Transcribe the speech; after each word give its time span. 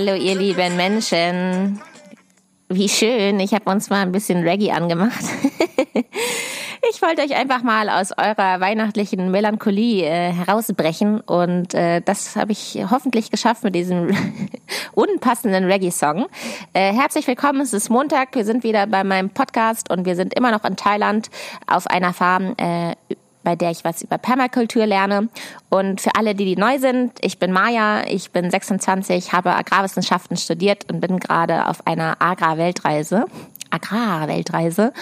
Hallo 0.00 0.14
ihr 0.14 0.36
lieben 0.36 0.76
Menschen. 0.76 1.80
Wie 2.68 2.88
schön, 2.88 3.40
ich 3.40 3.52
habe 3.52 3.68
uns 3.68 3.90
mal 3.90 4.02
ein 4.02 4.12
bisschen 4.12 4.46
Reggae 4.46 4.70
angemacht. 4.70 5.24
ich 6.88 7.02
wollte 7.02 7.22
euch 7.22 7.34
einfach 7.34 7.64
mal 7.64 7.90
aus 7.90 8.12
eurer 8.16 8.60
weihnachtlichen 8.60 9.32
Melancholie 9.32 10.04
äh, 10.04 10.32
herausbrechen 10.32 11.20
und 11.22 11.74
äh, 11.74 12.00
das 12.00 12.36
habe 12.36 12.52
ich 12.52 12.78
hoffentlich 12.88 13.32
geschafft 13.32 13.64
mit 13.64 13.74
diesem 13.74 14.16
unpassenden 14.92 15.64
Reggae-Song. 15.64 16.26
Äh, 16.74 16.92
herzlich 16.92 17.26
willkommen, 17.26 17.60
es 17.60 17.72
ist 17.72 17.90
Montag, 17.90 18.36
wir 18.36 18.44
sind 18.44 18.62
wieder 18.62 18.86
bei 18.86 19.02
meinem 19.02 19.30
Podcast 19.30 19.90
und 19.90 20.06
wir 20.06 20.14
sind 20.14 20.32
immer 20.32 20.52
noch 20.52 20.62
in 20.62 20.76
Thailand 20.76 21.28
auf 21.66 21.88
einer 21.88 22.12
Farm 22.12 22.54
äh, 22.56 22.94
bei 23.48 23.56
der 23.56 23.70
ich 23.70 23.82
was 23.82 24.02
über 24.02 24.18
Permakultur 24.18 24.84
lerne. 24.84 25.30
Und 25.70 26.02
für 26.02 26.14
alle, 26.16 26.34
die, 26.34 26.44
die 26.44 26.56
neu 26.56 26.78
sind, 26.78 27.12
ich 27.22 27.38
bin 27.38 27.50
Maja, 27.50 28.02
ich 28.06 28.30
bin 28.30 28.50
26, 28.50 29.32
habe 29.32 29.56
Agrarwissenschaften 29.56 30.36
studiert 30.36 30.84
und 30.92 31.00
bin 31.00 31.18
gerade 31.18 31.66
auf 31.66 31.86
einer 31.86 32.20
Agrarweltreise. 32.20 33.24
Agrarweltreise. 33.70 34.92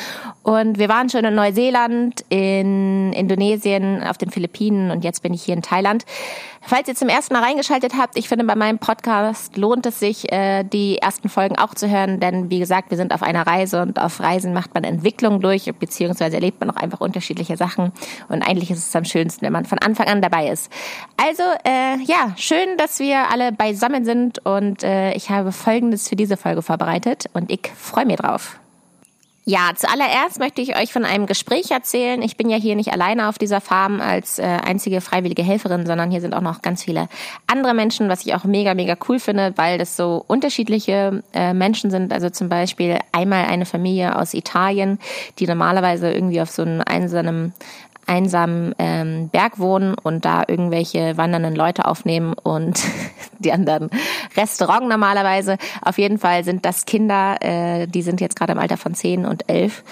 Und 0.44 0.78
wir 0.78 0.88
waren 0.88 1.10
schon 1.10 1.24
in 1.24 1.34
Neuseeland, 1.34 2.24
in 2.28 3.12
Indonesien, 3.14 4.04
auf 4.04 4.16
den 4.16 4.30
Philippinen 4.30 4.92
und 4.92 5.02
jetzt 5.02 5.24
bin 5.24 5.34
ich 5.34 5.42
hier 5.42 5.54
in 5.54 5.62
Thailand. 5.62 6.04
Falls 6.68 6.88
ihr 6.88 6.96
zum 6.96 7.08
ersten 7.08 7.32
Mal 7.32 7.44
reingeschaltet 7.44 7.92
habt, 7.96 8.18
ich 8.18 8.28
finde, 8.28 8.44
bei 8.44 8.56
meinem 8.56 8.80
Podcast 8.80 9.56
lohnt 9.56 9.86
es 9.86 10.00
sich, 10.00 10.32
äh, 10.32 10.64
die 10.64 10.98
ersten 10.98 11.28
Folgen 11.28 11.56
auch 11.56 11.74
zu 11.74 11.88
hören, 11.88 12.18
denn 12.18 12.50
wie 12.50 12.58
gesagt, 12.58 12.90
wir 12.90 12.96
sind 12.96 13.14
auf 13.14 13.22
einer 13.22 13.46
Reise 13.46 13.80
und 13.82 14.00
auf 14.00 14.18
Reisen 14.18 14.52
macht 14.52 14.74
man 14.74 14.82
Entwicklung 14.82 15.40
durch, 15.40 15.72
beziehungsweise 15.78 16.34
erlebt 16.34 16.58
man 16.58 16.68
auch 16.70 16.76
einfach 16.76 17.00
unterschiedliche 17.00 17.56
Sachen 17.56 17.92
und 18.28 18.42
eigentlich 18.42 18.72
ist 18.72 18.78
es 18.88 18.96
am 18.96 19.04
schönsten, 19.04 19.46
wenn 19.46 19.52
man 19.52 19.64
von 19.64 19.78
Anfang 19.78 20.08
an 20.08 20.20
dabei 20.20 20.48
ist. 20.48 20.68
Also, 21.16 21.44
äh, 21.64 22.02
ja, 22.02 22.34
schön, 22.36 22.76
dass 22.78 22.98
wir 22.98 23.30
alle 23.30 23.52
beisammen 23.52 24.04
sind 24.04 24.44
und 24.44 24.82
äh, 24.82 25.12
ich 25.12 25.30
habe 25.30 25.52
Folgendes 25.52 26.08
für 26.08 26.16
diese 26.16 26.36
Folge 26.36 26.62
vorbereitet 26.62 27.26
und 27.32 27.48
ich 27.52 27.70
freue 27.76 28.06
mich 28.06 28.16
drauf. 28.16 28.58
Ja, 29.48 29.70
zuallererst 29.76 30.40
möchte 30.40 30.60
ich 30.60 30.76
euch 30.76 30.92
von 30.92 31.04
einem 31.04 31.26
Gespräch 31.26 31.70
erzählen. 31.70 32.20
Ich 32.20 32.36
bin 32.36 32.50
ja 32.50 32.56
hier 32.56 32.74
nicht 32.74 32.92
alleine 32.92 33.28
auf 33.28 33.38
dieser 33.38 33.60
Farm 33.60 34.00
als 34.00 34.40
äh, 34.40 34.42
einzige 34.42 35.00
freiwillige 35.00 35.44
Helferin, 35.44 35.86
sondern 35.86 36.10
hier 36.10 36.20
sind 36.20 36.34
auch 36.34 36.40
noch 36.40 36.62
ganz 36.62 36.82
viele 36.82 37.08
andere 37.46 37.72
Menschen, 37.72 38.08
was 38.08 38.26
ich 38.26 38.34
auch 38.34 38.42
mega, 38.42 38.74
mega 38.74 38.96
cool 39.08 39.20
finde, 39.20 39.52
weil 39.54 39.78
das 39.78 39.96
so 39.96 40.24
unterschiedliche 40.26 41.22
äh, 41.32 41.54
Menschen 41.54 41.92
sind. 41.92 42.12
Also 42.12 42.28
zum 42.28 42.48
Beispiel 42.48 42.98
einmal 43.12 43.44
eine 43.44 43.66
Familie 43.66 44.18
aus 44.18 44.34
Italien, 44.34 44.98
die 45.38 45.46
normalerweise 45.46 46.12
irgendwie 46.12 46.40
auf 46.40 46.50
so 46.50 46.62
einem 46.62 46.82
einsamen 46.84 47.54
einsamen 48.06 48.74
ähm, 48.78 49.28
Berg 49.28 49.58
wohnen 49.58 49.94
und 49.94 50.24
da 50.24 50.44
irgendwelche 50.46 51.16
wandernden 51.16 51.54
Leute 51.54 51.86
aufnehmen 51.86 52.34
und 52.34 52.80
die 53.38 53.52
anderen 53.52 53.90
Restaurant 54.36 54.88
normalerweise. 54.88 55.58
Auf 55.82 55.98
jeden 55.98 56.18
Fall 56.18 56.44
sind 56.44 56.64
das 56.64 56.86
Kinder, 56.86 57.36
äh, 57.40 57.86
die 57.86 58.02
sind 58.02 58.20
jetzt 58.20 58.36
gerade 58.36 58.52
im 58.52 58.58
Alter 58.58 58.76
von 58.76 58.94
zehn 58.94 59.26
und 59.26 59.48
elf 59.48 59.82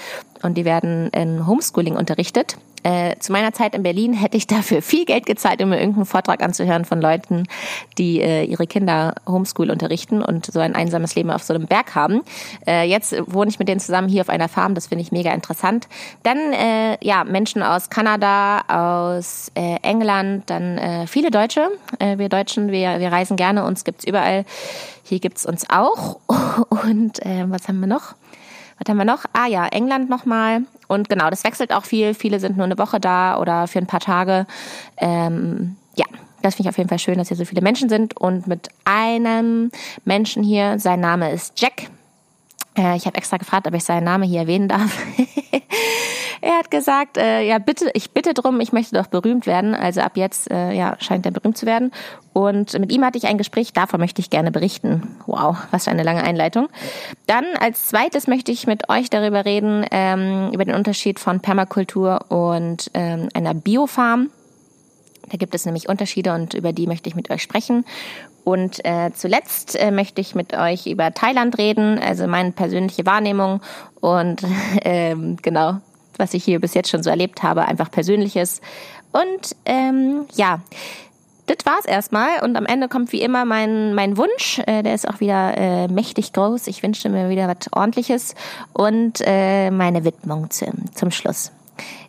und 0.41 0.55
die 0.55 0.65
werden 0.65 1.09
in 1.09 1.45
Homeschooling 1.45 1.95
unterrichtet. 1.95 2.57
Äh, 2.85 3.17
zu 3.17 3.31
meiner 3.31 3.51
Zeit 3.51 3.73
in 3.73 3.81
Berlin 3.81 4.13
hätte 4.13 4.37
ich 4.37 4.45
dafür 4.45 4.83
viel 4.83 5.05
Geld 5.05 5.25
gezahlt, 5.25 5.59
um 5.59 5.69
mir 5.69 5.79
irgendeinen 5.79 6.05
Vortrag 6.05 6.43
anzuhören 6.43 6.85
von 6.85 7.01
Leuten, 7.01 7.47
die 7.97 8.21
äh, 8.21 8.43
ihre 8.43 8.67
Kinder 8.67 9.15
Homeschool 9.25 9.71
unterrichten 9.71 10.21
und 10.21 10.45
so 10.45 10.59
ein 10.59 10.75
einsames 10.75 11.15
Leben 11.15 11.31
auf 11.31 11.41
so 11.41 11.55
einem 11.55 11.65
Berg 11.65 11.95
haben. 11.95 12.21
Äh, 12.67 12.87
jetzt 12.87 13.15
wohne 13.25 13.49
ich 13.49 13.57
mit 13.57 13.67
denen 13.67 13.79
zusammen 13.79 14.07
hier 14.07 14.21
auf 14.21 14.29
einer 14.29 14.49
Farm, 14.49 14.75
das 14.75 14.85
finde 14.85 15.01
ich 15.01 15.11
mega 15.11 15.33
interessant. 15.33 15.87
Dann 16.21 16.37
äh, 16.53 17.03
ja 17.03 17.23
Menschen 17.23 17.63
aus 17.63 17.89
Kanada, 17.89 18.61
aus 18.67 19.51
äh, 19.55 19.77
England, 19.81 20.47
dann 20.51 20.77
äh, 20.77 21.07
viele 21.07 21.31
Deutsche. 21.31 21.71
Äh, 21.97 22.19
wir 22.19 22.29
Deutschen, 22.29 22.71
wir, 22.71 22.99
wir 22.99 23.11
reisen 23.11 23.35
gerne, 23.35 23.65
uns 23.65 23.83
gibt's 23.83 24.05
überall. 24.05 24.45
Hier 25.01 25.19
gibt's 25.19 25.47
uns 25.47 25.67
auch. 25.71 26.19
Und 26.69 27.25
äh, 27.25 27.45
was 27.49 27.67
haben 27.67 27.79
wir 27.79 27.87
noch? 27.87 28.13
Was 28.77 28.89
haben 28.89 28.97
wir 28.97 29.05
noch? 29.05 29.23
Ah 29.33 29.47
ja, 29.47 29.65
England 29.67 30.09
nochmal. 30.09 30.61
Und 30.87 31.09
genau, 31.09 31.29
das 31.29 31.43
wechselt 31.43 31.73
auch 31.73 31.85
viel. 31.85 32.13
Viele 32.13 32.39
sind 32.39 32.57
nur 32.57 32.65
eine 32.65 32.77
Woche 32.77 32.99
da 32.99 33.37
oder 33.39 33.67
für 33.67 33.79
ein 33.79 33.87
paar 33.87 33.99
Tage. 33.99 34.45
Ähm, 34.97 35.77
ja, 35.95 36.05
das 36.41 36.55
finde 36.55 36.69
ich 36.69 36.73
auf 36.73 36.77
jeden 36.77 36.89
Fall 36.89 36.99
schön, 36.99 37.17
dass 37.17 37.29
hier 37.29 37.37
so 37.37 37.45
viele 37.45 37.61
Menschen 37.61 37.89
sind. 37.89 38.17
Und 38.17 38.47
mit 38.47 38.69
einem 38.83 39.71
Menschen 40.03 40.43
hier, 40.43 40.79
sein 40.79 40.99
Name 40.99 41.31
ist 41.31 41.59
Jack. 41.59 41.89
Äh, 42.77 42.95
ich 42.97 43.05
habe 43.05 43.17
extra 43.17 43.37
gefragt, 43.37 43.67
ob 43.67 43.73
ich 43.73 43.83
seinen 43.83 44.03
Namen 44.03 44.23
hier 44.23 44.41
erwähnen 44.41 44.67
darf. 44.67 44.97
er 46.45 46.59
hat 46.59 46.69
gesagt, 46.69 47.17
äh, 47.17 47.41
ja 47.41 47.57
bitte, 47.57 47.89
ich 47.95 48.11
bitte 48.11 48.35
drum, 48.35 48.59
ich 48.59 48.71
möchte 48.71 48.95
doch 48.95 49.07
berühmt 49.07 49.47
werden. 49.47 49.73
Also 49.73 50.01
ab 50.01 50.11
jetzt 50.15 50.51
äh, 50.51 50.73
ja 50.73 50.95
scheint 50.99 51.25
er 51.25 51.31
berühmt 51.31 51.57
zu 51.57 51.65
werden. 51.65 51.91
Und 52.33 52.77
mit 52.77 52.91
ihm 52.91 53.03
hatte 53.03 53.17
ich 53.17 53.25
ein 53.25 53.39
Gespräch, 53.39 53.73
davon 53.73 53.99
möchte 53.99 54.21
ich 54.21 54.29
gerne 54.29 54.51
berichten. 54.51 55.17
Wow, 55.25 55.57
was 55.71 55.85
für 55.85 55.91
eine 55.91 56.03
lange 56.03 56.23
Einleitung. 56.23 56.67
Dann 57.25 57.45
als 57.59 57.87
zweites 57.87 58.27
möchte 58.27 58.51
ich 58.51 58.67
mit 58.67 58.89
euch 58.89 59.09
darüber 59.09 59.43
reden, 59.43 59.87
ähm, 59.89 60.51
über 60.53 60.63
den 60.63 60.75
Unterschied 60.75 61.19
von 61.19 61.39
Permakultur 61.39 62.25
und 62.29 62.91
ähm, 62.93 63.29
einer 63.33 63.55
Biofarm. 63.55 64.29
Da 65.31 65.37
gibt 65.37 65.55
es 65.55 65.65
nämlich 65.65 65.89
Unterschiede 65.89 66.31
und 66.35 66.53
über 66.53 66.73
die 66.73 66.85
möchte 66.85 67.09
ich 67.09 67.15
mit 67.15 67.31
euch 67.31 67.41
sprechen. 67.41 67.85
Und 68.43 68.85
äh, 68.85 69.09
zuletzt 69.15 69.75
äh, 69.75 69.89
möchte 69.89 70.21
ich 70.21 70.35
mit 70.35 70.55
euch 70.55 70.85
über 70.85 71.11
Thailand 71.11 71.57
reden, 71.57 71.97
also 71.97 72.27
meine 72.27 72.51
persönliche 72.51 73.07
Wahrnehmung 73.07 73.61
und 73.99 74.43
ähm, 74.83 75.37
genau, 75.41 75.79
was 76.19 76.33
ich 76.33 76.43
hier 76.43 76.59
bis 76.59 76.73
jetzt 76.73 76.89
schon 76.89 77.03
so 77.03 77.09
erlebt 77.09 77.43
habe, 77.43 77.65
einfach 77.65 77.91
persönliches. 77.91 78.61
Und 79.11 79.55
ähm, 79.65 80.25
ja, 80.35 80.59
das 81.47 81.57
war's 81.65 81.85
erstmal. 81.85 82.43
Und 82.43 82.55
am 82.55 82.65
Ende 82.65 82.87
kommt 82.87 83.11
wie 83.11 83.21
immer 83.21 83.45
mein, 83.45 83.93
mein 83.93 84.17
Wunsch. 84.17 84.59
Äh, 84.65 84.83
der 84.83 84.95
ist 84.95 85.07
auch 85.07 85.19
wieder 85.19 85.57
äh, 85.57 85.87
mächtig 85.87 86.33
groß. 86.33 86.67
Ich 86.67 86.81
wünsche 86.83 87.09
mir 87.09 87.29
wieder 87.29 87.47
was 87.47 87.71
ordentliches. 87.71 88.35
Und 88.73 89.21
äh, 89.25 89.69
meine 89.71 90.03
Widmung 90.03 90.49
zum, 90.49 90.93
zum 90.93 91.11
Schluss. 91.11 91.51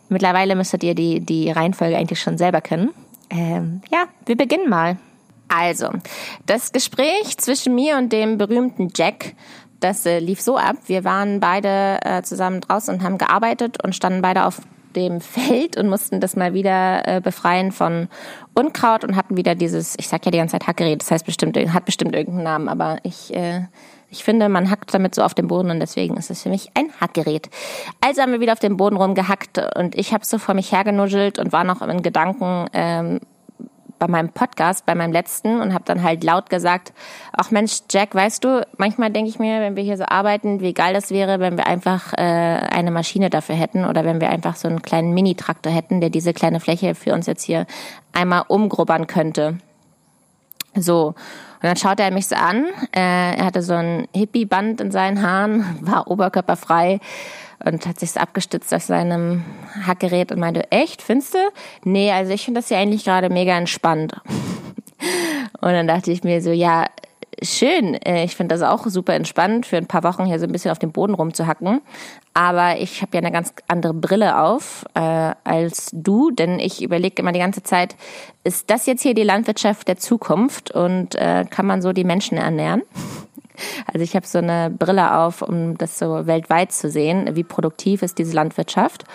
Mittlerweile 0.09 0.55
müsstet 0.55 0.83
ihr 0.83 0.95
die, 0.95 1.19
die 1.19 1.51
Reihenfolge 1.51 1.97
eigentlich 1.97 2.21
schon 2.21 2.37
selber 2.37 2.61
kennen. 2.61 2.89
Ähm, 3.29 3.81
ja, 3.91 4.05
wir 4.25 4.37
beginnen 4.37 4.69
mal. 4.69 4.97
Also, 5.49 5.89
das 6.45 6.71
Gespräch 6.71 7.37
zwischen 7.37 7.73
mir 7.75 7.97
und 7.97 8.11
dem 8.11 8.37
berühmten 8.37 8.89
Jack, 8.93 9.33
das 9.79 10.05
äh, 10.05 10.19
lief 10.19 10.41
so 10.41 10.57
ab. 10.57 10.77
Wir 10.85 11.03
waren 11.03 11.39
beide 11.39 11.99
äh, 12.03 12.21
zusammen 12.23 12.61
draußen 12.61 12.95
und 12.95 13.03
haben 13.03 13.17
gearbeitet 13.17 13.83
und 13.83 13.95
standen 13.95 14.21
beide 14.21 14.45
auf 14.45 14.61
dem 14.95 15.21
Feld 15.21 15.77
und 15.77 15.89
mussten 15.89 16.19
das 16.19 16.35
mal 16.35 16.53
wieder 16.53 17.07
äh, 17.07 17.21
befreien 17.21 17.71
von 17.71 18.07
Unkraut 18.53 19.03
und 19.03 19.15
hatten 19.15 19.37
wieder 19.37 19.55
dieses, 19.55 19.95
ich 19.97 20.07
sag 20.07 20.25
ja 20.25 20.31
die 20.31 20.37
ganze 20.37 20.53
Zeit 20.53 20.67
Hackgerät, 20.67 21.01
das 21.01 21.11
heißt 21.11 21.25
bestimmt, 21.25 21.57
hat 21.57 21.85
bestimmt 21.85 22.15
irgendeinen 22.15 22.43
Namen, 22.43 22.69
aber 22.69 22.97
ich, 23.03 23.33
äh, 23.35 23.65
ich 24.09 24.23
finde, 24.23 24.49
man 24.49 24.71
hackt 24.71 24.93
damit 24.93 25.13
so 25.13 25.21
auf 25.21 25.33
dem 25.33 25.47
Boden 25.47 25.69
und 25.69 25.79
deswegen 25.79 26.17
ist 26.17 26.31
es 26.31 26.43
für 26.43 26.49
mich 26.49 26.71
ein 26.73 26.89
Hackgerät. 26.99 27.49
Also 28.01 28.21
haben 28.21 28.31
wir 28.31 28.39
wieder 28.39 28.53
auf 28.53 28.59
dem 28.59 28.77
Boden 28.77 28.95
rumgehackt 28.95 29.61
und 29.75 29.95
ich 29.95 30.13
habe 30.13 30.25
so 30.25 30.37
vor 30.39 30.55
mich 30.55 30.71
hergenuschelt 30.71 31.39
und 31.39 31.51
war 31.51 31.63
noch 31.63 31.81
in 31.81 32.01
Gedanken, 32.01 32.67
ähm, 32.73 33.19
bei 33.99 34.07
meinem 34.07 34.29
Podcast, 34.29 34.85
bei 34.85 34.95
meinem 34.95 35.11
letzten 35.11 35.61
und 35.61 35.73
habe 35.73 35.83
dann 35.85 36.03
halt 36.03 36.23
laut 36.23 36.49
gesagt, 36.49 36.93
ach 37.33 37.51
Mensch, 37.51 37.79
Jack, 37.89 38.13
weißt 38.15 38.43
du, 38.43 38.65
manchmal 38.77 39.11
denke 39.11 39.29
ich 39.29 39.39
mir, 39.39 39.61
wenn 39.61 39.75
wir 39.75 39.83
hier 39.83 39.97
so 39.97 40.05
arbeiten, 40.05 40.59
wie 40.59 40.73
geil 40.73 40.93
das 40.93 41.11
wäre, 41.11 41.39
wenn 41.39 41.57
wir 41.57 41.67
einfach 41.67 42.13
äh, 42.13 42.17
eine 42.17 42.91
Maschine 42.91 43.29
dafür 43.29 43.55
hätten 43.55 43.85
oder 43.85 44.05
wenn 44.05 44.21
wir 44.21 44.29
einfach 44.29 44.55
so 44.55 44.67
einen 44.67 44.81
kleinen 44.81 45.13
Mini-Traktor 45.13 45.71
hätten, 45.71 46.01
der 46.01 46.09
diese 46.09 46.33
kleine 46.33 46.59
Fläche 46.59 46.95
für 46.95 47.13
uns 47.13 47.25
jetzt 47.25 47.43
hier 47.43 47.65
einmal 48.13 48.43
umgrubbern 48.47 49.07
könnte. 49.07 49.57
So. 50.75 51.07
Und 51.07 51.63
dann 51.63 51.75
schaute 51.75 52.03
er 52.03 52.11
mich 52.11 52.27
so 52.27 52.35
an. 52.35 52.65
Äh, 52.95 53.35
er 53.37 53.45
hatte 53.45 53.63
so 53.63 53.73
ein 53.73 54.07
Hippie-Band 54.13 54.79
in 54.79 54.91
seinen 54.91 55.21
Haaren, 55.21 55.65
war 55.81 56.07
oberkörperfrei 56.09 56.99
und 57.63 57.85
hat 57.85 57.99
sich 57.99 58.15
abgestützt 58.17 58.73
auf 58.73 58.83
seinem 58.83 59.43
Hackgerät 59.85 60.31
und 60.31 60.39
meinte, 60.39 60.71
echt, 60.71 61.01
findest 61.01 61.33
du? 61.33 61.39
Nee, 61.83 62.11
also 62.11 62.31
ich 62.31 62.45
finde 62.45 62.61
das 62.61 62.69
ja 62.69 62.77
eigentlich 62.77 63.05
gerade 63.05 63.29
mega 63.29 63.57
entspannt. 63.57 64.13
Und 65.59 65.71
dann 65.71 65.87
dachte 65.87 66.11
ich 66.11 66.23
mir 66.23 66.41
so, 66.41 66.51
ja, 66.51 66.85
schön. 67.41 67.95
Äh, 67.95 68.23
ich 68.23 68.35
finde 68.35 68.55
das 68.55 68.61
auch 68.61 68.85
super 68.87 69.13
entspannt, 69.13 69.65
für 69.65 69.77
ein 69.77 69.87
paar 69.87 70.03
Wochen 70.03 70.25
hier 70.25 70.39
so 70.39 70.45
ein 70.45 70.51
bisschen 70.51 70.71
auf 70.71 70.79
dem 70.79 70.91
Boden 70.91 71.13
rumzuhacken. 71.13 71.81
Aber 72.33 72.77
ich 72.77 73.01
habe 73.01 73.11
ja 73.13 73.19
eine 73.19 73.31
ganz 73.31 73.53
andere 73.67 73.93
Brille 73.93 74.39
auf 74.39 74.85
äh, 74.93 75.33
als 75.43 75.89
du, 75.93 76.31
denn 76.31 76.59
ich 76.59 76.83
überlege 76.83 77.21
immer 77.21 77.31
die 77.31 77.39
ganze 77.39 77.63
Zeit, 77.63 77.95
ist 78.43 78.69
das 78.69 78.85
jetzt 78.85 79.01
hier 79.01 79.13
die 79.13 79.23
Landwirtschaft 79.23 79.87
der 79.87 79.97
Zukunft 79.97 80.71
und 80.71 81.15
äh, 81.15 81.45
kann 81.49 81.65
man 81.65 81.81
so 81.81 81.93
die 81.93 82.03
Menschen 82.03 82.37
ernähren? 82.37 82.83
Also 83.85 83.99
ich 83.99 84.15
habe 84.15 84.25
so 84.25 84.39
eine 84.39 84.69
Brille 84.69 85.17
auf, 85.17 85.41
um 85.41 85.77
das 85.77 85.99
so 85.99 86.27
weltweit 86.27 86.71
zu 86.71 86.89
sehen, 86.89 87.35
wie 87.35 87.43
produktiv 87.43 88.01
ist 88.01 88.17
diese 88.17 88.33
Landwirtschaft. 88.33 89.05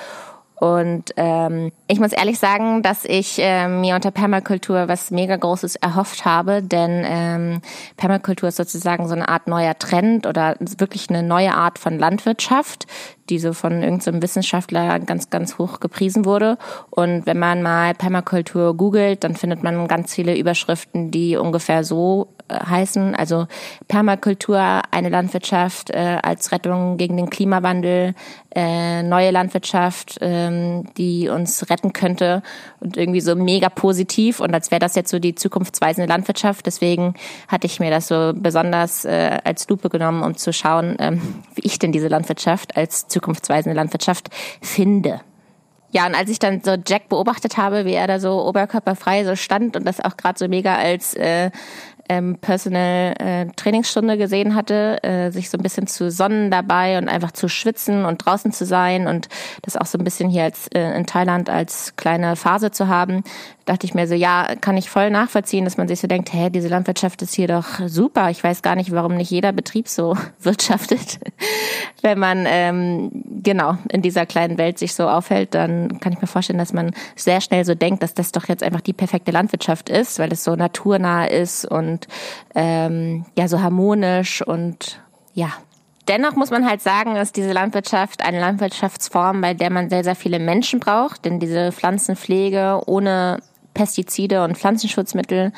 Und 0.62 1.12
ähm, 1.16 1.72
ich 1.88 1.98
muss 1.98 2.12
ehrlich 2.12 2.38
sagen, 2.38 2.84
dass 2.84 3.04
ich 3.04 3.40
äh, 3.40 3.66
mir 3.66 3.96
unter 3.96 4.12
Permakultur 4.12 4.86
was 4.86 5.10
mega 5.10 5.34
Großes 5.34 5.74
erhofft 5.74 6.24
habe, 6.24 6.62
denn 6.62 7.02
ähm, 7.04 7.60
Permakultur 7.96 8.48
ist 8.48 8.58
sozusagen 8.58 9.08
so 9.08 9.14
eine 9.14 9.28
Art 9.28 9.48
neuer 9.48 9.76
Trend 9.76 10.24
oder 10.24 10.54
wirklich 10.60 11.10
eine 11.10 11.24
neue 11.24 11.52
Art 11.52 11.80
von 11.80 11.98
Landwirtschaft, 11.98 12.86
die 13.28 13.40
so 13.40 13.54
von 13.54 13.82
irgendeinem 13.82 14.18
so 14.18 14.22
Wissenschaftler 14.22 15.00
ganz, 15.00 15.30
ganz 15.30 15.58
hoch 15.58 15.80
gepriesen 15.80 16.24
wurde. 16.24 16.58
Und 16.90 17.26
wenn 17.26 17.40
man 17.40 17.62
mal 17.62 17.94
Permakultur 17.94 18.76
googelt, 18.76 19.24
dann 19.24 19.34
findet 19.34 19.64
man 19.64 19.88
ganz 19.88 20.14
viele 20.14 20.38
Überschriften, 20.38 21.10
die 21.10 21.34
ungefähr 21.36 21.82
so 21.82 22.28
heißen. 22.52 23.14
Also 23.14 23.46
Permakultur, 23.88 24.82
eine 24.90 25.08
Landwirtschaft 25.08 25.90
äh, 25.90 26.18
als 26.22 26.52
Rettung 26.52 26.96
gegen 26.96 27.16
den 27.16 27.30
Klimawandel, 27.30 28.14
äh, 28.54 29.02
neue 29.02 29.30
Landwirtschaft, 29.30 30.18
ähm, 30.20 30.84
die 30.96 31.28
uns 31.28 31.68
retten 31.70 31.92
könnte 31.92 32.42
und 32.80 32.96
irgendwie 32.96 33.20
so 33.20 33.34
mega 33.34 33.68
positiv 33.68 34.40
und 34.40 34.54
als 34.54 34.70
wäre 34.70 34.80
das 34.80 34.94
jetzt 34.94 35.10
so 35.10 35.18
die 35.18 35.34
zukunftsweisende 35.34 36.08
Landwirtschaft. 36.08 36.66
Deswegen 36.66 37.14
hatte 37.48 37.66
ich 37.66 37.80
mir 37.80 37.90
das 37.90 38.08
so 38.08 38.32
besonders 38.34 39.04
äh, 39.04 39.38
als 39.44 39.68
Lupe 39.68 39.88
genommen, 39.88 40.22
um 40.22 40.36
zu 40.36 40.52
schauen, 40.52 40.96
ähm, 40.98 41.20
wie 41.54 41.62
ich 41.66 41.78
denn 41.78 41.92
diese 41.92 42.08
Landwirtschaft 42.08 42.76
als 42.76 43.08
zukunftsweisende 43.08 43.76
Landwirtschaft 43.76 44.28
finde. 44.60 45.20
Ja, 45.94 46.06
und 46.06 46.14
als 46.14 46.30
ich 46.30 46.38
dann 46.38 46.62
so 46.64 46.74
Jack 46.86 47.10
beobachtet 47.10 47.58
habe, 47.58 47.84
wie 47.84 47.92
er 47.92 48.06
da 48.06 48.18
so 48.18 48.42
oberkörperfrei 48.46 49.24
so 49.24 49.36
stand 49.36 49.76
und 49.76 49.84
das 49.84 50.00
auch 50.00 50.16
gerade 50.16 50.38
so 50.38 50.48
mega 50.48 50.74
als 50.74 51.12
äh, 51.14 51.50
ähm, 52.08 52.38
Personal 52.40 53.14
äh, 53.18 53.46
Trainingsstunde 53.56 54.16
gesehen 54.18 54.54
hatte, 54.54 55.02
äh, 55.02 55.30
sich 55.30 55.50
so 55.50 55.58
ein 55.58 55.62
bisschen 55.62 55.86
zu 55.86 56.10
sonnen 56.10 56.50
dabei 56.50 56.98
und 56.98 57.08
einfach 57.08 57.32
zu 57.32 57.48
schwitzen 57.48 58.04
und 58.04 58.24
draußen 58.24 58.52
zu 58.52 58.64
sein 58.64 59.06
und 59.06 59.28
das 59.62 59.76
auch 59.76 59.86
so 59.86 59.98
ein 59.98 60.04
bisschen 60.04 60.28
hier 60.30 60.44
als 60.44 60.68
äh, 60.68 60.96
in 60.96 61.06
Thailand 61.06 61.50
als 61.50 61.94
kleine 61.96 62.36
Phase 62.36 62.70
zu 62.70 62.88
haben, 62.88 63.22
dachte 63.64 63.86
ich 63.86 63.94
mir 63.94 64.06
so, 64.06 64.14
ja, 64.14 64.54
kann 64.60 64.76
ich 64.76 64.90
voll 64.90 65.10
nachvollziehen, 65.10 65.64
dass 65.64 65.76
man 65.76 65.88
sich 65.88 66.00
so 66.00 66.06
denkt, 66.06 66.32
hä, 66.32 66.50
diese 66.50 66.68
Landwirtschaft 66.68 67.22
ist 67.22 67.34
hier 67.34 67.48
doch 67.48 67.80
super. 67.86 68.30
Ich 68.30 68.42
weiß 68.42 68.62
gar 68.62 68.74
nicht, 68.74 68.92
warum 68.92 69.16
nicht 69.16 69.30
jeder 69.30 69.52
Betrieb 69.52 69.88
so 69.88 70.16
wirtschaftet. 70.40 71.18
Wenn 72.02 72.18
man 72.18 72.44
ähm, 72.48 73.10
genau 73.42 73.76
in 73.90 74.02
dieser 74.02 74.26
kleinen 74.26 74.58
Welt 74.58 74.78
sich 74.78 74.94
so 74.94 75.08
aufhält, 75.08 75.54
dann 75.54 76.00
kann 76.00 76.12
ich 76.12 76.20
mir 76.20 76.26
vorstellen, 76.26 76.58
dass 76.58 76.72
man 76.72 76.92
sehr 77.16 77.40
schnell 77.40 77.64
so 77.64 77.74
denkt, 77.74 78.02
dass 78.02 78.14
das 78.14 78.32
doch 78.32 78.48
jetzt 78.48 78.62
einfach 78.62 78.80
die 78.80 78.92
perfekte 78.92 79.32
Landwirtschaft 79.32 79.88
ist, 79.88 80.18
weil 80.18 80.32
es 80.32 80.44
so 80.44 80.56
naturnah 80.56 81.26
ist 81.26 81.64
und 81.64 82.08
ähm, 82.54 83.24
ja 83.36 83.48
so 83.48 83.60
harmonisch 83.60 84.42
und 84.42 85.00
ja 85.34 85.52
Dennoch 86.08 86.34
muss 86.34 86.50
man 86.50 86.68
halt 86.68 86.82
sagen, 86.82 87.14
ist 87.14 87.36
diese 87.36 87.52
Landwirtschaft 87.52 88.24
eine 88.24 88.40
Landwirtschaftsform, 88.40 89.40
bei 89.40 89.54
der 89.54 89.70
man 89.70 89.88
sehr, 89.88 90.02
sehr 90.02 90.16
viele 90.16 90.40
Menschen 90.40 90.80
braucht, 90.80 91.24
denn 91.24 91.38
diese 91.38 91.70
Pflanzenpflege 91.70 92.80
ohne 92.86 93.38
Pestizide 93.74 94.44
und 94.44 94.58
Pflanzenschutzmittel 94.58 95.52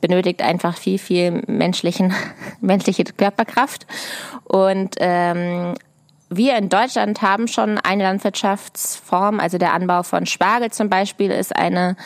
benötigt 0.00 0.42
einfach 0.42 0.76
viel, 0.76 0.98
viel 0.98 1.42
menschlichen, 1.46 2.14
menschliche 2.60 3.04
Körperkraft. 3.04 3.86
Und 4.44 4.96
ähm, 4.98 5.74
wir 6.30 6.56
in 6.56 6.68
Deutschland 6.68 7.22
haben 7.22 7.48
schon 7.48 7.78
eine 7.78 8.02
Landwirtschaftsform, 8.04 9.40
also 9.40 9.58
der 9.58 9.72
Anbau 9.72 10.02
von 10.02 10.26
Spargel 10.26 10.70
zum 10.70 10.90
Beispiel 10.90 11.30
ist 11.30 11.56
eine 11.56 11.96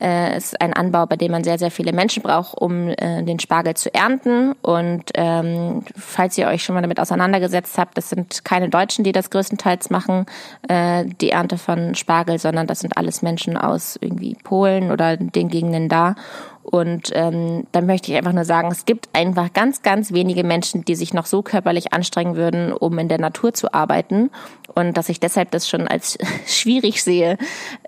äh, 0.00 0.36
ist 0.36 0.60
ein 0.60 0.72
Anbau, 0.72 1.06
bei 1.06 1.16
dem 1.16 1.32
man 1.32 1.44
sehr, 1.44 1.58
sehr 1.58 1.70
viele 1.70 1.92
Menschen 1.92 2.22
braucht, 2.22 2.56
um 2.56 2.88
äh, 2.88 3.22
den 3.22 3.38
Spargel 3.38 3.74
zu 3.74 3.94
ernten. 3.94 4.52
Und 4.62 5.04
ähm, 5.14 5.82
falls 5.96 6.38
ihr 6.38 6.46
euch 6.46 6.64
schon 6.64 6.74
mal 6.74 6.82
damit 6.82 7.00
auseinandergesetzt 7.00 7.78
habt, 7.78 7.96
das 7.96 8.10
sind 8.10 8.44
keine 8.44 8.68
Deutschen, 8.68 9.04
die 9.04 9.12
das 9.12 9.30
größtenteils 9.30 9.90
machen, 9.90 10.26
äh, 10.68 11.04
die 11.04 11.30
Ernte 11.30 11.58
von 11.58 11.94
Spargel, 11.94 12.38
sondern 12.38 12.66
das 12.66 12.80
sind 12.80 12.96
alles 12.96 13.22
Menschen 13.22 13.56
aus 13.56 13.98
irgendwie 14.00 14.36
Polen 14.42 14.90
oder 14.90 15.16
den 15.16 15.48
Gegenden 15.48 15.88
da. 15.88 16.14
Und 16.62 17.10
ähm, 17.14 17.66
dann 17.72 17.86
möchte 17.86 18.12
ich 18.12 18.18
einfach 18.18 18.32
nur 18.32 18.44
sagen, 18.44 18.68
es 18.70 18.84
gibt 18.84 19.08
einfach 19.12 19.52
ganz, 19.52 19.82
ganz 19.82 20.12
wenige 20.12 20.44
Menschen, 20.44 20.84
die 20.84 20.94
sich 20.94 21.12
noch 21.14 21.26
so 21.26 21.42
körperlich 21.42 21.92
anstrengen 21.92 22.36
würden, 22.36 22.72
um 22.72 22.98
in 22.98 23.08
der 23.08 23.18
Natur 23.18 23.54
zu 23.54 23.74
arbeiten. 23.74 24.30
Und 24.74 24.96
dass 24.96 25.08
ich 25.08 25.18
deshalb 25.20 25.50
das 25.50 25.68
schon 25.68 25.88
als 25.88 26.16
schwierig 26.46 27.02
sehe, 27.02 27.38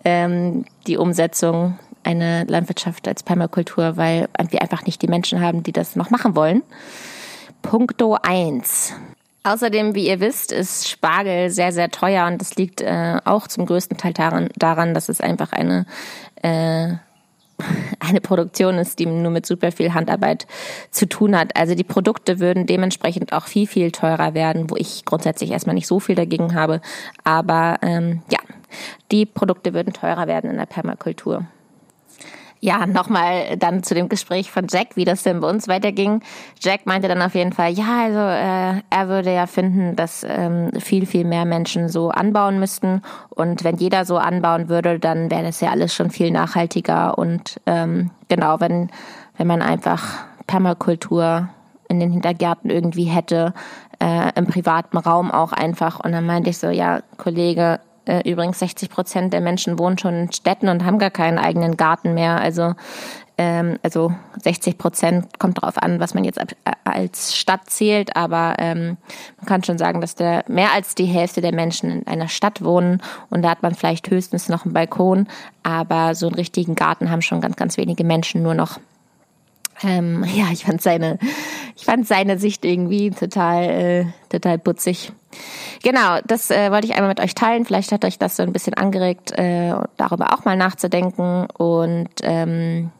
ähm, 0.04 0.64
die 0.86 0.96
Umsetzung 0.96 1.78
eine 2.04 2.44
Landwirtschaft 2.44 3.06
als 3.08 3.22
Permakultur, 3.22 3.96
weil 3.96 4.28
wir 4.50 4.62
einfach 4.62 4.84
nicht 4.86 5.02
die 5.02 5.08
Menschen 5.08 5.40
haben, 5.40 5.62
die 5.62 5.72
das 5.72 5.96
noch 5.96 6.10
machen 6.10 6.34
wollen. 6.36 6.62
Punkto 7.62 8.18
eins. 8.22 8.94
Außerdem, 9.44 9.94
wie 9.94 10.06
ihr 10.06 10.20
wisst, 10.20 10.52
ist 10.52 10.88
Spargel 10.88 11.50
sehr, 11.50 11.72
sehr 11.72 11.90
teuer 11.90 12.26
und 12.26 12.40
das 12.40 12.54
liegt 12.54 12.80
äh, 12.80 13.18
auch 13.24 13.48
zum 13.48 13.66
größten 13.66 13.96
Teil 13.96 14.12
daran, 14.12 14.48
daran 14.56 14.94
dass 14.94 15.08
es 15.08 15.20
einfach 15.20 15.52
eine, 15.52 15.84
äh, 16.42 16.94
eine 17.98 18.20
Produktion 18.20 18.78
ist, 18.78 19.00
die 19.00 19.06
nur 19.06 19.32
mit 19.32 19.44
super 19.44 19.72
viel 19.72 19.94
Handarbeit 19.94 20.46
zu 20.92 21.08
tun 21.08 21.36
hat. 21.36 21.56
Also 21.56 21.74
die 21.74 21.82
Produkte 21.82 22.38
würden 22.38 22.66
dementsprechend 22.66 23.32
auch 23.32 23.46
viel, 23.46 23.66
viel 23.66 23.90
teurer 23.90 24.34
werden, 24.34 24.70
wo 24.70 24.76
ich 24.76 25.04
grundsätzlich 25.04 25.50
erstmal 25.50 25.74
nicht 25.74 25.88
so 25.88 25.98
viel 25.98 26.14
dagegen 26.14 26.54
habe. 26.54 26.80
Aber 27.24 27.78
ähm, 27.82 28.22
ja, 28.30 28.38
die 29.10 29.26
Produkte 29.26 29.74
würden 29.74 29.92
teurer 29.92 30.28
werden 30.28 30.50
in 30.50 30.56
der 30.56 30.66
Permakultur. 30.66 31.46
Ja, 32.64 32.86
nochmal 32.86 33.56
dann 33.56 33.82
zu 33.82 33.92
dem 33.92 34.08
Gespräch 34.08 34.52
von 34.52 34.68
Jack, 34.70 34.94
wie 34.94 35.04
das 35.04 35.24
denn 35.24 35.40
bei 35.40 35.50
uns 35.50 35.66
weiterging. 35.66 36.22
Jack 36.60 36.86
meinte 36.86 37.08
dann 37.08 37.20
auf 37.20 37.34
jeden 37.34 37.52
Fall, 37.52 37.72
ja, 37.72 38.04
also 38.04 38.20
äh, 38.20 38.82
er 38.88 39.08
würde 39.08 39.34
ja 39.34 39.48
finden, 39.48 39.96
dass 39.96 40.24
ähm, 40.24 40.70
viel, 40.78 41.06
viel 41.06 41.24
mehr 41.24 41.44
Menschen 41.44 41.88
so 41.88 42.10
anbauen 42.10 42.60
müssten. 42.60 43.02
Und 43.30 43.64
wenn 43.64 43.78
jeder 43.78 44.04
so 44.04 44.16
anbauen 44.16 44.68
würde, 44.68 45.00
dann 45.00 45.28
wäre 45.28 45.42
das 45.42 45.60
ja 45.60 45.70
alles 45.70 45.92
schon 45.92 46.10
viel 46.10 46.30
nachhaltiger. 46.30 47.18
Und 47.18 47.60
ähm, 47.66 48.12
genau, 48.28 48.60
wenn, 48.60 48.90
wenn 49.36 49.48
man 49.48 49.60
einfach 49.60 50.24
Permakultur 50.46 51.48
in 51.88 51.98
den 51.98 52.12
Hintergärten 52.12 52.70
irgendwie 52.70 53.06
hätte, 53.06 53.54
äh, 53.98 54.30
im 54.36 54.46
privaten 54.46 54.98
Raum 54.98 55.32
auch 55.32 55.52
einfach. 55.52 55.98
Und 55.98 56.12
dann 56.12 56.26
meinte 56.26 56.50
ich 56.50 56.58
so, 56.58 56.68
ja, 56.68 57.00
Kollege, 57.16 57.80
äh, 58.06 58.28
übrigens 58.30 58.58
60 58.58 58.90
Prozent 58.90 59.32
der 59.32 59.40
Menschen 59.40 59.78
wohnen 59.78 59.98
schon 59.98 60.14
in 60.14 60.32
Städten 60.32 60.68
und 60.68 60.84
haben 60.84 60.98
gar 60.98 61.10
keinen 61.10 61.38
eigenen 61.38 61.76
Garten 61.76 62.14
mehr. 62.14 62.40
Also 62.40 62.74
ähm, 63.38 63.78
also 63.82 64.12
60 64.42 64.78
Prozent 64.78 65.38
kommt 65.38 65.58
darauf 65.58 65.78
an, 65.78 66.00
was 66.00 66.14
man 66.14 66.24
jetzt 66.24 66.40
als 66.84 67.36
Stadt 67.36 67.62
zählt, 67.68 68.14
aber 68.14 68.56
ähm, 68.58 68.98
man 69.38 69.46
kann 69.46 69.64
schon 69.64 69.78
sagen, 69.78 70.00
dass 70.00 70.14
der 70.14 70.44
mehr 70.48 70.72
als 70.72 70.94
die 70.94 71.06
Hälfte 71.06 71.40
der 71.40 71.54
Menschen 71.54 71.90
in 71.90 72.06
einer 72.06 72.28
Stadt 72.28 72.62
wohnen 72.62 73.00
und 73.30 73.42
da 73.42 73.50
hat 73.50 73.62
man 73.62 73.74
vielleicht 73.74 74.10
höchstens 74.10 74.48
noch 74.48 74.64
einen 74.64 74.74
Balkon, 74.74 75.28
aber 75.62 76.14
so 76.14 76.26
einen 76.26 76.36
richtigen 76.36 76.74
Garten 76.74 77.10
haben 77.10 77.22
schon 77.22 77.40
ganz, 77.40 77.56
ganz 77.56 77.76
wenige 77.76 78.04
Menschen 78.04 78.42
nur 78.42 78.54
noch. 78.54 78.78
Ähm, 79.84 80.24
ja, 80.34 80.46
ich 80.52 80.64
fand 80.64 80.80
seine, 80.80 81.18
ich 81.76 81.84
fand 81.84 82.06
seine 82.06 82.38
Sicht 82.38 82.64
irgendwie 82.64 83.10
total, 83.10 83.64
äh, 83.64 84.04
total 84.28 84.58
putzig. 84.58 85.12
Genau, 85.82 86.18
das 86.26 86.50
äh, 86.50 86.70
wollte 86.70 86.86
ich 86.86 86.94
einmal 86.94 87.08
mit 87.08 87.20
euch 87.20 87.34
teilen. 87.34 87.64
Vielleicht 87.64 87.92
hat 87.92 88.04
euch 88.04 88.18
das 88.18 88.36
so 88.36 88.42
ein 88.42 88.52
bisschen 88.52 88.74
angeregt, 88.74 89.32
äh, 89.32 89.74
darüber 89.96 90.34
auch 90.34 90.44
mal 90.44 90.56
nachzudenken. 90.56 91.46
Und 91.56 92.10
ähm, 92.22 92.90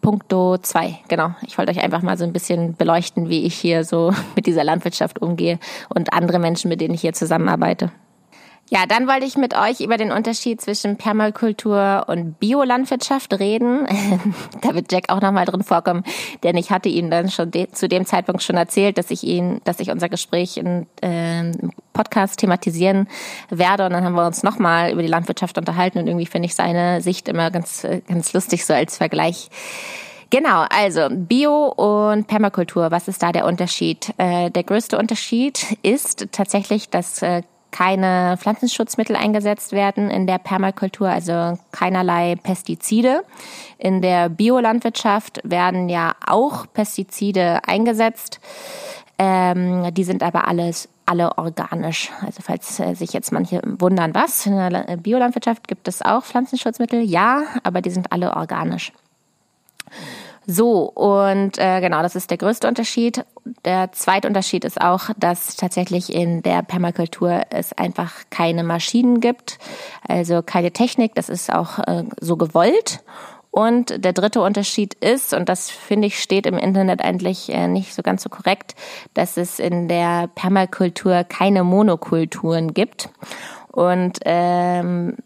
Punkto 0.00 0.56
zwei, 0.58 0.98
genau. 1.08 1.34
Ich 1.46 1.58
wollte 1.58 1.72
euch 1.72 1.82
einfach 1.82 2.02
mal 2.02 2.16
so 2.16 2.24
ein 2.24 2.32
bisschen 2.32 2.74
beleuchten, 2.74 3.28
wie 3.28 3.44
ich 3.44 3.54
hier 3.54 3.84
so 3.84 4.12
mit 4.36 4.46
dieser 4.46 4.64
Landwirtschaft 4.64 5.20
umgehe 5.20 5.58
und 5.88 6.12
andere 6.12 6.38
Menschen, 6.38 6.68
mit 6.68 6.80
denen 6.80 6.94
ich 6.94 7.02
hier 7.02 7.12
zusammenarbeite. 7.12 7.90
Ja, 8.72 8.86
dann 8.86 9.08
wollte 9.08 9.26
ich 9.26 9.36
mit 9.36 9.52
euch 9.52 9.80
über 9.80 9.96
den 9.96 10.12
Unterschied 10.12 10.60
zwischen 10.60 10.96
Permakultur 10.96 12.04
und 12.06 12.38
Biolandwirtschaft 12.38 13.40
reden. 13.40 13.84
da 14.62 14.76
wird 14.76 14.92
Jack 14.92 15.06
auch 15.08 15.20
nochmal 15.20 15.44
drin 15.44 15.64
vorkommen, 15.64 16.04
denn 16.44 16.56
ich 16.56 16.70
hatte 16.70 16.88
Ihnen 16.88 17.10
dann 17.10 17.30
schon 17.30 17.50
de 17.50 17.68
zu 17.72 17.88
dem 17.88 18.06
Zeitpunkt 18.06 18.44
schon 18.44 18.56
erzählt, 18.56 18.96
dass 18.96 19.10
ich 19.10 19.24
ihn, 19.24 19.60
dass 19.64 19.80
ich 19.80 19.90
unser 19.90 20.08
Gespräch 20.08 20.56
in, 20.56 20.86
äh, 21.02 21.40
im 21.40 21.72
Podcast 21.92 22.38
thematisieren 22.38 23.08
werde. 23.48 23.86
Und 23.86 23.92
dann 23.92 24.04
haben 24.04 24.14
wir 24.14 24.24
uns 24.24 24.44
nochmal 24.44 24.92
über 24.92 25.02
die 25.02 25.08
Landwirtschaft 25.08 25.58
unterhalten 25.58 25.98
und 25.98 26.06
irgendwie 26.06 26.26
finde 26.26 26.46
ich 26.46 26.54
seine 26.54 27.00
Sicht 27.00 27.28
immer 27.28 27.50
ganz, 27.50 27.84
ganz 28.06 28.32
lustig 28.32 28.64
so 28.64 28.72
als 28.72 28.98
Vergleich. 28.98 29.48
Genau, 30.30 30.64
also 30.70 31.08
Bio 31.10 31.66
und 31.66 32.28
Permakultur, 32.28 32.92
was 32.92 33.08
ist 33.08 33.20
da 33.20 33.32
der 33.32 33.46
Unterschied? 33.46 34.14
Äh, 34.16 34.52
der 34.52 34.62
größte 34.62 34.96
Unterschied 34.96 35.76
ist 35.82 36.28
tatsächlich, 36.30 36.88
dass 36.88 37.20
äh, 37.22 37.42
keine 37.70 38.36
Pflanzenschutzmittel 38.38 39.16
eingesetzt 39.16 39.72
werden 39.72 40.10
in 40.10 40.26
der 40.26 40.38
Permakultur, 40.38 41.08
also 41.08 41.58
keinerlei 41.72 42.36
Pestizide. 42.36 43.24
In 43.78 44.02
der 44.02 44.28
Biolandwirtschaft 44.28 45.40
werden 45.44 45.88
ja 45.88 46.12
auch 46.26 46.66
Pestizide 46.72 47.60
eingesetzt. 47.66 48.40
Ähm, 49.18 49.92
die 49.94 50.04
sind 50.04 50.22
aber 50.22 50.48
alles 50.48 50.88
alle 51.10 51.36
organisch. 51.38 52.10
Also 52.24 52.40
falls 52.40 52.78
äh, 52.78 52.94
sich 52.94 53.12
jetzt 53.12 53.32
manche 53.32 53.60
wundern, 53.64 54.14
was 54.14 54.46
in 54.46 54.56
der 54.56 54.96
Biolandwirtschaft 54.96 55.66
gibt 55.66 55.88
es 55.88 56.02
auch 56.02 56.24
Pflanzenschutzmittel? 56.24 57.02
Ja, 57.02 57.42
aber 57.64 57.82
die 57.82 57.90
sind 57.90 58.12
alle 58.12 58.36
organisch. 58.36 58.92
So, 60.46 60.82
und 60.90 61.58
äh, 61.58 61.80
genau, 61.80 62.02
das 62.02 62.16
ist 62.16 62.30
der 62.30 62.38
größte 62.38 62.66
Unterschied. 62.66 63.24
Der 63.64 63.92
zweite 63.92 64.26
Unterschied 64.26 64.64
ist 64.64 64.80
auch, 64.80 65.10
dass 65.16 65.56
tatsächlich 65.56 66.12
in 66.12 66.42
der 66.42 66.62
Permakultur 66.62 67.42
es 67.50 67.72
einfach 67.72 68.12
keine 68.30 68.64
Maschinen 68.64 69.20
gibt, 69.20 69.58
also 70.08 70.42
keine 70.42 70.72
Technik, 70.72 71.14
das 71.14 71.28
ist 71.28 71.52
auch 71.52 71.78
äh, 71.80 72.04
so 72.20 72.36
gewollt. 72.36 73.00
Und 73.52 74.04
der 74.04 74.12
dritte 74.12 74.40
Unterschied 74.42 74.94
ist, 74.94 75.34
und 75.34 75.48
das 75.48 75.70
finde 75.70 76.06
ich 76.06 76.22
steht 76.22 76.46
im 76.46 76.56
Internet 76.56 77.02
eigentlich 77.02 77.52
äh, 77.52 77.66
nicht 77.66 77.94
so 77.94 78.02
ganz 78.02 78.22
so 78.22 78.28
korrekt, 78.28 78.76
dass 79.14 79.36
es 79.36 79.58
in 79.58 79.88
der 79.88 80.28
Permakultur 80.28 81.24
keine 81.24 81.64
Monokulturen 81.64 82.74
gibt. 82.74 83.08
Und 83.72 84.20
ähm, 84.24 85.16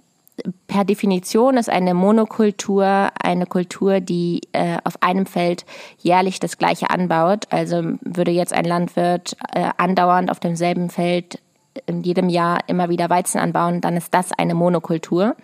per 0.67 0.85
Definition 0.85 1.57
ist 1.57 1.71
eine 1.71 1.95
Monokultur 1.95 3.11
eine 3.23 3.47
Kultur, 3.47 4.01
die 4.01 4.41
äh, 4.53 4.79
auf 4.85 5.03
einem 5.03 5.27
Feld 5.27 5.65
jährlich 5.99 6.41
das 6.41 6.59
gleiche 6.59 6.91
anbaut. 6.91 7.47
Also 7.51 7.83
würde 8.01 8.31
jetzt 8.31 8.53
ein 8.53 8.65
Landwirt 8.65 9.37
äh, 9.53 9.71
andauernd 9.77 10.31
auf 10.31 10.41
demselben 10.41 10.91
Feld 10.91 11.39
in 11.87 12.03
jedem 12.03 12.29
Jahr 12.29 12.61
immer 12.67 12.89
wieder 12.89 13.11
Weizen 13.11 13.39
anbauen, 13.39 13.81
dann 13.81 13.97
ist 13.97 14.15
das 14.15 14.33
eine 14.33 14.55
Monokultur. 14.55 15.37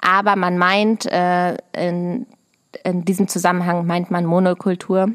Aber 0.00 0.36
man 0.36 0.58
meint, 0.58 1.06
äh, 1.06 1.56
in, 1.72 2.26
in 2.84 3.04
diesem 3.04 3.28
Zusammenhang 3.28 3.86
meint 3.86 4.10
man 4.10 4.24
Monokultur, 4.24 5.08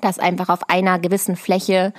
dass 0.00 0.18
einfach 0.18 0.48
auf 0.48 0.68
einer 0.68 0.98
gewissen 0.98 1.36
Fläche 1.36 1.92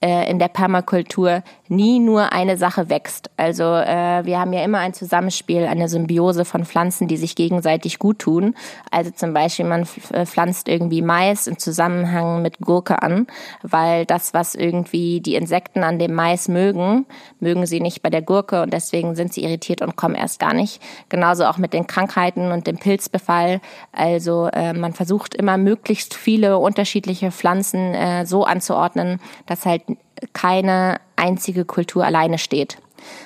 äh, 0.00 0.30
in 0.30 0.38
der 0.38 0.48
Permakultur 0.48 1.42
nie 1.68 1.98
nur 1.98 2.32
eine 2.32 2.56
Sache 2.56 2.88
wächst. 2.90 3.30
Also 3.36 3.64
äh, 3.64 4.24
wir 4.24 4.38
haben 4.38 4.52
ja 4.52 4.62
immer 4.62 4.78
ein 4.78 4.94
Zusammenspiel, 4.94 5.64
eine 5.64 5.88
Symbiose 5.88 6.44
von 6.44 6.64
Pflanzen, 6.64 7.08
die 7.08 7.16
sich 7.16 7.34
gegenseitig 7.34 7.98
gut 7.98 8.18
tun. 8.18 8.54
Also 8.90 9.10
zum 9.10 9.32
Beispiel 9.32 9.64
man 9.64 9.86
äh, 10.12 10.26
pflanzt 10.26 10.68
irgendwie 10.68 11.02
Mais 11.02 11.46
im 11.46 11.58
Zusammenhang 11.58 12.42
mit 12.42 12.58
Gurke 12.58 13.02
an, 13.02 13.26
weil 13.62 14.04
das, 14.06 14.34
was 14.34 14.54
irgendwie 14.54 15.20
die 15.20 15.34
Insekten 15.34 15.82
an 15.82 15.98
dem 15.98 16.14
Mais 16.14 16.48
mögen, 16.48 17.06
mögen 17.40 17.66
sie 17.66 17.80
nicht 17.80 18.02
bei 18.02 18.10
der 18.10 18.22
Gurke 18.22 18.62
und 18.62 18.72
deswegen 18.72 19.14
sind 19.14 19.32
sie 19.32 19.44
irritiert 19.44 19.82
und 19.82 19.96
kommen 19.96 20.14
erst 20.14 20.38
gar 20.38 20.54
nicht. 20.54 20.80
Genauso 21.08 21.46
auch 21.46 21.58
mit 21.58 21.72
den 21.72 21.86
Krankheiten 21.86 22.52
und 22.52 22.66
dem 22.66 22.78
Pilzbefall. 22.78 23.60
Also 23.92 24.48
äh, 24.52 24.72
man 24.72 24.92
versucht 24.92 25.34
immer 25.34 25.56
möglichst 25.56 26.14
viele 26.14 26.58
unterschiedliche 26.58 27.30
Pflanzen 27.30 27.94
äh, 27.94 28.26
so 28.26 28.44
anzuordnen, 28.44 29.20
dass 29.46 29.66
halt 29.66 29.82
keine 30.32 31.00
einzige 31.16 31.64
Kultur 31.64 32.04
alleine 32.04 32.38
steht. 32.38 32.78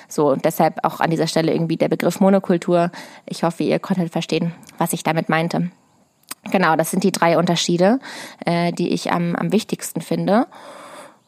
So, 0.07 0.29
und 0.29 0.45
deshalb 0.45 0.83
auch 0.83 0.99
an 0.99 1.09
dieser 1.09 1.27
Stelle 1.27 1.53
irgendwie 1.53 1.77
der 1.77 1.89
Begriff 1.89 2.19
Monokultur. 2.19 2.91
Ich 3.25 3.43
hoffe, 3.43 3.63
ihr 3.63 3.79
konntet 3.79 4.11
verstehen, 4.11 4.53
was 4.77 4.93
ich 4.93 5.03
damit 5.03 5.29
meinte. 5.29 5.71
Genau, 6.51 6.75
das 6.75 6.91
sind 6.91 7.03
die 7.03 7.11
drei 7.11 7.37
Unterschiede, 7.37 7.99
äh, 8.45 8.71
die 8.71 8.89
ich 8.89 9.11
am, 9.11 9.35
am 9.35 9.51
wichtigsten 9.51 10.01
finde. 10.01 10.47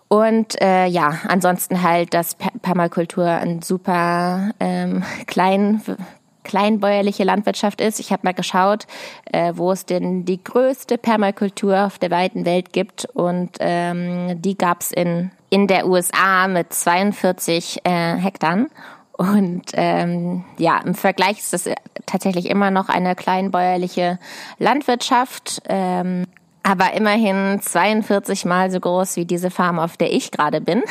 Und 0.08 0.60
äh, 0.62 0.86
ja, 0.86 1.20
ansonsten 1.28 1.82
halt, 1.82 2.14
dass 2.14 2.36
Permakultur 2.36 3.26
ein 3.26 3.62
super 3.62 4.52
ähm, 4.60 5.04
klein 5.28 5.82
kleinbäuerliche 6.44 7.24
Landwirtschaft 7.24 7.82
ist. 7.82 8.00
Ich 8.00 8.12
habe 8.12 8.22
mal 8.24 8.34
geschaut, 8.34 8.86
äh, 9.32 9.54
wo 9.56 9.72
es 9.72 9.86
denn 9.86 10.26
die 10.26 10.44
größte 10.44 10.98
Permakultur 10.98 11.86
auf 11.86 12.00
der 12.00 12.12
weiten 12.12 12.46
Welt 12.46 12.74
gibt 12.74 13.06
und 13.14 13.52
ähm, 13.60 14.42
die 14.42 14.58
gab's 14.58 14.92
in 14.92 15.32
in 15.54 15.68
der 15.68 15.86
USA 15.86 16.48
mit 16.48 16.74
42 16.74 17.82
äh, 17.84 18.16
Hektar. 18.16 18.66
Und 19.12 19.66
ähm, 19.74 20.44
ja, 20.58 20.80
im 20.84 20.96
Vergleich 20.96 21.38
ist 21.38 21.54
das 21.54 21.70
tatsächlich 22.08 22.50
immer 22.50 22.72
noch 22.72 22.90
eine 22.90 23.14
kleinbäuerliche 23.14 24.18
Landwirtschaft. 24.58 25.62
Ähm, 25.70 26.26
aber 26.64 26.94
immerhin 26.94 27.60
42 27.62 28.46
mal 28.46 28.72
so 28.72 28.80
groß 28.80 29.18
wie 29.18 29.26
diese 29.26 29.52
Farm, 29.52 29.80
auf 29.80 29.98
der 29.98 30.14
ich 30.14 30.32
gerade 30.32 30.62
bin. 30.62 30.82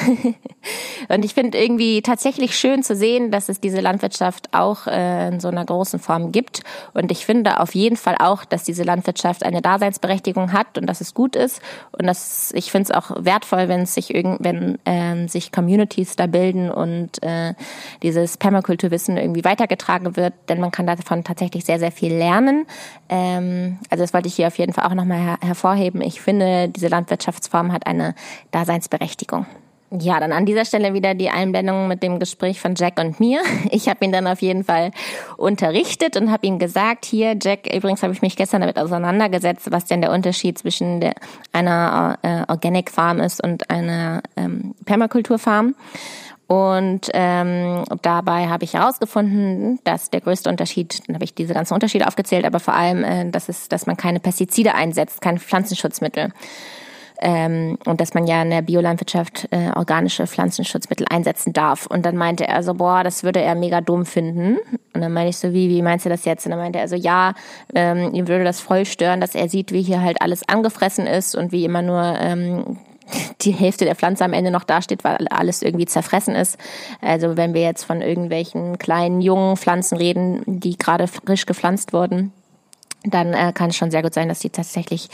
und 1.09 1.25
ich 1.25 1.33
finde 1.33 1.59
irgendwie 1.59 2.03
tatsächlich 2.03 2.55
schön 2.57 2.83
zu 2.83 2.95
sehen, 2.95 3.31
dass 3.31 3.49
es 3.49 3.59
diese 3.59 3.81
Landwirtschaft 3.81 4.51
auch 4.53 4.87
äh, 4.87 5.29
in 5.29 5.41
so 5.41 5.49
einer 5.49 5.65
großen 5.65 5.99
Form 5.99 6.31
gibt. 6.31 6.61
Und 6.93 7.11
ich 7.11 7.25
finde 7.25 7.59
auf 7.59 7.75
jeden 7.75 7.97
Fall 7.97 8.17
auch, 8.19 8.45
dass 8.45 8.65
diese 8.65 8.83
Landwirtschaft 8.83 9.45
eine 9.45 9.63
Daseinsberechtigung 9.63 10.53
hat 10.53 10.77
und 10.77 10.87
dass 10.87 11.01
es 11.01 11.15
gut 11.15 11.37
ist. 11.37 11.63
Und 11.93 12.07
dass 12.07 12.53
ich 12.53 12.71
finde 12.71 12.91
es 12.91 12.95
auch 12.95 13.25
wertvoll, 13.25 13.69
wenn 13.69 13.81
es 13.81 13.95
sich 13.95 14.15
irgend, 14.15 14.45
wenn 14.45 14.79
äh, 14.85 15.27
sich 15.27 15.53
Communities 15.53 16.17
da 16.17 16.27
bilden 16.27 16.71
und 16.71 17.23
äh, 17.23 17.55
dieses 18.03 18.37
Permakulturwissen 18.37 19.17
irgendwie 19.17 19.45
weitergetragen 19.45 20.17
wird, 20.17 20.35
denn 20.51 20.61
man 20.61 20.71
kann 20.71 20.87
davon 20.87 21.25
tatsächlich 21.25 21.65
sehr, 21.65 21.79
sehr 21.79 21.93
viel 21.93 22.13
lernen. 22.13 22.67
Ähm, 23.09 23.79
also 23.89 24.05
das 24.05 24.13
wollte 24.13 24.29
ich 24.29 24.35
hier 24.35 24.49
auf 24.49 24.59
jeden 24.59 24.75
Fall 24.75 24.85
auch 24.85 24.95
nochmal 24.95 25.19
her 25.19 25.39
hervorheben. 25.41 25.62
Ich 26.03 26.21
finde, 26.21 26.69
diese 26.69 26.89
Landwirtschaftsform 26.89 27.73
hat 27.73 27.87
eine 27.87 28.15
Daseinsberechtigung. 28.51 29.47
Ja, 30.01 30.21
dann 30.21 30.33
an 30.33 30.47
dieser 30.47 30.65
Stelle 30.65 30.95
wieder 30.95 31.15
die 31.15 31.29
Einblendung 31.29 31.87
mit 31.87 32.03
dem 32.03 32.19
Gespräch 32.19 32.61
von 32.61 32.75
Jack 32.75 32.99
und 32.99 33.21
mir. 33.21 33.43
Ich 33.71 33.89
habe 33.89 34.05
ihn 34.05 34.13
dann 34.13 34.27
auf 34.27 34.41
jeden 34.41 34.65
Fall 34.65 34.91
unterrichtet 35.37 36.17
und 36.17 36.31
habe 36.31 36.47
ihm 36.47 36.59
gesagt, 36.59 37.05
hier, 37.05 37.37
Jack, 37.41 37.73
übrigens 37.73 38.03
habe 38.03 38.13
ich 38.13 38.23
mich 38.23 38.37
gestern 38.37 38.63
damit 38.63 38.79
auseinandergesetzt, 38.79 39.71
was 39.71 39.85
denn 39.85 40.01
der 40.01 40.11
Unterschied 40.11 40.59
zwischen 40.59 41.01
der, 41.01 41.15
einer 41.53 42.19
äh, 42.23 42.51
Organic 42.51 42.91
Farm 42.91 43.21
ist 43.21 43.43
und 43.43 43.71
einer 43.71 44.23
ähm, 44.37 44.75
Permakultur 44.85 45.39
Farm. 45.39 45.75
Und 46.53 47.09
ähm, 47.15 47.83
dabei 48.03 48.49
habe 48.49 48.65
ich 48.65 48.75
herausgefunden, 48.75 49.79
dass 49.85 50.11
der 50.11 50.21
größte 50.21 50.51
Unterschied, 50.51 51.01
dann 51.07 51.15
habe 51.15 51.25
ich 51.25 51.33
diese 51.35 51.55
ganzen 51.55 51.73
Unterschiede 51.73 52.07
aufgezählt, 52.07 52.45
aber 52.45 52.61
vor 52.61 52.75
allem, 52.75 53.05
äh, 53.05 53.31
dass 53.31 53.49
es, 53.49 53.71
dass 53.71 53.87
man 53.87 53.97
keine 53.97 54.21
Pestizide 54.21 54.75
einsetzt, 54.75 55.23
keine 55.23 55.39
Pflanzenschutzmittel. 55.39 56.29
Ähm, 57.23 57.79
und 57.87 58.03
dass 58.03 58.13
man 58.13 58.27
ja 58.27 58.43
in 58.43 58.51
der 58.51 58.61
Biolandwirtschaft 58.61 59.49
äh, 59.51 59.71
organische 59.75 60.27
Pflanzenschutzmittel 60.27 61.07
einsetzen 61.09 61.55
darf. 61.55 61.87
Und 61.87 62.05
dann 62.05 62.19
meinte 62.19 62.47
er 62.47 62.63
so, 62.63 62.75
boah, 62.75 63.03
das 63.03 63.25
würde 63.25 63.41
er 63.41 63.55
mega 63.55 63.81
dumm 63.81 64.05
finden. 64.05 64.59
Und 64.93 65.01
dann 65.01 65.13
meinte 65.15 65.31
ich 65.31 65.39
so, 65.39 65.55
wie, 65.55 65.71
wie 65.71 65.81
meinst 65.81 66.05
du 66.05 66.11
das 66.11 66.27
jetzt? 66.27 66.45
Und 66.45 66.51
dann 66.51 66.59
meinte 66.59 66.81
er 66.81 66.89
so, 66.89 66.97
ja, 66.97 67.33
ähm, 67.75 68.13
ihm 68.13 68.29
würde 68.29 68.45
das 68.45 68.61
voll 68.61 68.85
stören, 68.85 69.23
dass 69.23 69.35
er 69.35 69.49
sieht, 69.49 69.73
wie 69.73 69.83
hier 69.83 70.03
halt 70.03 70.21
alles 70.21 70.47
angefressen 70.47 71.07
ist 71.07 71.35
und 71.35 71.51
wie 71.51 71.65
immer 71.65 71.81
nur 71.81 72.03
ähm, 72.21 72.77
die 73.41 73.53
Hälfte 73.53 73.85
der 73.85 73.95
Pflanze 73.95 74.25
am 74.25 74.33
Ende 74.33 74.51
noch 74.51 74.65
dasteht, 74.65 75.05
weil 75.05 75.29
alles 75.29 75.63
irgendwie 75.63 75.87
zerfressen 75.87 76.35
ist. 76.35 76.59
Also 77.01 77.37
wenn 77.37 77.55
wir 77.55 77.63
jetzt 77.63 77.85
von 77.85 78.01
irgendwelchen 78.01 78.79
kleinen, 78.79 79.21
jungen 79.21 79.57
Pflanzen 79.57 79.97
reden, 79.97 80.43
die 80.47 80.77
gerade 80.77 81.07
frisch 81.07 81.47
gepflanzt 81.47 81.93
wurden, 81.93 82.33
dann 83.05 83.35
äh, 83.35 83.53
kann 83.53 83.71
es 83.71 83.77
schon 83.77 83.91
sehr 83.91 84.03
gut 84.03 84.15
sein, 84.15 84.29
dass 84.29 84.39
die 84.39 84.51
tatsächlich 84.51 85.09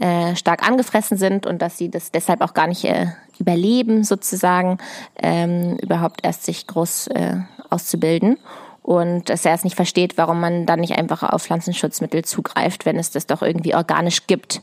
äh, 0.00 0.36
stark 0.36 0.66
angefressen 0.66 1.16
sind 1.16 1.46
und 1.46 1.62
dass 1.62 1.78
sie 1.78 1.90
das 1.90 2.10
deshalb 2.10 2.42
auch 2.42 2.54
gar 2.54 2.66
nicht 2.66 2.84
äh, 2.84 3.06
überleben, 3.38 4.04
sozusagen, 4.04 4.78
ähm, 5.16 5.76
überhaupt 5.78 6.20
erst 6.22 6.44
sich 6.44 6.66
groß 6.66 7.08
äh, 7.08 7.36
auszubilden. 7.70 8.38
Und 8.82 9.28
dass 9.28 9.44
er 9.44 9.54
es 9.54 9.64
nicht 9.64 9.76
versteht, 9.76 10.18
warum 10.18 10.40
man 10.40 10.66
dann 10.66 10.80
nicht 10.80 10.98
einfach 10.98 11.22
auf 11.22 11.42
Pflanzenschutzmittel 11.42 12.24
zugreift, 12.24 12.86
wenn 12.86 12.98
es 12.98 13.10
das 13.10 13.26
doch 13.26 13.42
irgendwie 13.42 13.74
organisch 13.74 14.26
gibt. 14.26 14.62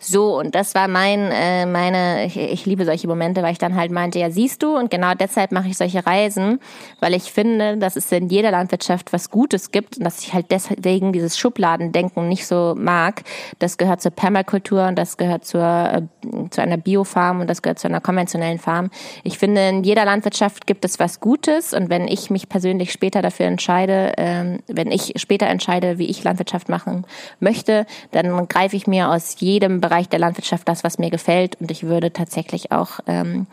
So, 0.00 0.38
und 0.38 0.54
das 0.54 0.76
war 0.76 0.86
mein, 0.86 1.32
äh, 1.32 1.66
meine, 1.66 2.26
ich, 2.26 2.36
ich 2.36 2.66
liebe 2.66 2.84
solche 2.84 3.08
Momente, 3.08 3.42
weil 3.42 3.50
ich 3.50 3.58
dann 3.58 3.74
halt 3.74 3.90
meinte, 3.90 4.20
ja, 4.20 4.30
siehst 4.30 4.62
du, 4.62 4.76
und 4.76 4.92
genau 4.92 5.14
deshalb 5.14 5.50
mache 5.50 5.68
ich 5.68 5.76
solche 5.76 6.06
Reisen, 6.06 6.60
weil 7.00 7.14
ich 7.14 7.32
finde, 7.32 7.78
dass 7.78 7.96
es 7.96 8.10
in 8.12 8.28
jeder 8.28 8.52
Landwirtschaft 8.52 9.12
was 9.12 9.28
Gutes 9.30 9.72
gibt 9.72 9.98
und 9.98 10.04
dass 10.04 10.20
ich 10.20 10.32
halt 10.34 10.52
deswegen 10.52 11.12
dieses 11.12 11.36
Schubladendenken 11.36 12.28
nicht 12.28 12.46
so 12.46 12.74
mag. 12.78 13.22
Das 13.58 13.76
gehört 13.76 14.00
zur 14.00 14.12
Permakultur 14.12 14.86
und 14.86 14.96
das 14.96 15.16
gehört 15.16 15.44
zur, 15.44 15.62
äh, 15.62 16.02
zu 16.50 16.62
einer 16.62 16.76
Biofarm 16.76 17.40
und 17.40 17.50
das 17.50 17.62
gehört 17.62 17.80
zu 17.80 17.88
einer 17.88 18.00
konventionellen 18.00 18.60
Farm. 18.60 18.90
Ich 19.24 19.36
finde, 19.36 19.68
in 19.68 19.82
jeder 19.82 20.04
Landwirtschaft 20.04 20.68
gibt 20.68 20.84
es 20.84 21.00
was 21.00 21.18
Gutes 21.18 21.74
und 21.74 21.90
wenn 21.90 22.06
ich 22.06 22.30
mich 22.30 22.48
persönlich 22.48 22.92
später 22.92 23.20
dafür 23.20 23.46
entscheide, 23.46 24.12
ähm, 24.16 24.60
wenn 24.68 24.92
ich 24.92 25.14
später 25.16 25.46
entscheide, 25.46 25.98
wie 25.98 26.06
ich 26.06 26.22
Landwirtschaft 26.22 26.68
machen 26.68 27.04
möchte, 27.40 27.84
dann 28.12 28.46
greife 28.46 28.76
ich 28.76 28.86
mir 28.86 29.10
aus 29.10 29.34
jedem 29.40 29.57
Bereich 29.80 30.08
der 30.08 30.18
Landwirtschaft 30.18 30.68
das, 30.68 30.84
was 30.84 30.98
mir 30.98 31.10
gefällt. 31.10 31.60
Und 31.60 31.70
ich 31.70 31.84
würde 31.84 32.12
tatsächlich 32.12 32.72
auch 32.72 33.00
ähm, 33.06 33.46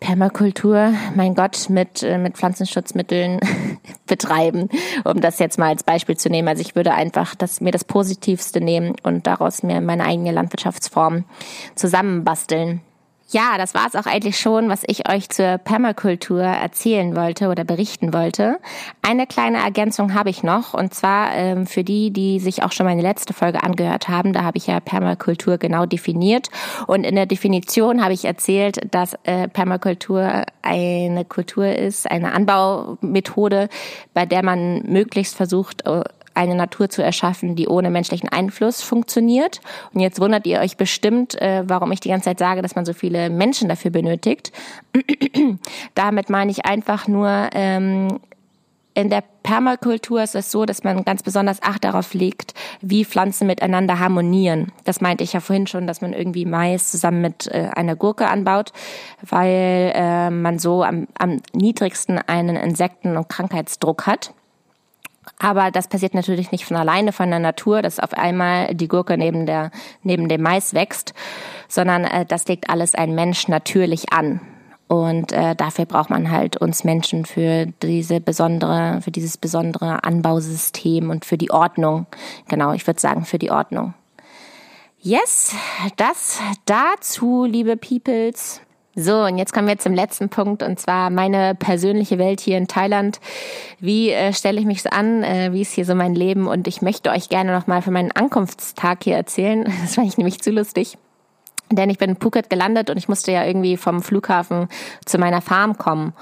Permakultur, 0.00 0.94
mein 1.14 1.34
Gott, 1.34 1.68
mit, 1.68 2.02
äh, 2.02 2.18
mit 2.18 2.36
Pflanzenschutzmitteln 2.36 3.38
betreiben, 4.06 4.68
um 5.04 5.20
das 5.20 5.38
jetzt 5.38 5.58
mal 5.58 5.68
als 5.68 5.84
Beispiel 5.84 6.16
zu 6.16 6.30
nehmen. 6.30 6.48
Also 6.48 6.62
ich 6.62 6.74
würde 6.74 6.94
einfach 6.94 7.34
das, 7.34 7.60
mir 7.60 7.70
das 7.70 7.84
Positivste 7.84 8.60
nehmen 8.60 8.96
und 9.02 9.26
daraus 9.26 9.62
mir 9.62 9.80
meine 9.80 10.04
eigene 10.04 10.32
Landwirtschaftsform 10.32 11.24
zusammenbasteln. 11.74 12.80
Ja, 13.32 13.58
das 13.58 13.74
war 13.74 13.86
es 13.86 13.94
auch 13.94 14.06
eigentlich 14.06 14.40
schon, 14.40 14.68
was 14.68 14.82
ich 14.88 15.08
euch 15.08 15.28
zur 15.28 15.58
Permakultur 15.58 16.42
erzählen 16.42 17.14
wollte 17.14 17.48
oder 17.48 17.62
berichten 17.62 18.12
wollte. 18.12 18.58
Eine 19.02 19.28
kleine 19.28 19.58
Ergänzung 19.58 20.14
habe 20.14 20.30
ich 20.30 20.42
noch 20.42 20.74
und 20.74 20.94
zwar 20.94 21.32
ähm, 21.36 21.64
für 21.68 21.84
die, 21.84 22.10
die 22.10 22.40
sich 22.40 22.64
auch 22.64 22.72
schon 22.72 22.86
meine 22.86 23.02
letzte 23.02 23.32
Folge 23.32 23.62
angehört 23.62 24.08
haben. 24.08 24.32
Da 24.32 24.42
habe 24.42 24.58
ich 24.58 24.66
ja 24.66 24.80
Permakultur 24.80 25.58
genau 25.58 25.86
definiert 25.86 26.48
und 26.88 27.04
in 27.04 27.14
der 27.14 27.26
Definition 27.26 28.02
habe 28.02 28.14
ich 28.14 28.24
erzählt, 28.24 28.80
dass 28.92 29.14
äh, 29.22 29.46
Permakultur 29.46 30.42
eine 30.62 31.24
Kultur 31.24 31.68
ist, 31.68 32.10
eine 32.10 32.32
Anbaumethode, 32.32 33.68
bei 34.12 34.26
der 34.26 34.44
man 34.44 34.82
möglichst 34.86 35.36
versucht, 35.36 35.86
äh, 35.86 36.02
eine 36.34 36.54
Natur 36.54 36.88
zu 36.88 37.02
erschaffen, 37.02 37.56
die 37.56 37.68
ohne 37.68 37.90
menschlichen 37.90 38.28
Einfluss 38.28 38.82
funktioniert. 38.82 39.60
Und 39.92 40.00
jetzt 40.00 40.20
wundert 40.20 40.46
ihr 40.46 40.60
euch 40.60 40.76
bestimmt, 40.76 41.40
äh, 41.40 41.64
warum 41.66 41.92
ich 41.92 42.00
die 42.00 42.08
ganze 42.08 42.26
Zeit 42.26 42.38
sage, 42.38 42.62
dass 42.62 42.74
man 42.74 42.84
so 42.84 42.92
viele 42.92 43.30
Menschen 43.30 43.68
dafür 43.68 43.90
benötigt. 43.90 44.52
Damit 45.94 46.30
meine 46.30 46.50
ich 46.50 46.64
einfach 46.64 47.08
nur, 47.08 47.50
ähm, 47.52 48.20
in 48.94 49.08
der 49.08 49.22
Permakultur 49.42 50.22
ist 50.22 50.34
es 50.34 50.50
so, 50.50 50.66
dass 50.66 50.84
man 50.84 51.04
ganz 51.04 51.22
besonders 51.22 51.62
Acht 51.62 51.84
darauf 51.84 52.12
legt, 52.12 52.54
wie 52.80 53.04
Pflanzen 53.04 53.46
miteinander 53.46 53.98
harmonieren. 53.98 54.72
Das 54.84 55.00
meinte 55.00 55.24
ich 55.24 55.32
ja 55.32 55.40
vorhin 55.40 55.66
schon, 55.66 55.86
dass 55.86 56.00
man 56.00 56.12
irgendwie 56.12 56.44
Mais 56.44 56.90
zusammen 56.90 57.20
mit 57.20 57.46
äh, 57.46 57.70
einer 57.74 57.96
Gurke 57.96 58.28
anbaut, 58.28 58.72
weil 59.22 59.92
äh, 59.94 60.30
man 60.30 60.58
so 60.58 60.82
am, 60.82 61.06
am 61.18 61.40
niedrigsten 61.52 62.18
einen 62.18 62.56
Insekten- 62.56 63.16
und 63.16 63.28
Krankheitsdruck 63.28 64.06
hat. 64.06 64.34
Aber 65.38 65.70
das 65.70 65.88
passiert 65.88 66.14
natürlich 66.14 66.50
nicht 66.50 66.64
von 66.64 66.76
alleine 66.76 67.12
von 67.12 67.30
der 67.30 67.38
Natur, 67.38 67.82
dass 67.82 68.00
auf 68.00 68.14
einmal 68.14 68.74
die 68.74 68.88
Gurke 68.88 69.16
neben 69.18 69.46
der 69.46 69.70
neben 70.02 70.28
dem 70.28 70.42
Mais 70.42 70.74
wächst, 70.74 71.14
sondern 71.68 72.04
äh, 72.04 72.24
das 72.26 72.46
legt 72.48 72.70
alles 72.70 72.94
ein 72.94 73.14
Mensch 73.14 73.48
natürlich 73.48 74.12
an. 74.12 74.40
Und 74.88 75.30
äh, 75.30 75.54
dafür 75.54 75.84
braucht 75.84 76.10
man 76.10 76.32
halt 76.32 76.56
uns 76.56 76.82
Menschen 76.82 77.24
für 77.24 77.66
diese 77.80 78.20
besondere, 78.20 79.00
für 79.02 79.12
dieses 79.12 79.36
besondere 79.38 80.02
Anbausystem 80.02 81.10
und 81.10 81.24
für 81.24 81.38
die 81.38 81.52
Ordnung. 81.52 82.06
Genau, 82.48 82.72
ich 82.72 82.84
würde 82.88 83.00
sagen 83.00 83.24
für 83.24 83.38
die 83.38 83.52
Ordnung. 83.52 83.94
Yes, 84.98 85.54
das 85.96 86.40
dazu, 86.66 87.44
liebe 87.44 87.76
Peoples. 87.76 88.60
So, 89.02 89.22
und 89.22 89.38
jetzt 89.38 89.54
kommen 89.54 89.66
wir 89.66 89.78
zum 89.78 89.94
letzten 89.94 90.28
Punkt, 90.28 90.62
und 90.62 90.78
zwar 90.78 91.08
meine 91.08 91.54
persönliche 91.54 92.18
Welt 92.18 92.38
hier 92.40 92.58
in 92.58 92.68
Thailand. 92.68 93.18
Wie 93.78 94.10
äh, 94.10 94.34
stelle 94.34 94.60
ich 94.60 94.66
mich 94.66 94.92
an? 94.92 95.22
Äh, 95.22 95.52
wie 95.52 95.62
ist 95.62 95.72
hier 95.72 95.86
so 95.86 95.94
mein 95.94 96.14
Leben? 96.14 96.46
Und 96.46 96.68
ich 96.68 96.82
möchte 96.82 97.10
euch 97.10 97.30
gerne 97.30 97.52
nochmal 97.52 97.80
für 97.80 97.90
meinen 97.90 98.12
Ankunftstag 98.12 99.04
hier 99.04 99.16
erzählen. 99.16 99.64
Das 99.80 99.94
fand 99.94 100.08
ich 100.08 100.18
nämlich 100.18 100.42
zu 100.42 100.50
lustig. 100.50 100.98
Denn 101.70 101.88
ich 101.88 101.96
bin 101.98 102.10
in 102.10 102.16
Phuket 102.16 102.50
gelandet 102.50 102.90
und 102.90 102.98
ich 102.98 103.08
musste 103.08 103.32
ja 103.32 103.44
irgendwie 103.44 103.78
vom 103.78 104.02
Flughafen 104.02 104.68
zu 105.06 105.16
meiner 105.18 105.40
Farm 105.40 105.78
kommen. 105.78 106.12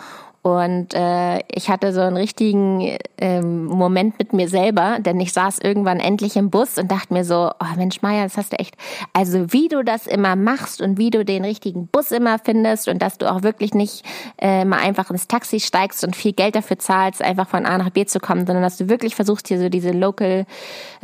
Und 0.42 0.94
äh, 0.94 1.40
ich 1.50 1.68
hatte 1.68 1.92
so 1.92 2.00
einen 2.00 2.16
richtigen 2.16 2.96
ähm, 3.18 3.64
Moment 3.64 4.18
mit 4.18 4.32
mir 4.32 4.48
selber, 4.48 4.98
denn 5.00 5.18
ich 5.20 5.32
saß 5.32 5.58
irgendwann 5.58 5.98
endlich 5.98 6.36
im 6.36 6.48
Bus 6.48 6.78
und 6.78 6.90
dachte 6.90 7.12
mir 7.12 7.24
so, 7.24 7.50
oh 7.58 7.76
Mensch, 7.76 8.02
Maya, 8.02 8.22
das 8.22 8.36
hast 8.36 8.52
du 8.52 8.58
echt. 8.58 8.76
Also 9.12 9.52
wie 9.52 9.68
du 9.68 9.82
das 9.82 10.06
immer 10.06 10.36
machst 10.36 10.80
und 10.80 10.96
wie 10.96 11.10
du 11.10 11.24
den 11.24 11.44
richtigen 11.44 11.88
Bus 11.88 12.12
immer 12.12 12.38
findest 12.38 12.88
und 12.88 13.02
dass 13.02 13.18
du 13.18 13.30
auch 13.30 13.42
wirklich 13.42 13.74
nicht 13.74 14.04
äh, 14.38 14.64
mal 14.64 14.78
einfach 14.78 15.10
ins 15.10 15.26
Taxi 15.26 15.60
steigst 15.60 16.04
und 16.04 16.14
viel 16.14 16.32
Geld 16.32 16.54
dafür 16.54 16.78
zahlst, 16.78 17.20
einfach 17.20 17.48
von 17.48 17.66
A 17.66 17.76
nach 17.76 17.90
B 17.90 18.06
zu 18.06 18.20
kommen, 18.20 18.46
sondern 18.46 18.62
dass 18.62 18.78
du 18.78 18.88
wirklich 18.88 19.16
versuchst, 19.16 19.48
hier 19.48 19.58
so 19.58 19.68
diese 19.68 19.90
Local 19.90 20.46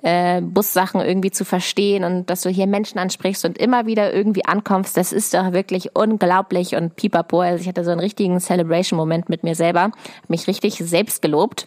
äh, 0.03 0.41
Bussachen 0.41 1.00
irgendwie 1.00 1.33
zu 1.33 1.45
verstehen 1.45 2.05
und 2.05 2.31
dass 2.31 2.43
du 2.43 2.50
hier 2.50 2.67
Menschen 2.67 2.99
ansprichst 2.99 3.45
und 3.45 3.59
immer 3.59 3.87
wieder 3.87 4.12
irgendwie 4.14 4.45
ankommst. 4.45 4.97
Das 4.97 5.12
ist 5.12 5.35
doch 5.35 5.53
wirklich 5.53 5.97
unglaublich 5.97 6.76
und 6.76 6.97
pipapo. 6.97 7.41
Also 7.41 7.62
ich 7.62 7.69
hatte 7.69 7.85
so 7.85 7.91
einen 7.91 8.00
richtigen 8.00 8.38
Celebration-Moment 8.38 9.29
mit 9.35 9.43
mir 9.43 9.57
selber, 9.57 9.91
mich 10.29 10.47
richtig 10.47 10.76
selbst 10.76 11.21
gelobt. 11.23 11.67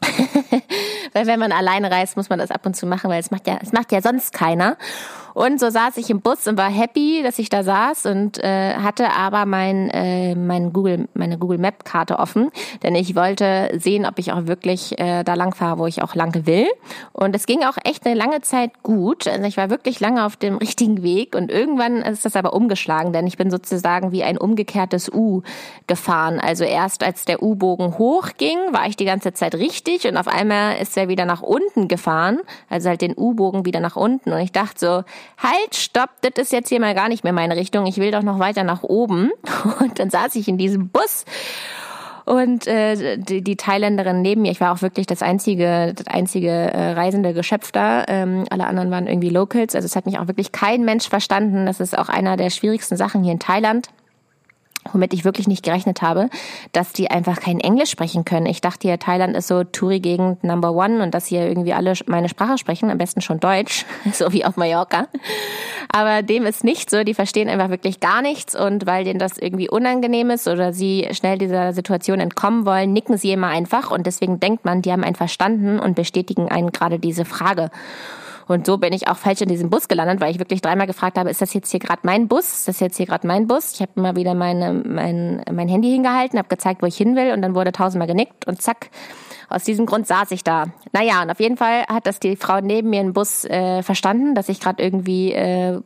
weil 1.12 1.26
wenn 1.26 1.40
man 1.40 1.50
alleine 1.50 1.90
reist, 1.90 2.16
muss 2.16 2.28
man 2.28 2.38
das 2.38 2.52
ab 2.52 2.64
und 2.66 2.74
zu 2.74 2.86
machen, 2.86 3.10
weil 3.10 3.18
es 3.18 3.32
macht 3.32 3.48
ja, 3.48 3.58
es 3.60 3.72
macht 3.72 3.90
ja 3.90 4.00
sonst 4.00 4.32
keiner. 4.32 4.76
Und 5.34 5.60
so 5.60 5.70
saß 5.70 5.96
ich 5.96 6.10
im 6.10 6.20
Bus 6.20 6.46
und 6.46 6.58
war 6.58 6.70
happy, 6.70 7.22
dass 7.22 7.38
ich 7.38 7.48
da 7.48 7.62
saß 7.62 8.06
und 8.06 8.42
äh, 8.42 8.74
hatte 8.74 9.12
aber 9.12 9.46
mein, 9.46 9.90
äh, 9.90 10.34
mein 10.34 10.72
Google, 10.72 11.08
meine 11.14 11.38
Google 11.38 11.58
Map 11.58 11.84
Karte 11.84 12.18
offen, 12.18 12.50
denn 12.82 12.94
ich 12.94 13.14
wollte 13.14 13.70
sehen, 13.78 14.06
ob 14.06 14.18
ich 14.18 14.32
auch 14.32 14.46
wirklich 14.46 14.98
äh, 14.98 15.24
da 15.24 15.34
lang 15.34 15.54
fahre, 15.54 15.78
wo 15.78 15.86
ich 15.86 16.02
auch 16.02 16.14
lang 16.14 16.46
will. 16.46 16.66
Und 17.12 17.34
es 17.34 17.46
ging 17.46 17.62
auch 17.64 17.76
echt 17.84 18.06
eine 18.06 18.14
lange 18.14 18.40
Zeit 18.40 18.82
gut. 18.82 19.26
Also 19.26 19.44
ich 19.44 19.56
war 19.56 19.70
wirklich 19.70 20.00
lange 20.00 20.24
auf 20.24 20.36
dem 20.36 20.56
richtigen 20.58 21.02
Weg 21.02 21.34
und 21.34 21.50
irgendwann 21.50 22.02
ist 22.02 22.24
das 22.24 22.36
aber 22.36 22.52
umgeschlagen, 22.52 23.12
denn 23.12 23.26
ich 23.26 23.36
bin 23.36 23.50
sozusagen 23.50 24.12
wie 24.12 24.22
ein 24.22 24.38
umgekehrtes 24.38 25.10
U 25.12 25.42
gefahren. 25.86 26.40
Also 26.40 26.64
erst 26.64 27.02
als 27.04 27.24
der 27.24 27.42
U-Bogen 27.42 27.98
hochging, 27.98 28.58
war 28.72 28.86
ich 28.86 28.96
die 28.96 29.04
ganze 29.04 29.32
Zeit 29.32 29.54
richtig 29.54 30.06
und 30.06 30.16
auf 30.16 30.28
einmal 30.28 30.76
ist 30.78 30.96
er 30.96 31.08
wieder 31.08 31.24
nach 31.24 31.42
unten 31.42 31.88
gefahren, 31.88 32.40
also 32.68 32.88
halt 32.88 33.02
den 33.02 33.14
U-Bogen 33.16 33.64
wieder 33.64 33.80
nach 33.80 33.96
unten. 33.96 34.32
Und 34.32 34.40
ich 34.40 34.52
dachte 34.52 34.78
so, 34.78 35.04
halt, 35.38 35.74
stopp, 35.74 36.10
das 36.22 36.32
ist 36.36 36.52
jetzt 36.52 36.68
hier 36.68 36.80
mal 36.80 36.94
gar 36.94 37.08
nicht 37.08 37.24
mehr 37.24 37.32
meine 37.32 37.56
Richtung, 37.56 37.86
ich 37.86 37.98
will 37.98 38.10
doch 38.10 38.22
noch 38.22 38.38
weiter 38.38 38.64
nach 38.64 38.82
oben. 38.82 39.30
Und 39.80 39.98
dann 39.98 40.10
saß 40.10 40.34
ich 40.36 40.48
in 40.48 40.58
diesem 40.58 40.88
Bus 40.88 41.24
und 42.28 42.66
äh, 42.66 43.16
die, 43.16 43.40
die 43.42 43.56
Thailänderin 43.56 44.20
neben 44.20 44.42
mir, 44.42 44.50
ich 44.50 44.60
war 44.60 44.74
auch 44.74 44.82
wirklich 44.82 45.06
das 45.06 45.22
einzige, 45.22 45.94
das 45.94 46.06
einzige 46.08 46.50
äh, 46.50 46.92
reisende 46.92 47.32
Geschöpf 47.32 47.72
da. 47.72 48.04
Ähm, 48.06 48.44
alle 48.50 48.66
anderen 48.66 48.90
waren 48.90 49.06
irgendwie 49.06 49.30
Locals. 49.30 49.74
Also 49.74 49.86
es 49.86 49.96
hat 49.96 50.04
mich 50.04 50.18
auch 50.18 50.26
wirklich 50.26 50.52
kein 50.52 50.84
Mensch 50.84 51.08
verstanden. 51.08 51.64
Das 51.64 51.80
ist 51.80 51.96
auch 51.96 52.10
einer 52.10 52.36
der 52.36 52.50
schwierigsten 52.50 52.98
Sachen 52.98 53.22
hier 53.22 53.32
in 53.32 53.38
Thailand 53.38 53.88
womit 54.92 55.12
ich 55.12 55.24
wirklich 55.24 55.48
nicht 55.48 55.64
gerechnet 55.64 56.02
habe, 56.02 56.28
dass 56.72 56.92
die 56.92 57.10
einfach 57.10 57.40
kein 57.40 57.60
Englisch 57.60 57.90
sprechen 57.90 58.24
können. 58.24 58.46
Ich 58.46 58.60
dachte 58.60 58.88
ja, 58.88 58.96
Thailand 58.96 59.36
ist 59.36 59.48
so 59.48 59.64
Touri-Gegend 59.64 60.44
Number 60.44 60.72
One 60.72 61.02
und 61.02 61.14
dass 61.14 61.26
hier 61.26 61.46
irgendwie 61.46 61.72
alle 61.72 61.94
meine 62.06 62.28
Sprache 62.28 62.58
sprechen, 62.58 62.90
am 62.90 62.98
besten 62.98 63.20
schon 63.20 63.40
Deutsch, 63.40 63.84
so 64.12 64.32
wie 64.32 64.44
auf 64.44 64.56
Mallorca. 64.56 65.08
Aber 65.92 66.22
dem 66.22 66.46
ist 66.46 66.64
nicht 66.64 66.90
so, 66.90 67.04
die 67.04 67.14
verstehen 67.14 67.48
einfach 67.48 67.70
wirklich 67.70 68.00
gar 68.00 68.22
nichts 68.22 68.54
und 68.54 68.86
weil 68.86 69.04
denen 69.04 69.18
das 69.18 69.38
irgendwie 69.38 69.68
unangenehm 69.68 70.30
ist 70.30 70.48
oder 70.48 70.72
sie 70.72 71.08
schnell 71.12 71.38
dieser 71.38 71.72
Situation 71.72 72.20
entkommen 72.20 72.66
wollen, 72.66 72.92
nicken 72.92 73.16
sie 73.16 73.32
immer 73.32 73.48
einfach 73.48 73.90
und 73.90 74.06
deswegen 74.06 74.40
denkt 74.40 74.64
man, 74.64 74.82
die 74.82 74.92
haben 74.92 75.04
einen 75.04 75.16
verstanden 75.16 75.78
und 75.80 75.94
bestätigen 75.94 76.48
einen 76.48 76.72
gerade 76.72 76.98
diese 76.98 77.24
Frage. 77.24 77.70
Und 78.48 78.66
so 78.66 78.78
bin 78.78 78.92
ich 78.92 79.08
auch 79.08 79.16
falsch 79.16 79.42
in 79.42 79.48
diesem 79.48 79.70
Bus 79.70 79.88
gelandet, 79.88 80.20
weil 80.20 80.30
ich 80.30 80.38
wirklich 80.38 80.62
dreimal 80.62 80.86
gefragt 80.86 81.18
habe, 81.18 81.30
ist 81.30 81.42
das 81.42 81.52
jetzt 81.54 81.70
hier 81.70 81.80
gerade 81.80 82.00
mein 82.02 82.28
Bus? 82.28 82.46
Ist 82.46 82.68
das 82.68 82.80
jetzt 82.80 82.96
hier 82.96 83.06
gerade 83.06 83.26
mein 83.26 83.46
Bus? 83.46 83.74
Ich 83.74 83.82
habe 83.82 83.92
immer 83.94 84.16
wieder 84.16 84.34
meine, 84.34 84.72
mein, 84.72 85.42
mein 85.52 85.68
Handy 85.68 85.90
hingehalten, 85.90 86.38
habe 86.38 86.48
gezeigt, 86.48 86.82
wo 86.82 86.86
ich 86.86 86.96
hin 86.96 87.14
will 87.14 87.32
und 87.32 87.42
dann 87.42 87.54
wurde 87.54 87.72
tausendmal 87.72 88.08
genickt 88.08 88.46
und 88.46 88.60
zack, 88.60 88.90
aus 89.50 89.64
diesem 89.64 89.86
Grund 89.86 90.06
saß 90.06 90.30
ich 90.30 90.44
da. 90.44 90.66
Naja, 90.92 91.22
und 91.22 91.30
auf 91.30 91.40
jeden 91.40 91.56
Fall 91.56 91.84
hat 91.88 92.06
das 92.06 92.20
die 92.20 92.36
Frau 92.36 92.60
neben 92.60 92.90
mir 92.90 93.00
im 93.00 93.12
Bus 93.12 93.44
äh, 93.44 93.82
verstanden, 93.82 94.34
dass 94.34 94.48
ich 94.48 94.60
gerade 94.60 94.82
irgendwie 94.82 95.32
äh, 95.32 95.80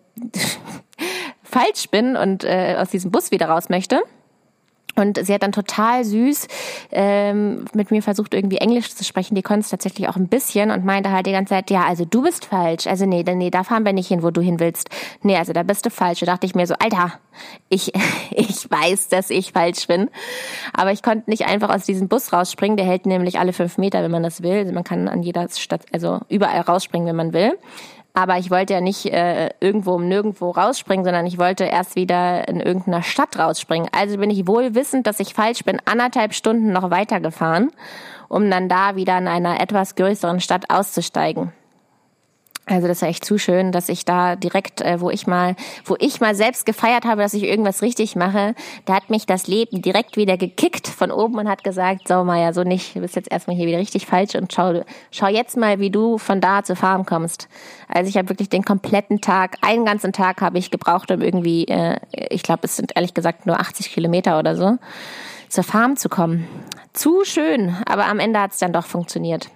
falsch 1.43 1.89
bin 1.91 2.17
und 2.17 2.45
äh, 2.45 2.77
aus 2.79 2.91
diesem 2.91 3.11
Bus 3.11 3.31
wieder 3.31 3.49
raus 3.49 3.69
möchte. 3.69 4.03
Und 4.95 5.25
sie 5.25 5.33
hat 5.33 5.43
dann 5.43 5.53
total 5.53 6.05
süß 6.05 6.49
ähm, 6.91 7.65
mit 7.73 7.91
mir 7.91 8.03
versucht, 8.03 8.35
irgendwie 8.35 8.59
Englisch 8.59 8.95
zu 8.95 9.05
sprechen. 9.05 9.35
Die 9.35 9.43
konnte 9.43 9.61
es 9.61 9.71
tatsächlich 9.71 10.07
auch 10.09 10.17
ein 10.17 10.29
bisschen 10.29 10.71
und 10.71 10.85
meinte 10.85 11.11
halt 11.11 11.27
die 11.27 11.33
ganze 11.33 11.55
Zeit, 11.55 11.71
ja, 11.71 11.85
also 11.85 12.05
du 12.05 12.23
bist 12.23 12.45
falsch. 12.45 12.87
Also 12.87 13.07
nee, 13.07 13.23
nee, 13.23 13.51
da 13.51 13.65
fahren 13.65 13.87
wir 13.87 13.95
nicht 13.95 14.09
hin, 14.09 14.23
wo 14.23 14.31
du 14.31 14.43
hin 14.43 14.61
willst. 14.61 14.91
Nee, 15.23 15.37
also 15.37 15.55
da 15.55 15.63
bist 15.63 15.87
du 15.87 15.91
falsch. 15.91 16.21
Da 16.21 16.27
dachte 16.27 16.45
ich 16.45 16.55
mir 16.55 16.67
so, 16.67 16.75
Alter, 16.79 17.13
ich, 17.71 17.93
ich 18.33 18.71
weiß, 18.71 19.09
dass 19.09 19.31
ich 19.31 19.53
falsch 19.53 19.87
bin. 19.87 20.11
Aber 20.75 20.93
ich 20.93 21.03
konnte 21.03 21.31
nicht 21.31 21.47
einfach 21.47 21.71
aus 21.71 21.87
diesem 21.87 22.09
Bus 22.09 22.33
rausspringen. 22.33 22.77
Der 22.77 22.85
hält 22.85 23.07
nämlich 23.07 23.39
alle 23.39 23.55
fünf 23.55 23.79
Meter, 23.79 24.03
wenn 24.03 24.11
man 24.11 24.23
das 24.23 24.43
will. 24.43 24.59
Also 24.59 24.75
man 24.75 24.85
kann 24.85 25.09
an 25.09 25.23
jeder 25.23 25.49
Stadt, 25.49 25.87
also 25.93 26.21
überall 26.29 26.61
rausspringen, 26.61 27.09
wenn 27.09 27.17
man 27.17 27.33
will. 27.33 27.59
Aber 28.15 28.37
ich 28.37 28.51
wollte 28.51 28.75
ja 28.75 28.81
nicht 28.81 29.07
äh, 29.07 29.51
irgendwo 29.61 29.93
um 29.93 30.07
nirgendwo 30.07 30.51
rausspringen, 30.51 31.05
sondern 31.05 31.27
ich 31.27 31.39
wollte 31.39 31.65
erst 31.65 31.97
wieder 31.97 32.47
in 32.47 32.61
irgendeiner 32.61 33.03
Stadt 33.03 33.39
rausspringen. 33.39 33.89
Also 33.93 34.19
bin 34.19 34.29
ich 34.31 34.47
wohl 34.47 34.75
wissend, 34.75 35.07
dass 35.07 35.19
ich 35.21 35.33
falsch 35.33 35.65
bin, 35.65 35.81
anderthalb 35.87 36.35
Stunden 36.35 36.73
noch 36.73 36.91
weitergefahren, 36.91 37.71
um 38.29 38.51
dann 38.51 38.69
da 38.69 38.97
wieder 38.97 39.17
in 39.17 39.29
einer 39.29 39.61
etwas 39.61 39.95
größeren 39.95 40.41
Stadt 40.41 40.69
auszusteigen. 40.69 41.53
Also 42.65 42.87
das 42.87 43.03
war 43.03 43.09
echt 43.09 43.25
zu 43.25 43.39
schön, 43.39 43.73
dass 43.73 43.89
ich 43.89 44.05
da 44.05 44.37
direkt, 44.37 44.83
äh, 44.83 45.01
wo 45.01 45.11
ich 45.11 45.27
mal, 45.27 45.57
wo 45.85 45.97
ich 45.99 46.21
mal 46.21 46.37
selbst 46.37 46.65
gefeiert 46.65 47.05
habe, 47.05 47.21
dass 47.21 47.35
ich 47.35 47.43
irgendwas 47.43 47.83
richtig 47.83 48.15
mache, 48.15 48.55
da 48.85 48.95
hat 48.95 49.11
mich 49.11 49.27
das 49.27 49.49
Leben 49.49 49.83
direkt 49.83 50.17
wieder 50.17 50.37
gekickt 50.37 50.87
von 50.87 51.11
oben 51.11 51.39
und 51.39 51.49
hat 51.49 51.65
gesagt, 51.65 52.07
so 52.07 52.23
Maja, 52.23 52.53
so 52.53 52.63
nicht, 52.63 52.95
du 52.95 53.01
bist 53.01 53.17
jetzt 53.17 53.33
erstmal 53.33 53.57
hier 53.57 53.67
wieder 53.67 53.79
richtig 53.79 54.07
falsch 54.07 54.37
und 54.37 54.53
schau, 54.53 54.85
schau 55.11 55.27
jetzt 55.27 55.57
mal, 55.57 55.81
wie 55.81 55.91
du 55.91 56.19
von 56.19 56.41
da 56.41 56.63
zur 56.63 56.77
Farm 56.77 57.05
kommst. 57.05 57.49
Also 57.89 58.09
ich 58.09 58.17
habe 58.17 58.29
wirklich 58.29 58.49
den 58.49 58.63
kompletten 58.63 59.21
Tag, 59.21 59.57
einen 59.61 59.85
ganzen 59.85 60.13
Tag 60.13 60.41
habe 60.41 60.59
ich 60.59 60.71
gebraucht, 60.71 61.11
um 61.11 61.21
irgendwie, 61.21 61.65
äh, 61.65 61.97
ich 62.31 62.45
glaube, 62.45 62.61
es 62.63 62.77
sind 62.77 62.93
ehrlich 62.95 63.13
gesagt 63.13 63.45
nur 63.45 63.59
80 63.59 63.91
Kilometer 63.91 64.39
oder 64.39 64.55
so, 64.55 64.79
zur 65.49 65.65
Farm 65.65 65.97
zu 65.97 66.09
kommen. 66.09 66.47
Zu 66.93 67.25
schön, 67.25 67.77
aber 67.87 68.07
am 68.07 68.21
Ende 68.21 68.39
hat 68.39 68.53
es 68.53 68.59
dann 68.59 68.73
doch 68.73 68.87
funktioniert. 68.87 69.51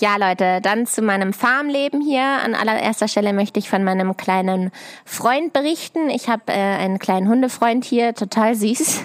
Ja, 0.00 0.16
Leute, 0.16 0.60
dann 0.62 0.86
zu 0.86 1.02
meinem 1.02 1.34
Farmleben 1.34 2.00
hier. 2.00 2.22
An 2.22 2.54
allererster 2.54 3.06
Stelle 3.06 3.34
möchte 3.34 3.58
ich 3.58 3.68
von 3.68 3.84
meinem 3.84 4.16
kleinen 4.16 4.70
Freund 5.04 5.52
berichten. 5.52 6.08
Ich 6.08 6.30
habe 6.30 6.44
äh, 6.46 6.54
einen 6.54 6.98
kleinen 6.98 7.28
Hundefreund 7.28 7.84
hier, 7.84 8.14
total 8.14 8.54
süß. 8.54 9.02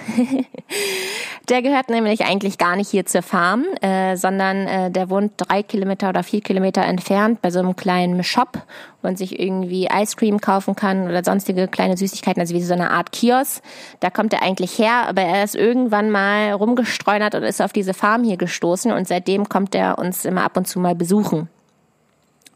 der 1.48 1.62
gehört 1.62 1.90
nämlich 1.90 2.24
eigentlich 2.24 2.58
gar 2.58 2.76
nicht 2.76 2.90
hier 2.90 3.06
zur 3.06 3.22
Farm, 3.22 3.64
äh, 3.80 4.16
sondern 4.16 4.66
äh, 4.66 4.90
der 4.90 5.10
wohnt 5.10 5.32
drei 5.36 5.62
Kilometer 5.62 6.08
oder 6.08 6.22
vier 6.22 6.40
Kilometer 6.40 6.82
entfernt 6.82 7.42
bei 7.42 7.50
so 7.50 7.58
einem 7.58 7.76
kleinen 7.76 8.22
Shop 8.24 8.62
man 9.06 9.16
sich 9.16 9.40
irgendwie 9.40 9.86
Ice 9.86 10.16
Cream 10.16 10.40
kaufen 10.40 10.76
kann 10.76 11.08
oder 11.08 11.24
sonstige 11.24 11.68
kleine 11.68 11.96
Süßigkeiten, 11.96 12.40
also 12.40 12.54
wie 12.54 12.62
so 12.62 12.74
eine 12.74 12.90
Art 12.90 13.12
Kiosk. 13.12 13.62
Da 14.00 14.10
kommt 14.10 14.34
er 14.34 14.42
eigentlich 14.42 14.78
her, 14.78 15.08
aber 15.08 15.22
er 15.22 15.44
ist 15.44 15.54
irgendwann 15.54 16.10
mal 16.10 16.52
rumgestreunert 16.52 17.34
und 17.34 17.44
ist 17.44 17.62
auf 17.62 17.72
diese 17.72 17.94
Farm 17.94 18.24
hier 18.24 18.36
gestoßen 18.36 18.92
und 18.92 19.08
seitdem 19.08 19.48
kommt 19.48 19.74
er 19.74 19.98
uns 19.98 20.24
immer 20.26 20.42
ab 20.42 20.56
und 20.56 20.66
zu 20.66 20.78
mal 20.80 20.94
besuchen. 20.94 21.48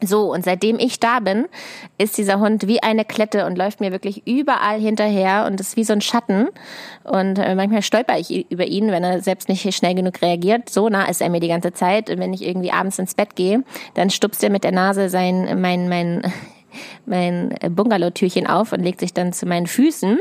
So, 0.03 0.31
und 0.33 0.43
seitdem 0.43 0.79
ich 0.79 0.99
da 0.99 1.19
bin, 1.19 1.45
ist 1.97 2.17
dieser 2.17 2.39
Hund 2.39 2.67
wie 2.67 2.81
eine 2.81 3.05
Klette 3.05 3.45
und 3.45 3.57
läuft 3.57 3.81
mir 3.81 3.91
wirklich 3.91 4.25
überall 4.25 4.79
hinterher 4.79 5.45
und 5.45 5.59
ist 5.59 5.77
wie 5.77 5.83
so 5.83 5.93
ein 5.93 6.01
Schatten. 6.01 6.47
Und 7.03 7.37
äh, 7.37 7.53
manchmal 7.53 7.83
stolper 7.83 8.17
ich 8.17 8.51
über 8.51 8.65
ihn, 8.65 8.91
wenn 8.91 9.03
er 9.03 9.21
selbst 9.21 9.47
nicht 9.47 9.75
schnell 9.75 9.93
genug 9.93 10.21
reagiert. 10.21 10.69
So 10.69 10.89
nah 10.89 11.05
ist 11.05 11.21
er 11.21 11.29
mir 11.29 11.39
die 11.39 11.47
ganze 11.47 11.73
Zeit. 11.73 12.09
Und 12.09 12.19
wenn 12.19 12.33
ich 12.33 12.45
irgendwie 12.45 12.71
abends 12.71 12.97
ins 12.97 13.13
Bett 13.13 13.35
gehe, 13.35 13.63
dann 13.93 14.09
stupst 14.09 14.43
er 14.43 14.49
mit 14.49 14.63
der 14.63 14.71
Nase 14.71 15.09
sein, 15.09 15.61
mein, 15.61 15.87
mein, 15.87 16.23
mein 17.05 17.55
Bungalow-Türchen 17.69 18.47
auf 18.47 18.73
und 18.73 18.81
legt 18.81 18.99
sich 18.99 19.13
dann 19.13 19.33
zu 19.33 19.45
meinen 19.45 19.67
Füßen. 19.67 20.19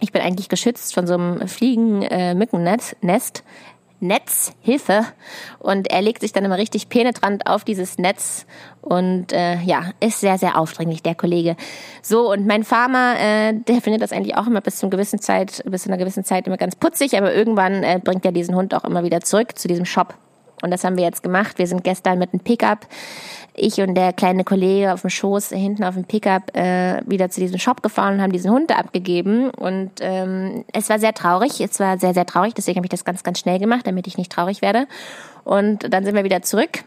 Ich 0.00 0.12
bin 0.12 0.22
eigentlich 0.22 0.48
geschützt 0.48 0.94
von 0.94 1.08
so 1.08 1.14
einem 1.14 1.48
Fliegen-Mückennest. 1.48 3.42
Netz, 4.00 4.52
Hilfe. 4.60 5.04
Und 5.58 5.90
er 5.90 6.02
legt 6.02 6.20
sich 6.20 6.32
dann 6.32 6.44
immer 6.44 6.58
richtig 6.58 6.88
penetrant 6.88 7.46
auf 7.46 7.64
dieses 7.64 7.98
Netz 7.98 8.46
und 8.80 9.32
äh, 9.32 9.60
ja, 9.60 9.90
ist 10.00 10.20
sehr, 10.20 10.38
sehr 10.38 10.58
aufdringlich, 10.58 11.02
der 11.02 11.14
Kollege. 11.14 11.56
So, 12.02 12.30
und 12.30 12.46
mein 12.46 12.64
Farmer, 12.64 13.16
äh, 13.18 13.54
der 13.54 13.80
findet 13.80 14.02
das 14.02 14.12
eigentlich 14.12 14.36
auch 14.36 14.46
immer 14.46 14.60
bis 14.60 14.76
zum 14.76 14.90
gewissen 14.90 15.20
Zeit, 15.20 15.62
bis 15.66 15.82
zu 15.82 15.88
einer 15.88 15.98
gewissen 15.98 16.24
Zeit 16.24 16.46
immer 16.46 16.56
ganz 16.56 16.76
putzig, 16.76 17.16
aber 17.16 17.34
irgendwann 17.34 17.82
äh, 17.82 18.00
bringt 18.02 18.24
er 18.24 18.32
diesen 18.32 18.54
Hund 18.54 18.74
auch 18.74 18.84
immer 18.84 19.02
wieder 19.04 19.20
zurück 19.20 19.58
zu 19.58 19.68
diesem 19.68 19.84
Shop. 19.84 20.14
Und 20.62 20.70
das 20.70 20.84
haben 20.84 20.96
wir 20.96 21.04
jetzt 21.04 21.22
gemacht. 21.22 21.58
Wir 21.58 21.66
sind 21.66 21.84
gestern 21.84 22.18
mit 22.18 22.32
einem 22.32 22.40
Pickup, 22.40 22.86
ich 23.54 23.80
und 23.80 23.94
der 23.94 24.12
kleine 24.12 24.44
Kollege 24.44 24.92
auf 24.92 25.00
dem 25.02 25.10
Schoß 25.10 25.48
hinten 25.50 25.84
auf 25.84 25.94
dem 25.94 26.04
Pickup 26.04 26.56
äh, 26.56 27.00
wieder 27.06 27.28
zu 27.30 27.40
diesem 27.40 27.58
Shop 27.58 27.82
gefahren 27.82 28.14
und 28.14 28.22
haben 28.22 28.32
diesen 28.32 28.50
Hund 28.50 28.76
abgegeben. 28.76 29.50
Und 29.50 29.92
ähm, 30.00 30.64
es 30.72 30.88
war 30.88 30.98
sehr 30.98 31.14
traurig. 31.14 31.60
Es 31.60 31.80
war 31.80 31.98
sehr, 31.98 32.14
sehr 32.14 32.26
traurig. 32.26 32.54
Deswegen 32.54 32.76
habe 32.76 32.86
ich 32.86 32.90
das 32.90 33.04
ganz, 33.04 33.22
ganz 33.22 33.40
schnell 33.40 33.58
gemacht, 33.58 33.86
damit 33.86 34.06
ich 34.06 34.18
nicht 34.18 34.30
traurig 34.32 34.62
werde. 34.62 34.86
Und 35.44 35.92
dann 35.92 36.04
sind 36.04 36.14
wir 36.14 36.24
wieder 36.24 36.42
zurück 36.42 36.84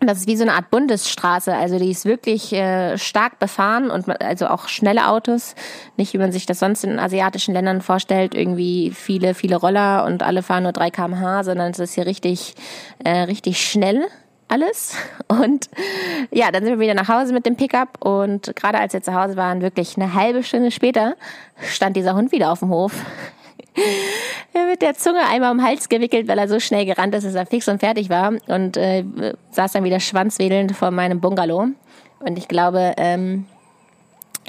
das 0.00 0.18
ist 0.18 0.28
wie 0.28 0.36
so 0.36 0.42
eine 0.42 0.52
Art 0.52 0.70
Bundesstraße, 0.70 1.54
also 1.54 1.78
die 1.78 1.90
ist 1.90 2.04
wirklich 2.04 2.52
äh, 2.52 2.98
stark 2.98 3.38
befahren 3.38 3.90
und 3.90 4.20
also 4.20 4.48
auch 4.48 4.68
schnelle 4.68 5.08
Autos, 5.08 5.54
nicht 5.96 6.12
wie 6.12 6.18
man 6.18 6.32
sich 6.32 6.44
das 6.44 6.58
sonst 6.58 6.84
in 6.84 6.98
asiatischen 6.98 7.54
Ländern 7.54 7.80
vorstellt, 7.80 8.34
irgendwie 8.34 8.92
viele, 8.94 9.34
viele 9.34 9.56
Roller 9.56 10.04
und 10.04 10.22
alle 10.22 10.42
fahren 10.42 10.64
nur 10.64 10.72
3 10.72 10.90
kmh, 10.90 11.44
sondern 11.44 11.70
es 11.70 11.78
ist 11.78 11.94
hier 11.94 12.06
richtig, 12.06 12.54
äh, 13.04 13.20
richtig 13.20 13.60
schnell 13.60 14.06
alles. 14.48 14.94
Und 15.28 15.68
ja, 16.30 16.52
dann 16.52 16.62
sind 16.62 16.74
wir 16.74 16.80
wieder 16.80 16.94
nach 16.94 17.08
Hause 17.08 17.32
mit 17.32 17.46
dem 17.46 17.56
Pickup. 17.56 18.04
Und 18.04 18.54
gerade 18.54 18.78
als 18.78 18.92
wir 18.92 19.02
zu 19.02 19.14
Hause 19.14 19.36
waren, 19.36 19.60
wirklich 19.60 19.96
eine 19.96 20.14
halbe 20.14 20.42
Stunde 20.42 20.70
später, 20.70 21.16
stand 21.60 21.96
dieser 21.96 22.14
Hund 22.14 22.32
wieder 22.32 22.52
auf 22.52 22.60
dem 22.60 22.68
Hof 22.68 22.92
mit 24.70 24.82
der 24.82 24.94
Zunge 24.94 25.20
einmal 25.28 25.52
um 25.52 25.58
den 25.58 25.66
Hals 25.66 25.88
gewickelt, 25.88 26.28
weil 26.28 26.38
er 26.38 26.48
so 26.48 26.60
schnell 26.60 26.86
gerannt 26.86 27.14
ist, 27.14 27.24
dass 27.24 27.34
er 27.34 27.46
fix 27.46 27.68
und 27.68 27.80
fertig 27.80 28.08
war 28.10 28.32
und 28.46 28.76
äh, 28.76 29.04
saß 29.50 29.72
dann 29.72 29.84
wieder 29.84 30.00
schwanzwedelnd 30.00 30.74
vor 30.76 30.90
meinem 30.90 31.20
Bungalow. 31.20 31.68
Und 32.20 32.38
ich 32.38 32.48
glaube, 32.48 32.94
ähm, 32.96 33.46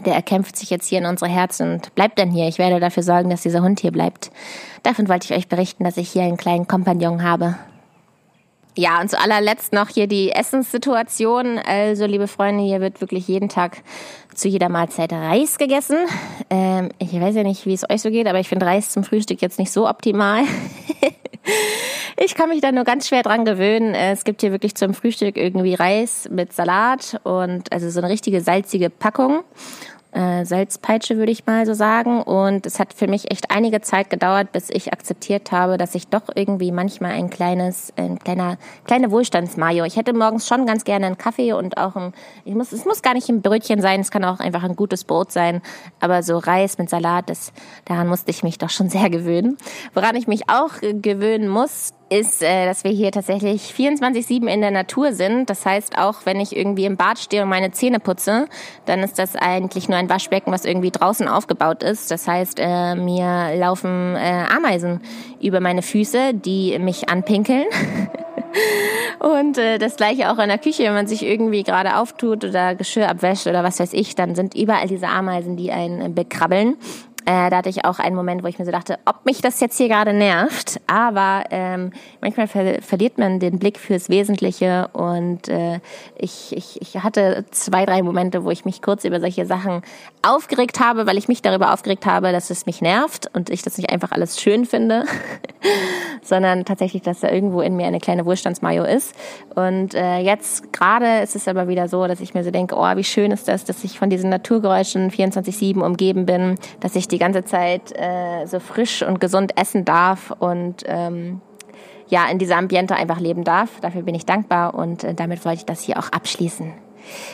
der 0.06 0.14
erkämpft 0.14 0.56
sich 0.56 0.70
jetzt 0.70 0.88
hier 0.88 1.00
in 1.00 1.06
unsere 1.06 1.30
Herzen 1.30 1.74
und 1.74 1.96
bleibt 1.96 2.20
dann 2.20 2.32
hier. 2.32 2.48
Ich 2.48 2.58
werde 2.58 2.80
dafür 2.80 3.04
sorgen, 3.04 3.30
dass 3.30 3.42
dieser 3.42 3.62
Hund 3.62 3.80
hier 3.80 3.92
bleibt. 3.92 4.32
Davon 4.84 5.10
wollte 5.10 5.26
ich 5.26 5.38
euch 5.38 5.48
berichten, 5.48 5.84
dass 5.84 5.98
ich 5.98 6.10
hier 6.10 6.24
einen 6.24 6.38
kleinen 6.38 6.68
Kompagnon 6.68 7.24
habe. 7.24 7.56
Ja, 8.78 9.02
und 9.02 9.10
zu 9.10 9.20
allerletzt 9.20 9.74
noch 9.74 9.90
hier 9.90 10.06
die 10.06 10.32
Essenssituation. 10.32 11.58
Also, 11.58 12.06
liebe 12.06 12.28
Freunde, 12.28 12.64
hier 12.64 12.80
wird 12.80 13.02
wirklich 13.02 13.28
jeden 13.28 13.50
Tag 13.50 13.82
zu 14.36 14.48
jeder 14.48 14.70
Mahlzeit 14.70 15.12
Reis 15.12 15.58
gegessen. 15.58 15.98
Ähm, 16.52 16.90
ich 17.00 17.12
weiß 17.12 17.34
ja 17.34 17.42
nicht, 17.42 17.66
wie 17.66 17.74
es 17.74 17.90
euch 17.90 18.04
so 18.04 18.12
geht, 18.12 18.28
aber 18.28 18.40
ich 18.40 18.48
finde 18.48 18.68
Reis 18.68 18.92
zum 18.92 19.04
Frühstück 19.04 19.42
jetzt 19.42 19.58
nicht 19.58 19.72
so 19.72 19.90
optimal. 19.90 20.44
ich 22.24 22.36
kann 22.36 22.50
mich 22.50 22.62
da 22.62 22.72
nur 22.72 22.84
ganz 22.84 23.08
schwer 23.08 23.24
dran 23.24 23.46
gewöhnen. 23.46 23.96
Es 23.96 24.24
gibt 24.24 24.42
hier 24.42 24.52
wirklich 24.52 24.76
zum 24.76 24.94
Frühstück 24.94 25.38
irgendwie 25.38 25.74
Reis 25.74 26.30
mit 26.30 26.54
Salat 26.54 27.20
und 27.24 27.72
also 27.72 27.90
so 27.90 28.00
eine 28.00 28.10
richtige 28.10 28.42
salzige 28.42 28.92
Packung 28.92 29.40
äh, 30.18 30.46
Salzpeitsche, 30.46 31.18
würde 31.18 31.32
ich 31.32 31.46
mal 31.46 31.66
so 31.66 31.74
sagen. 31.74 32.24
Und 32.24 32.66
es 32.66 32.80
hat 32.80 32.94
für 32.94 33.08
mich 33.08 33.30
echt 33.32 33.52
einige 33.52 33.82
Zeit 33.82 34.10
gedauert, 34.10 34.52
bis 34.52 34.70
ich 34.70 34.92
akzeptiert 34.92 35.52
habe, 35.52 35.78
dass 35.78 35.94
ich 35.94 36.08
doch 36.08 36.24
irgendwie 36.34 36.72
manchmal 36.72 37.12
ein 37.12 37.30
kleines, 37.30 37.94
ein 37.98 38.18
kleiner, 38.18 38.58
kleine 38.86 39.12
Wohlstandsmayo. 39.12 39.86
Ich 39.86 39.96
hätte 39.96 40.14
morgens 40.14 40.48
schon 40.48 40.66
ganz 40.66 40.84
gerne 40.84 41.06
einen 41.06 41.18
Kaffee 41.18 41.54
und 41.54 41.78
auch 41.78 41.96
ein, 41.96 42.14
ich 42.46 42.56
muss, 42.56 42.72
es 42.72 42.86
muss 42.86 43.04
gar 43.04 43.14
nicht 43.14 43.30
ein 43.30 43.42
Brötchen 43.42 43.82
sein, 43.82 44.00
es 44.02 44.10
kann 44.10 44.26
auch 44.26 44.40
einfach 44.40 44.64
ein 44.64 44.76
gutes 44.76 45.04
Brot 45.04 45.32
sein. 45.32 45.62
Aber 46.00 46.24
so 46.24 46.40
Reis 46.40 46.80
mit 46.80 46.90
Salat, 46.90 47.30
das, 47.30 47.54
daran 47.86 48.08
musste 48.08 48.32
ich 48.32 48.42
mich 48.42 48.58
doch 48.58 48.72
schon 48.72 48.90
sehr 48.90 49.10
gewöhnen. 49.12 49.58
Woran 49.94 50.16
ich 50.16 50.28
mich 50.28 50.50
auch 50.50 50.72
gewöhnen 50.82 51.48
muss, 51.48 51.94
ist, 52.10 52.42
äh, 52.42 52.66
dass 52.66 52.84
wir 52.84 52.92
hier 52.92 53.12
tatsächlich 53.12 53.74
24-7 53.74 54.48
in 54.48 54.62
der 54.62 54.72
Natur 54.72 55.14
sind. 55.14 55.50
Das 55.50 55.66
heißt, 55.66 55.98
auch 55.98 56.26
wenn 56.26 56.40
ich 56.40 56.56
irgendwie 56.56 56.86
im 56.86 56.98
Bad 56.98 57.20
stehe 57.20 57.44
und 57.44 57.50
meine 57.50 57.72
Zähne 57.72 58.00
putze, 58.00 58.48
dann 58.86 59.02
ist 59.02 59.20
das 59.20 59.36
eigentlich 59.36 59.90
nur 59.90 59.98
ein 59.98 60.10
Waschbecken, 60.10 60.52
was 60.52 60.66
irgendwie 60.66 60.92
draußen 60.92 61.28
aufgebaut 61.28 61.84
ist. 61.84 62.12
Das 62.12 62.28
heißt, 62.28 62.60
äh, 62.60 62.96
mir 62.96 63.56
laufen 63.58 64.16
äh, 64.16 64.44
Ameisen 64.56 65.02
über 65.42 65.60
meine 65.60 65.82
Füße, 65.82 66.34
die 66.34 66.78
mich 66.80 67.10
anpinkeln. 67.10 67.66
Und 69.20 69.58
äh, 69.58 69.78
das 69.78 69.98
gleiche 69.98 70.32
auch 70.32 70.40
in 70.40 70.48
der 70.48 70.58
Küche, 70.58 70.84
wenn 70.84 70.94
man 70.94 71.08
sich 71.08 71.24
irgendwie 71.24 71.64
gerade 71.64 71.98
auftut 71.98 72.44
oder 72.46 72.76
Geschirr 72.76 73.10
abwäscht 73.10 73.48
oder 73.48 73.64
was 73.64 73.80
weiß 73.80 73.94
ich, 73.94 74.16
dann 74.16 74.36
sind 74.36 74.56
überall 74.56 74.88
diese 74.88 75.08
Ameisen, 75.08 75.58
die 75.58 75.72
einen 75.72 76.16
bekrabbeln. 76.16 76.78
Äh, 77.28 77.50
da 77.50 77.58
hatte 77.58 77.68
ich 77.68 77.84
auch 77.84 78.00
einen 78.00 78.16
Moment, 78.16 78.42
wo 78.42 78.48
ich 78.48 78.58
mir 78.58 78.64
so 78.64 78.72
dachte, 78.72 79.00
ob 79.04 79.26
mich 79.26 79.42
das 79.42 79.60
jetzt 79.60 79.76
hier 79.76 79.90
gerade 79.90 80.14
nervt. 80.14 80.80
Aber 80.88 81.44
ähm, 81.52 81.92
manchmal 82.22 82.48
ver 82.48 82.82
verliert 82.82 83.18
man 83.18 83.42
den 83.42 83.60
Blick 83.60 83.80
fürs 83.80 84.08
Wesentliche 84.08 84.88
und 84.94 85.50
äh, 85.50 85.82
ich, 86.18 86.56
ich, 86.56 86.82
ich 86.82 87.04
hatte 87.04 87.44
zwei, 87.52 87.86
drei 87.86 88.02
Momente, 88.02 88.46
wo 88.46 88.50
ich 88.50 88.64
mich 88.64 88.82
kurz 88.82 89.04
über 89.04 89.20
solche 89.20 89.46
Sachen 89.46 89.82
aufgeregt 90.22 90.80
habe, 90.80 91.06
weil 91.06 91.18
ich 91.18 91.28
mich 91.28 91.42
darüber 91.42 91.74
aufgeregt 91.74 92.06
habe, 92.06 92.32
dass 92.32 92.50
es 92.50 92.66
mich 92.66 92.82
nervt 92.82 93.30
und 93.34 93.50
ich 93.50 93.62
das 93.62 93.78
nicht 93.78 93.92
einfach 93.92 94.14
alles 94.14 94.40
schön 94.40 94.66
finde, 94.66 95.04
sondern 96.22 96.64
tatsächlich, 96.64 97.02
dass 97.02 97.20
da 97.20 97.30
irgendwo 97.30 97.60
in 97.60 97.76
mir 97.76 97.88
eine 97.88 98.00
kleine 98.00 98.26
Wohlstandsmayo 98.26 98.86
ist. 98.86 99.14
Und 99.54 99.96
äh, 99.96 100.20
jetzt 100.20 100.72
gerade 100.72 101.24
ist 101.24 101.36
es 101.36 101.50
aber 101.50 101.68
wieder 101.68 101.90
so, 101.90 102.08
dass 102.08 102.22
ich 102.22 102.34
mir 102.34 102.46
so 102.46 102.52
denke, 102.52 102.76
oh, 102.78 102.96
wie 102.96 103.04
schön 103.04 103.32
ist 103.32 103.50
das, 103.50 103.66
dass 103.66 103.84
ich 103.84 104.00
von 104.00 104.10
diesen 104.10 104.30
Naturgeräuschen 104.30 105.12
24-7 105.12 105.82
umgeben 105.82 106.26
bin, 106.26 106.58
dass 106.80 106.96
ich 106.96 107.10
die 107.10 107.17
die 107.18 107.20
ganze 107.20 107.44
Zeit 107.44 107.92
äh, 107.98 108.46
so 108.46 108.60
frisch 108.60 109.02
und 109.02 109.20
gesund 109.20 109.58
essen 109.58 109.86
darf 109.86 110.30
und 110.38 110.84
ähm, 110.86 111.42
ja, 112.10 112.28
in 112.30 112.38
dieser 112.38 112.58
Ambiente 112.58 112.96
einfach 112.96 113.20
leben 113.20 113.44
darf. 113.44 113.80
Dafür 113.82 114.04
bin 114.04 114.14
ich 114.14 114.28
dankbar 114.28 114.76
und 114.76 115.04
äh, 115.04 115.16
damit 115.16 115.44
wollte 115.44 115.58
ich 115.58 115.66
das 115.66 115.82
hier 115.82 115.98
auch 115.98 116.10
abschließen. 116.10 116.74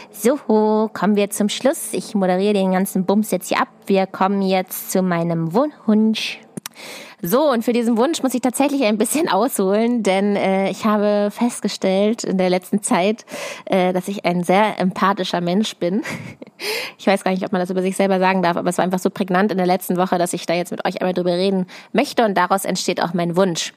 So, 0.09 0.37
kommen 0.93 1.17
wir 1.17 1.31
zum 1.31 1.49
Schluss. 1.49 1.91
Ich 1.91 2.15
moderiere 2.15 2.53
den 2.53 2.71
ganzen 2.71 3.05
Bums 3.05 3.29
jetzt 3.31 3.49
hier 3.49 3.59
ab. 3.59 3.67
Wir 3.87 4.07
kommen 4.07 4.41
jetzt 4.41 4.89
zu 4.89 5.01
meinem 5.01 5.53
Wunsch. 5.53 6.39
So, 7.25 7.49
und 7.49 7.63
für 7.63 7.71
diesen 7.71 7.95
Wunsch 7.95 8.21
muss 8.21 8.33
ich 8.33 8.41
tatsächlich 8.41 8.83
ein 8.83 8.97
bisschen 8.97 9.29
ausholen, 9.31 10.03
denn 10.03 10.35
äh, 10.35 10.69
ich 10.69 10.83
habe 10.83 11.29
festgestellt 11.31 12.25
in 12.25 12.37
der 12.37 12.49
letzten 12.49 12.83
Zeit, 12.83 13.25
äh, 13.63 13.93
dass 13.93 14.09
ich 14.09 14.25
ein 14.25 14.43
sehr 14.43 14.77
empathischer 14.77 15.39
Mensch 15.39 15.77
bin. 15.77 16.03
Ich 16.97 17.07
weiß 17.07 17.25
gar 17.25 17.31
nicht, 17.31 17.43
ob 17.43 17.51
man 17.51 17.59
das 17.59 17.71
über 17.71 17.81
sich 17.81 17.97
selber 17.97 18.19
sagen 18.19 18.41
darf, 18.41 18.55
aber 18.55 18.69
es 18.69 18.77
war 18.77 18.85
einfach 18.85 18.99
so 18.99 19.09
prägnant 19.09 19.51
in 19.51 19.57
der 19.57 19.67
letzten 19.67 19.97
Woche, 19.97 20.17
dass 20.17 20.31
ich 20.31 20.45
da 20.45 20.53
jetzt 20.53 20.71
mit 20.71 20.85
euch 20.85 21.01
einmal 21.01 21.13
drüber 21.13 21.33
reden 21.33 21.65
möchte 21.91 22.23
und 22.23 22.37
daraus 22.37 22.63
entsteht 22.63 23.01
auch 23.01 23.13
mein 23.13 23.35
Wunsch. 23.35 23.73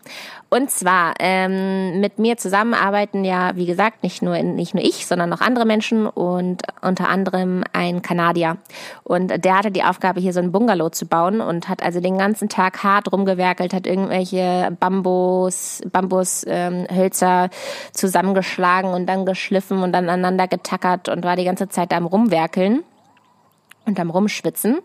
Und 0.49 0.71
zwar 0.71 1.15
ähm, 1.19 1.99
mit 2.01 2.21
mir 2.21 2.37
zusammenarbeiten 2.37 3.25
ja, 3.25 3.57
wie 3.57 3.67
gesagt, 3.67 4.05
nicht 4.05 4.23
nur 4.23 4.41
nicht 4.41 4.75
nur 4.75 4.85
ich, 4.85 5.07
sondern 5.07 5.29
noch 5.29 5.41
andere 5.41 5.67
Menschen 5.67 6.07
und 6.07 6.63
unter 6.81 7.09
anderem 7.09 7.65
ein 7.73 8.03
Kanadier. 8.03 8.57
Und 9.03 9.45
der 9.45 9.59
hatte 9.59 9.73
die 9.73 9.83
Aufgabe, 9.83 10.21
hier 10.21 10.33
so 10.33 10.39
ein 10.39 10.53
Bungalow 10.53 10.91
zu 10.91 11.07
bauen 11.07 11.41
und 11.41 11.69
hat 11.69 11.83
also 11.83 11.99
den 12.01 12.17
ganzen 12.19 12.49
Tag 12.49 12.85
hart 12.85 13.09
rumgewerkelt, 13.37 13.75
hat 13.75 13.87
irgendwelche 13.87 14.75
Bambus, 14.81 15.83
Bambushölzer 15.93 17.45
ähm, 17.45 17.51
zusammengeschlagen 17.93 18.93
und 18.93 19.07
dann 19.07 19.27
geschliffen 19.27 19.83
und 19.83 19.93
dann 19.93 20.09
aneinander 20.09 20.49
getackert 20.49 21.09
und 21.09 21.25
war 21.25 21.37
die 21.37 21.45
ganze 21.45 21.69
Zeit 21.69 21.93
am 21.93 22.07
Rumwerkeln 22.07 22.83
und 23.85 24.01
am 24.01 24.11
Rumschwitzen. 24.11 24.79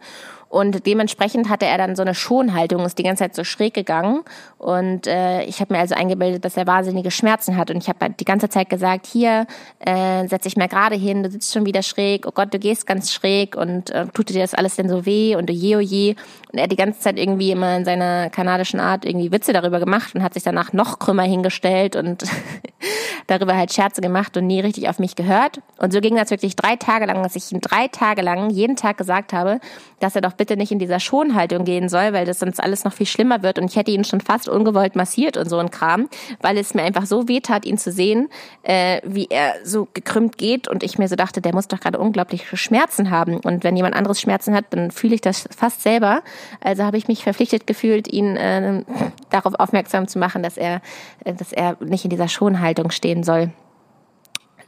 Und 0.52 0.86
dementsprechend 0.86 1.48
hatte 1.48 1.66
er 1.66 1.78
dann 1.78 1.96
so 1.96 2.02
eine 2.02 2.14
Schonhaltung, 2.14 2.84
ist 2.84 2.98
die 2.98 3.04
ganze 3.04 3.24
Zeit 3.24 3.36
so 3.36 3.46
schräg 3.46 3.74
gegangen. 3.74 4.22
Und 4.58 5.08
äh, 5.08 5.44
ich 5.46 5.62
habe 5.62 5.74
mir 5.74 5.80
also 5.80 5.96
eingebildet, 5.96 6.44
dass 6.44 6.58
er 6.58 6.68
wahnsinnige 6.68 7.10
Schmerzen 7.10 7.56
hat. 7.56 7.72
Und 7.72 7.78
ich 7.78 7.88
habe 7.88 8.10
die 8.10 8.26
ganze 8.26 8.50
Zeit 8.50 8.70
gesagt, 8.70 9.08
hier, 9.08 9.48
äh, 9.80 10.28
setz 10.28 10.44
dich 10.44 10.58
mal 10.58 10.68
gerade 10.68 10.96
hin, 10.96 11.24
du 11.24 11.32
sitzt 11.32 11.54
schon 11.54 11.66
wieder 11.66 11.82
schräg, 11.82 12.28
oh 12.28 12.32
Gott, 12.34 12.54
du 12.54 12.60
gehst 12.60 12.86
ganz 12.86 13.14
schräg 13.14 13.56
und 13.56 13.92
äh, 13.92 14.08
tut 14.08 14.28
dir 14.28 14.42
das 14.42 14.54
alles 14.54 14.76
denn 14.76 14.90
so 14.90 15.06
weh 15.06 15.38
und 15.38 15.50
oje, 15.50 15.78
oje. 15.78 16.16
Und 16.52 16.58
er 16.58 16.64
hat 16.64 16.72
die 16.74 16.76
ganze 16.76 17.00
Zeit 17.00 17.18
irgendwie 17.18 17.52
immer 17.52 17.78
in 17.78 17.86
seiner 17.86 18.30
kanadischen 18.30 18.82
Art 18.82 19.06
irgendwie 19.06 19.32
Witze 19.32 19.54
darüber 19.54 19.80
gemacht 19.80 20.14
und 20.16 20.22
hat 20.22 20.34
sich 20.34 20.44
danach 20.44 20.74
noch 20.74 21.00
krümmer 21.00 21.24
hingestellt 21.24 21.96
und 21.96 22.26
darüber 23.32 23.56
halt 23.56 23.74
Scherze 23.74 24.02
gemacht 24.02 24.36
und 24.38 24.48
nie 24.48 24.60
richtig 24.60 24.90
auf 24.90 25.00
mich 25.00 25.16
gehört. 25.16 25.62
Und 25.78 25.94
so 25.94 26.02
ging 26.02 26.16
das 26.16 26.30
wirklich 26.32 26.56
drei 26.56 26.76
Tage 26.76 27.06
lang, 27.06 27.24
dass 27.24 27.36
ich 27.36 27.52
ihm 27.52 27.62
drei 27.62 27.88
Tage 27.88 28.22
lang 28.22 28.50
jeden 28.50 28.76
Tag 28.76 28.98
gesagt 28.98 29.34
habe, 29.34 29.60
dass 30.00 30.16
er 30.16 30.22
doch 30.22 30.34
bitte 30.34 30.58
nicht 30.58 30.72
in 30.72 30.80
dieser 30.80 31.00
Schonhaltung 31.00 31.64
gehen 31.64 31.90
soll, 31.90 32.14
weil 32.14 32.26
das 32.26 32.40
sonst 32.40 32.62
alles 32.62 32.84
noch 32.84 32.94
viel 32.94 33.06
schlimmer 33.06 33.44
wird 33.44 33.60
und 33.60 33.70
ich 33.70 33.76
hätte 33.76 33.92
ihn 33.92 34.04
schon 34.04 34.20
fast 34.20 34.50
ungewollt 34.50 34.96
massiert 34.96 35.38
und 35.38 35.50
so 35.50 35.58
ein 35.58 35.72
Kram, 35.72 36.10
weil 36.42 36.58
es 36.58 36.74
mir 36.74 36.84
einfach 36.84 37.06
so 37.06 37.28
weh 37.28 37.40
tat, 37.40 37.66
ihn 37.66 37.78
zu 37.78 37.92
sehen, 37.92 38.30
äh, 38.64 39.02
wie 39.06 39.28
er 39.30 39.54
so 39.64 39.88
gekrümmt 39.94 40.38
geht 40.38 40.68
und 40.68 40.84
ich 40.84 40.98
mir 40.98 41.08
so 41.08 41.16
dachte, 41.16 41.42
der 41.42 41.54
muss 41.54 41.68
doch 41.68 41.80
gerade 41.80 42.00
unglaubliche 42.00 42.58
Schmerzen 42.58 43.12
haben 43.12 43.38
und 43.38 43.64
wenn 43.64 43.76
jemand 43.76 43.96
anderes 43.96 44.20
Schmerzen 44.20 44.54
hat, 44.54 44.66
dann 44.72 44.92
fühle 44.92 45.16
ich 45.16 45.22
das 45.22 45.48
fast 45.56 45.82
selber. 45.82 46.22
Also 46.60 46.84
habe 46.84 46.98
ich 46.98 47.08
mich 47.08 47.24
verpflichtet 47.24 47.68
gefühlt, 47.68 48.12
ihn 48.12 48.36
äh, 48.36 48.84
darauf 49.30 49.54
aufmerksam 49.60 50.08
zu 50.08 50.20
machen, 50.20 50.44
dass 50.44 50.58
er, 50.58 50.82
äh, 51.24 51.34
dass 51.34 51.54
er 51.54 51.78
nicht 51.80 52.04
in 52.04 52.10
dieser 52.10 52.28
Schonhaltung 52.28 52.92
stehen 52.92 53.21
soll. 53.24 53.52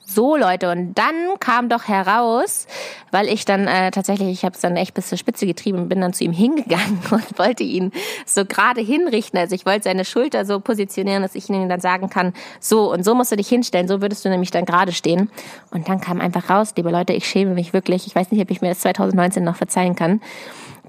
So 0.06 0.36
Leute, 0.36 0.70
und 0.70 0.96
dann 0.96 1.40
kam 1.40 1.70
doch 1.70 1.88
heraus, 1.88 2.68
weil 3.12 3.28
ich 3.30 3.46
dann 3.46 3.68
äh, 3.68 3.90
tatsächlich, 3.90 4.30
ich 4.30 4.44
habe 4.44 4.54
es 4.54 4.60
dann 4.60 4.76
echt 4.76 4.94
bis 4.94 5.08
zur 5.08 5.18
Spitze 5.18 5.46
getrieben 5.46 5.80
und 5.80 5.90
bin 5.90 6.02
dann 6.02 6.14
zu 6.14 6.26
ihm 6.26 6.32
hingegangen 6.34 7.00
und 7.10 7.40
wollte 7.40 7.64
ihn 7.64 7.92
so 8.26 8.46
gerade 8.46 8.82
hinrichten. 8.82 9.40
Also 9.40 9.56
ich 9.56 9.66
wollte 9.66 9.86
seine 9.86 10.04
Schulter 10.04 10.46
so 10.46 10.60
positionieren, 10.60 11.24
dass 11.24 11.36
ich 11.36 11.50
ihm 11.50 11.70
dann 11.70 11.80
sagen 11.80 12.10
kann, 12.10 12.34
so 12.60 12.92
und 12.92 13.06
so 13.06 13.16
musst 13.16 13.32
du 13.32 13.38
dich 13.38 13.48
hinstellen, 13.48 13.88
so 13.88 14.02
würdest 14.02 14.26
du 14.26 14.30
nämlich 14.30 14.52
dann 14.52 14.66
gerade 14.66 14.92
stehen. 14.92 15.32
Und 15.72 15.88
dann 15.88 16.02
kam 16.02 16.20
einfach 16.20 16.50
raus, 16.50 16.74
liebe 16.76 16.92
Leute, 16.92 17.14
ich 17.14 17.26
schäme 17.26 17.54
mich 17.54 17.72
wirklich, 17.72 18.06
ich 18.06 18.14
weiß 18.14 18.30
nicht, 18.32 18.42
ob 18.42 18.52
ich 18.52 18.62
mir 18.62 18.70
das 18.70 18.80
2019 18.80 19.44
noch 19.44 19.56
verzeihen 19.56 19.96
kann, 19.96 20.22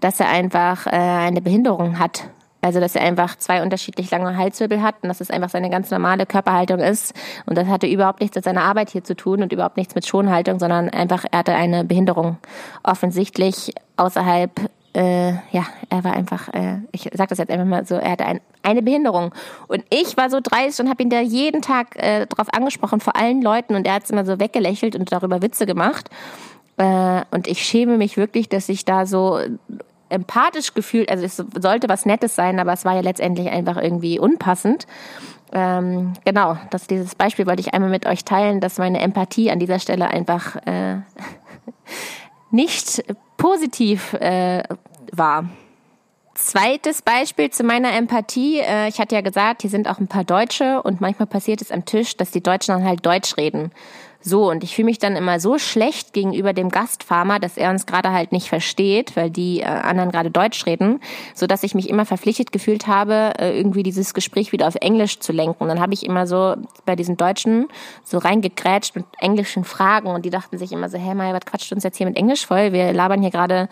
dass 0.00 0.18
er 0.18 0.29
einfach 0.29 0.87
äh, 0.87 0.90
eine 0.90 1.40
Behinderung 1.40 2.00
hat 2.00 2.24
also, 2.64 2.81
dass 2.81 2.96
er 2.96 3.03
einfach 3.03 3.37
zwei 3.37 3.62
unterschiedlich 3.62 4.11
lange 4.11 4.38
Halswirbel 4.38 4.81
hat 4.81 4.94
und 5.03 5.11
dass 5.11 5.20
es 5.20 5.31
einfach 5.31 5.50
seine 5.50 5.68
ganz 5.68 5.90
normale 5.90 6.24
Körperhaltung 6.24 6.79
ist. 6.79 7.12
Und 7.44 7.59
das 7.59 7.68
hatte 7.68 7.87
überhaupt 7.87 8.22
nichts 8.22 8.37
mit 8.37 8.44
seiner 8.44 8.62
Arbeit 8.62 8.88
hier 8.88 9.05
zu 9.05 9.14
tun 9.14 9.42
und 9.42 9.53
überhaupt 9.53 9.77
nichts 9.77 9.94
mit 9.94 10.07
Schonhaltung, 10.07 10.59
sondern 10.59 10.88
einfach, 10.88 11.27
er 11.31 11.40
hatte 11.40 11.55
eine 11.55 11.85
Behinderung 11.85 12.38
offensichtlich 12.83 13.74
außerhalb 13.98 14.50
äh, 14.94 15.33
ja, 15.50 15.66
er 15.90 16.05
war 16.05 16.14
einfach, 16.14 16.55
äh, 16.55 16.79
ich 16.92 17.11
sag 17.12 17.29
das 17.29 17.38
jetzt 17.38 17.50
einfach 17.50 17.66
mal 17.66 17.85
so, 17.85 17.96
er 17.96 18.12
hatte 18.12 18.24
ein, 18.24 18.40
eine 18.62 18.81
Behinderung. 18.81 19.35
Und 19.66 19.85
ich 19.90 20.16
war 20.16 20.31
so 20.31 20.38
dreist 20.40 20.81
und 20.81 20.88
habe 20.88 21.03
ihn 21.03 21.11
da 21.11 21.20
jeden 21.20 21.61
Tag 21.61 21.96
äh, 21.96 22.27
drauf 22.27 22.46
angesprochen, 22.53 23.00
vor 23.00 23.16
allen 23.16 23.42
Leuten. 23.42 23.74
Und 23.74 23.87
er 23.87 23.94
hat 23.94 24.05
es 24.05 24.11
immer 24.11 24.24
so 24.24 24.40
weggelächelt 24.40 24.96
und 24.96 25.12
darüber 25.12 25.42
Witze 25.42 25.66
gemacht. 25.66 26.09
Äh, 26.79 27.22
und 27.31 27.46
ich 27.46 27.62
schäme 27.62 27.98
mich 27.98 28.16
wirklich, 28.16 28.48
dass 28.48 28.68
ich 28.68 28.85
da 28.85 29.05
so 29.05 29.40
empathisch 30.14 30.74
gefühlt, 30.74 31.11
also 31.11 31.24
es 31.24 31.37
sollte 31.37 31.88
was 31.88 32.07
Nettes 32.07 32.35
sein, 32.35 32.59
aber 32.59 32.72
es 32.72 32.85
war 32.85 32.94
ja 32.94 33.00
letztendlich 33.00 33.50
einfach 33.50 33.77
irgendwie 33.77 34.18
unpassend. 34.18 34.87
Ähm, 35.53 36.14
genau, 36.24 36.57
das, 36.70 36.87
dieses 36.87 37.14
Beispiel 37.14 37.46
wollte 37.46 37.61
ich 37.61 37.74
einmal 37.74 37.90
mit 37.90 38.07
euch 38.07 38.24
teilen, 38.24 38.61
dass 38.61 38.79
meine 38.79 39.00
Empathie 39.00 39.50
an 39.50 39.59
dieser 39.59 39.79
Stelle 39.79 40.09
einfach 40.09 40.57
äh, 40.66 40.96
nicht 42.50 43.05
positiv 43.37 44.14
äh, 44.14 44.62
war. 45.12 45.44
Zweites 46.35 47.03
Beispiel 47.03 47.50
zu 47.50 47.62
meiner 47.62 47.92
Empathie. 47.92 48.59
Äh, 48.59 48.88
ich 48.88 48.98
hatte 48.98 49.14
ja 49.14 49.20
gesagt, 49.20 49.62
hier 49.62 49.70
sind 49.70 49.88
auch 49.88 50.00
ein 50.00 50.09
paar 50.09 50.24
Deutsche 50.24 50.83
und 50.83 51.00
manchmal 51.00 51.27
passiert 51.27 51.62
es 51.62 51.70
am 51.70 51.85
Tisch, 51.85 52.16
dass 52.16 52.33
die 52.33 52.42
Deutschen 52.42 52.74
dann 52.74 52.85
halt 52.85 53.07
Deutsch 53.07 53.37
reden. 53.37 53.70
So, 54.26 54.48
und 54.48 54.64
ich 54.64 54.74
fühle 54.74 54.87
mich 54.87 54.98
dann 54.98 55.16
immer 55.16 55.38
so 55.38 55.58
schlecht 55.58 56.14
gegenüber 56.14 56.54
dem 56.54 56.70
Gastfarmer, 56.70 57.38
dass 57.38 57.58
er 57.58 57.68
uns 57.68 57.84
gerade 57.84 58.10
halt 58.10 58.32
nicht 58.32 58.48
versteht, 58.48 59.16
weil 59.16 59.30
die 59.30 59.60
äh, 59.60 59.64
anderen 59.64 60.10
gerade 60.10 60.30
Deutsch 60.30 60.64
reden, 60.64 61.00
so 61.34 61.46
dass 61.46 61.62
ich 61.62 61.74
mich 61.74 61.90
immer 61.90 62.06
verpflichtet 62.06 62.50
gefühlt 62.50 62.87
habe, 62.87 63.34
äh, 63.38 63.54
irgendwie 63.54 63.82
dieses 63.82 64.14
Gespräch 64.14 64.50
wieder 64.50 64.66
auf 64.66 64.76
Englisch 64.76 65.20
zu 65.20 65.32
lenken. 65.32 65.62
Und 65.62 65.68
dann 65.68 65.78
habe 65.78 65.92
ich 65.92 66.06
immer 66.06 66.26
so 66.26 66.54
bei 66.87 66.96
diesen 66.96 67.18
Deutschen 67.18 67.68
so 68.02 68.16
reingegrätscht 68.16 68.96
mit 68.96 69.04
englischen 69.18 69.64
Fragen 69.64 70.08
und 70.08 70.24
die 70.24 70.30
dachten 70.30 70.56
sich 70.56 70.72
immer 70.72 70.88
so, 70.88 70.96
hä, 70.96 71.14
mal, 71.14 71.34
was 71.34 71.44
quatscht 71.44 71.74
uns 71.74 71.84
jetzt 71.84 71.98
hier 71.98 72.06
mit 72.06 72.16
Englisch 72.16 72.46
voll? 72.46 72.72
Wir 72.72 72.94
labern 72.94 73.20
hier 73.20 73.30
gerade 73.30 73.68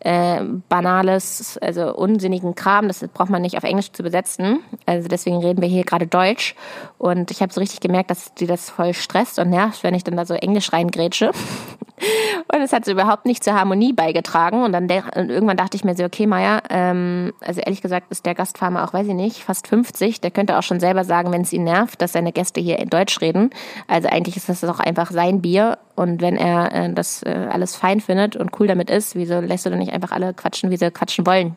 äh, 0.00 0.42
banales, 0.68 1.58
also 1.58 1.94
unsinnigen 1.94 2.54
Kram. 2.54 2.88
Das 2.88 3.06
braucht 3.12 3.30
man 3.30 3.42
nicht 3.42 3.56
auf 3.56 3.64
Englisch 3.64 3.92
zu 3.92 4.02
besetzen. 4.02 4.60
Also 4.86 5.08
deswegen 5.08 5.38
reden 5.38 5.60
wir 5.60 5.68
hier 5.68 5.84
gerade 5.84 6.06
Deutsch. 6.06 6.54
Und 6.98 7.30
ich 7.30 7.42
habe 7.42 7.52
so 7.52 7.60
richtig 7.60 7.80
gemerkt, 7.80 8.10
dass 8.10 8.34
die 8.34 8.46
das 8.46 8.70
voll 8.70 8.94
stresst 8.94 9.38
und 9.38 9.50
nervt, 9.50 9.84
wenn 9.90 9.96
ich 9.96 10.04
dann 10.04 10.16
da 10.16 10.24
so 10.24 10.34
Englisch 10.34 10.72
reingrätsche. 10.72 11.32
Und 12.52 12.62
es 12.62 12.72
hat 12.72 12.84
so 12.84 12.92
überhaupt 12.92 13.26
nicht 13.26 13.42
zur 13.42 13.54
Harmonie 13.54 13.92
beigetragen. 13.92 14.62
Und 14.62 14.72
dann 14.72 14.84
und 14.84 15.30
irgendwann 15.30 15.56
dachte 15.56 15.76
ich 15.76 15.84
mir 15.84 15.94
so, 15.94 16.04
okay, 16.04 16.26
Maya, 16.26 16.62
ähm, 16.70 17.32
also 17.40 17.60
ehrlich 17.60 17.82
gesagt 17.82 18.06
ist 18.10 18.24
der 18.24 18.34
Gastfarmer 18.34 18.84
auch, 18.84 18.94
weiß 18.94 19.06
ich 19.08 19.14
nicht, 19.14 19.42
fast 19.44 19.66
50. 19.66 20.20
Der 20.20 20.30
könnte 20.30 20.58
auch 20.58 20.62
schon 20.62 20.80
selber 20.80 21.04
sagen, 21.04 21.32
wenn 21.32 21.42
es 21.42 21.52
ihn 21.52 21.64
nervt, 21.64 22.00
dass 22.00 22.12
seine 22.12 22.32
Gäste 22.32 22.60
hier 22.60 22.78
in 22.78 22.88
Deutsch 22.88 23.20
reden. 23.20 23.50
Also 23.86 24.08
eigentlich 24.08 24.36
ist 24.36 24.48
das 24.48 24.64
auch 24.64 24.80
einfach 24.80 25.10
sein 25.10 25.42
Bier. 25.42 25.78
Und 25.96 26.22
wenn 26.22 26.36
er 26.36 26.72
äh, 26.72 26.92
das 26.94 27.22
äh, 27.24 27.48
alles 27.50 27.76
fein 27.76 28.00
findet 28.00 28.36
und 28.36 28.58
cool 28.58 28.68
damit 28.68 28.90
ist, 28.90 29.16
wieso 29.16 29.40
lässt 29.40 29.66
du 29.66 29.70
dann 29.70 29.80
nicht 29.80 29.92
einfach 29.92 30.12
alle 30.12 30.32
quatschen, 30.32 30.70
wie 30.70 30.76
sie 30.76 30.90
quatschen 30.90 31.26
wollen? 31.26 31.56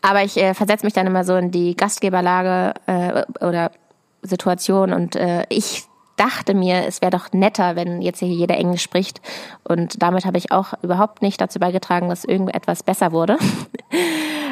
Aber 0.00 0.22
ich 0.22 0.36
äh, 0.36 0.54
versetze 0.54 0.86
mich 0.86 0.94
dann 0.94 1.06
immer 1.06 1.24
so 1.24 1.36
in 1.36 1.50
die 1.50 1.76
Gastgeberlage 1.76 2.74
äh, 2.86 3.44
oder 3.44 3.72
Situation 4.22 4.92
und 4.94 5.16
äh, 5.16 5.44
ich 5.50 5.84
dachte 6.16 6.54
mir, 6.54 6.86
es 6.86 7.00
wäre 7.00 7.10
doch 7.10 7.32
netter, 7.32 7.76
wenn 7.76 8.02
jetzt 8.02 8.20
hier 8.20 8.28
jeder 8.28 8.56
Englisch 8.56 8.82
spricht. 8.82 9.20
Und 9.64 10.02
damit 10.02 10.24
habe 10.24 10.38
ich 10.38 10.52
auch 10.52 10.74
überhaupt 10.82 11.22
nicht 11.22 11.40
dazu 11.40 11.58
beigetragen, 11.58 12.08
dass 12.08 12.24
irgendetwas 12.24 12.82
besser 12.82 13.12
wurde. 13.12 13.38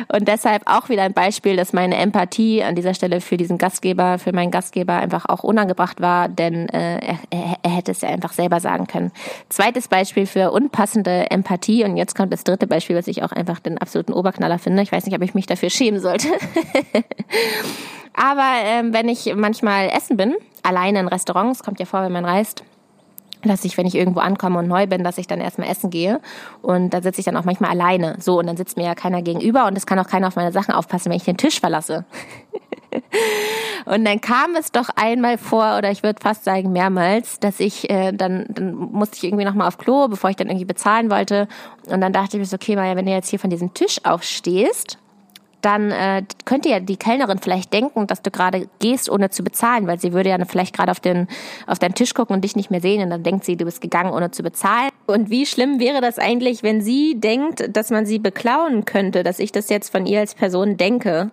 Und 0.09 0.29
deshalb 0.29 0.63
auch 0.67 0.89
wieder 0.89 1.03
ein 1.03 1.13
Beispiel, 1.13 1.57
dass 1.57 1.73
meine 1.73 1.97
Empathie 1.97 2.63
an 2.63 2.75
dieser 2.75 2.93
Stelle 2.93 3.21
für 3.21 3.37
diesen 3.37 3.57
Gastgeber, 3.57 4.19
für 4.19 4.33
meinen 4.33 4.51
Gastgeber 4.51 4.95
einfach 4.95 5.27
auch 5.27 5.43
unangebracht 5.43 6.01
war, 6.01 6.29
denn 6.29 6.69
äh, 6.69 6.99
er, 7.31 7.57
er 7.63 7.71
hätte 7.71 7.93
es 7.93 8.01
ja 8.01 8.09
einfach 8.09 8.33
selber 8.33 8.61
sagen 8.61 8.87
können. 8.87 9.13
Zweites 9.49 9.89
Beispiel 9.89 10.27
für 10.27 10.51
unpassende 10.51 11.31
Empathie 11.31 11.85
und 11.85 11.97
jetzt 11.97 12.15
kommt 12.15 12.33
das 12.33 12.45
dritte 12.45 12.67
Beispiel, 12.67 12.97
was 12.97 13.07
ich 13.07 13.23
auch 13.23 13.33
einfach 13.33 13.61
den 13.61 13.79
absoluten 13.79 14.13
Oberknaller 14.13 14.59
finde. 14.59 14.83
Ich 14.83 14.93
weiß 14.93 15.07
nicht, 15.07 15.17
ob 15.17 15.23
ich 15.23 15.35
mich 15.35 15.47
dafür 15.47 15.71
schämen 15.71 16.01
sollte. 16.01 16.29
Aber 18.15 18.53
ähm, 18.65 18.93
wenn 18.93 19.09
ich 19.09 19.33
manchmal 19.35 19.89
essen 19.89 20.17
bin, 20.17 20.35
alleine 20.63 21.01
in 21.01 21.09
Restaurants, 21.09 21.63
kommt 21.63 21.81
ja 21.81 21.87
vor, 21.87 22.03
wenn 22.03 22.13
man 22.13 22.25
reist, 22.25 22.65
dass 23.43 23.65
ich, 23.65 23.77
wenn 23.77 23.87
ich 23.87 23.95
irgendwo 23.95 24.21
ankomme 24.21 24.59
und 24.59 24.69
neu 24.69 24.87
bin, 24.87 25.03
dass 25.03 25.19
ich 25.19 25.27
dann 25.27 25.41
erstmal 25.41 25.69
essen 25.69 25.91
gehe. 25.91 26.21
Und 26.61 26.91
da 26.91 27.03
sitze 27.03 27.21
ich 27.21 27.25
dann 27.25 27.37
auch 27.37 27.45
manchmal 27.45 27.71
alleine. 27.71 28.17
So, 28.21 28.39
und 28.39 28.47
dann 28.47 28.57
sitzt 28.57 28.77
mir 28.77 28.85
ja 28.85 28.95
keiner 28.95 29.23
gegenüber 29.23 29.67
und 29.67 29.77
es 29.77 29.87
kann 29.87 29.99
auch 29.99 30.07
keiner 30.07 30.29
auf 30.29 30.37
meine 30.37 30.53
Sachen 30.53 30.75
aufpassen, 30.75 31.11
wenn 31.11 31.17
ich 31.17 31.25
den 31.25 31.37
Tisch 31.37 31.61
verlasse. 31.61 32.05
und 33.85 34.05
dann 34.05 34.21
kam 34.21 34.55
es 34.55 34.71
doch 34.71 34.91
einmal 34.95 35.39
vor, 35.39 35.79
oder 35.79 35.91
ich 35.91 36.03
würde 36.03 36.21
fast 36.23 36.45
sagen 36.45 36.73
mehrmals, 36.73 37.41
dass 37.41 37.59
ich 37.59 37.91
äh, 37.91 38.13
dann, 38.13 38.47
dann 38.49 38.75
musste 38.75 39.17
ich 39.17 39.25
irgendwie 39.25 39.45
nochmal 39.45 39.69
auf 39.69 39.79
Klo, 39.79 40.09
bevor 40.09 40.31
ich 40.31 40.37
dann 40.37 40.49
irgendwie 40.49 40.67
bezahlen 40.67 41.11
wollte. 41.11 41.49
Und 41.87 42.01
dann 42.01 42.13
dachte 42.13 42.37
ich 42.37 42.41
mir 42.41 42.47
so, 42.47 42.57
okay, 42.57 42.77
Maja, 42.77 42.97
wenn 42.97 43.07
du 43.07 43.13
jetzt 43.13 43.29
hier 43.29 43.41
von 43.41 43.51
diesem 43.51 43.75
Tisch 43.75 43.99
aufstehst, 44.05 44.99
dann 45.63 45.91
äh, 45.91 46.25
könnte 46.45 46.69
ja 46.69 46.81
die 46.81 46.97
Kellnerin 46.97 47.39
vielleicht 47.39 47.73
denken, 47.73 48.07
dass 48.07 48.23
du 48.23 48.31
gerade 48.31 48.69
gehst, 48.81 49.09
ohne 49.09 49.31
zu 49.31 49.43
bezahlen, 49.43 49.87
weil 49.87 49.99
sie 49.99 50.13
würde 50.13 50.31
ja 50.31 50.45
vielleicht 50.45 50.75
gerade 50.75 50.91
auf 50.91 51.01
den 51.01 51.29
auf 51.67 51.79
deinen 51.79 51.95
Tisch 51.95 52.15
gucken 52.15 52.35
und 52.35 52.43
dich 52.43 52.57
nicht 52.57 52.71
mehr 52.71 52.81
sehen 52.81 53.03
und 53.03 53.11
dann 53.11 53.23
denkt 53.23 53.45
sie, 53.45 53.57
du 53.57 53.65
bist 53.65 53.81
gegangen, 53.81 54.13
ohne 54.13 54.31
zu 54.31 54.43
bezahlen. 54.43 54.91
Und 55.07 55.31
wie 55.31 55.47
schlimm 55.47 55.81
wäre 55.81 56.01
das 56.01 56.19
eigentlich, 56.19 56.63
wenn 56.63 56.81
sie 56.81 57.19
denkt, 57.19 57.77
dass 57.77 57.91
man 57.91 58.07
sie 58.07 58.19
beklauen 58.19 58.85
könnte, 58.85 59.23
dass 59.23 59.39
ich 59.39 59.53
das 59.53 59.69
jetzt 59.69 59.91
von 59.91 60.07
ihr 60.07 60.21
als 60.21 60.35
Person 60.35 60.77
denke? 60.77 61.31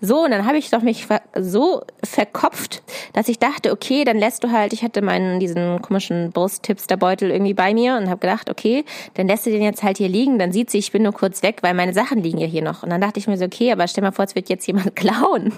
So, 0.00 0.24
und 0.24 0.30
dann 0.30 0.46
habe 0.46 0.58
ich 0.58 0.70
doch 0.70 0.82
mich 0.82 1.06
so 1.34 1.82
verkopft, 2.04 2.82
dass 3.14 3.28
ich 3.28 3.38
dachte, 3.38 3.72
okay, 3.72 4.04
dann 4.04 4.18
lässt 4.18 4.44
du 4.44 4.50
halt, 4.50 4.72
ich 4.74 4.82
hatte 4.82 5.00
meinen, 5.00 5.40
diesen 5.40 5.80
komischen 5.80 6.32
Brusttipster-Beutel 6.32 7.30
irgendwie 7.30 7.54
bei 7.54 7.72
mir 7.72 7.96
und 7.96 8.10
habe 8.10 8.20
gedacht, 8.20 8.50
okay, 8.50 8.84
dann 9.14 9.26
lässt 9.26 9.46
du 9.46 9.50
den 9.50 9.62
jetzt 9.62 9.82
halt 9.82 9.96
hier 9.96 10.08
liegen, 10.08 10.38
dann 10.38 10.52
sieht 10.52 10.70
sie, 10.70 10.78
ich 10.78 10.92
bin 10.92 11.02
nur 11.02 11.12
kurz 11.12 11.42
weg, 11.42 11.58
weil 11.62 11.72
meine 11.72 11.94
Sachen 11.94 12.22
liegen 12.22 12.38
ja 12.38 12.46
hier 12.46 12.62
noch. 12.62 12.82
Und 12.82 12.90
dann 12.90 13.00
dachte 13.00 13.18
ich 13.18 13.26
mir 13.26 13.38
so, 13.38 13.46
okay, 13.46 13.72
aber 13.72 13.88
stell 13.88 14.04
mal 14.04 14.12
vor, 14.12 14.26
es 14.26 14.34
wird 14.34 14.50
jetzt 14.50 14.66
jemand 14.66 14.94
klauen. 14.96 15.52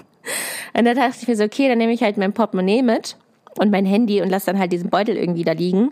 Und 0.77 0.85
dann 0.85 0.95
dachte 0.95 1.17
ich 1.21 1.27
mir 1.27 1.35
so, 1.35 1.43
okay, 1.43 1.67
dann 1.67 1.77
nehme 1.77 1.91
ich 1.91 2.01
halt 2.01 2.17
mein 2.17 2.33
Portemonnaie 2.33 2.81
mit 2.81 3.17
und 3.59 3.71
mein 3.71 3.85
Handy 3.85 4.21
und 4.21 4.29
lasse 4.29 4.47
dann 4.47 4.59
halt 4.59 4.71
diesen 4.71 4.89
Beutel 4.89 5.17
irgendwie 5.17 5.43
da 5.43 5.51
liegen. 5.51 5.91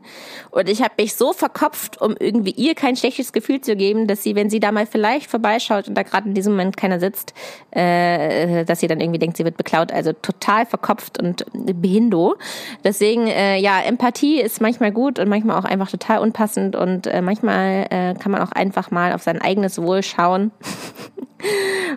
Und 0.51 0.69
ich 0.69 0.81
habe 0.81 0.93
mich 0.97 1.15
so 1.15 1.33
verkopft, 1.33 2.01
um 2.01 2.15
irgendwie 2.19 2.51
ihr 2.51 2.75
kein 2.75 2.95
schlechtes 2.95 3.33
Gefühl 3.33 3.61
zu 3.61 3.75
geben, 3.75 4.07
dass 4.07 4.23
sie, 4.23 4.35
wenn 4.35 4.49
sie 4.49 4.59
da 4.59 4.71
mal 4.71 4.85
vielleicht 4.85 5.29
vorbeischaut 5.29 5.87
und 5.87 5.95
da 5.95 6.03
gerade 6.03 6.29
in 6.29 6.33
diesem 6.33 6.53
Moment 6.53 6.77
keiner 6.77 6.99
sitzt, 6.99 7.33
äh, 7.71 8.63
dass 8.65 8.79
sie 8.79 8.87
dann 8.87 9.01
irgendwie 9.01 9.19
denkt, 9.19 9.37
sie 9.37 9.43
wird 9.43 9.57
beklaut. 9.57 9.91
Also 9.91 10.13
total 10.13 10.65
verkopft 10.65 11.21
und 11.21 11.45
behindo. 11.53 12.35
Deswegen, 12.83 13.27
äh, 13.27 13.57
ja, 13.57 13.81
Empathie 13.81 14.39
ist 14.39 14.61
manchmal 14.61 14.91
gut 14.91 15.19
und 15.19 15.27
manchmal 15.27 15.59
auch 15.59 15.65
einfach 15.65 15.91
total 15.91 16.19
unpassend 16.19 16.75
und 16.75 17.07
äh, 17.07 17.21
manchmal 17.21 17.87
äh, 17.89 18.13
kann 18.15 18.31
man 18.31 18.41
auch 18.41 18.51
einfach 18.51 18.91
mal 18.91 19.13
auf 19.13 19.23
sein 19.23 19.41
eigenes 19.41 19.81
Wohl 19.81 20.03
schauen. 20.03 20.51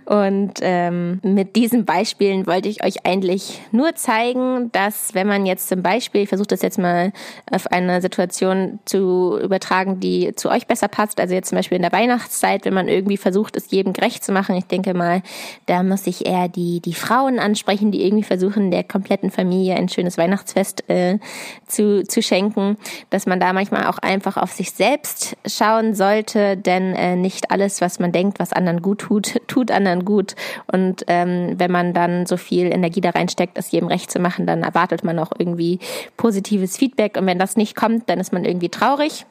Und 0.04 0.54
ähm, 0.60 1.20
mit 1.22 1.56
diesen 1.56 1.84
Beispielen 1.84 2.46
wollte 2.46 2.68
ich 2.68 2.84
euch 2.84 3.06
eigentlich 3.06 3.60
nur 3.70 3.94
zeigen, 3.94 4.70
dass 4.72 5.14
wenn 5.14 5.26
man 5.26 5.46
jetzt 5.46 5.68
zum 5.68 5.82
Beispiel, 5.82 6.22
ich 6.22 6.28
versuche 6.28 6.48
das 6.48 6.62
jetzt 6.62 6.78
mal 6.78 7.12
auf 7.50 7.66
eine 7.68 8.00
Situation 8.00 8.80
zu 8.84 9.38
übertragen, 9.40 10.00
die 10.00 10.34
zu 10.34 10.50
euch 10.50 10.66
besser 10.66 10.88
passt, 10.88 11.20
also 11.20 11.34
jetzt 11.34 11.50
zum 11.50 11.56
Beispiel 11.56 11.76
in 11.76 11.82
der 11.82 11.92
Weihnachtszeit, 11.92 12.64
wenn 12.64 12.74
man 12.74 12.88
irgendwie 12.88 13.16
versucht, 13.16 13.56
es 13.56 13.70
jedem 13.70 13.92
gerecht 13.92 14.24
zu 14.24 14.32
machen, 14.32 14.56
ich 14.56 14.66
denke 14.66 14.94
mal, 14.94 15.22
da 15.66 15.82
muss 15.82 16.06
ich 16.06 16.26
eher 16.26 16.48
die, 16.48 16.80
die 16.80 16.94
Frauen 16.94 17.38
ansprechen, 17.38 17.92
die 17.92 18.04
irgendwie 18.04 18.24
versuchen, 18.24 18.70
der 18.70 18.84
kompletten 18.84 19.30
Familie 19.30 19.76
ein 19.76 19.88
schönes 19.88 20.18
Weihnachtsfest 20.18 20.88
äh, 20.88 21.18
zu, 21.66 22.04
zu 22.04 22.22
schenken, 22.22 22.76
dass 23.10 23.26
man 23.26 23.40
da 23.40 23.52
manchmal 23.52 23.86
auch 23.86 23.98
einfach 23.98 24.36
auf 24.36 24.52
sich 24.52 24.72
selbst 24.72 25.36
schauen 25.46 25.94
sollte, 25.94 26.56
denn 26.56 26.94
äh, 26.94 27.16
nicht 27.16 27.50
alles, 27.50 27.80
was 27.80 27.98
man 27.98 28.12
denkt, 28.12 28.38
was 28.38 28.52
anderen 28.52 28.82
gut 28.82 29.00
tut, 29.00 29.29
tut 29.46 29.70
anderen 29.70 30.04
gut. 30.04 30.34
Und 30.70 31.04
ähm, 31.06 31.54
wenn 31.56 31.70
man 31.70 31.92
dann 31.92 32.26
so 32.26 32.36
viel 32.36 32.72
Energie 32.72 33.00
da 33.00 33.10
reinsteckt, 33.10 33.58
es 33.58 33.70
jedem 33.70 33.88
recht 33.88 34.10
zu 34.10 34.18
machen, 34.18 34.46
dann 34.46 34.62
erwartet 34.62 35.04
man 35.04 35.18
auch 35.18 35.32
irgendwie 35.38 35.78
positives 36.16 36.76
Feedback. 36.76 37.16
Und 37.16 37.26
wenn 37.26 37.38
das 37.38 37.56
nicht 37.56 37.76
kommt, 37.76 38.08
dann 38.08 38.20
ist 38.20 38.32
man 38.32 38.44
irgendwie 38.44 38.68
traurig. 38.68 39.26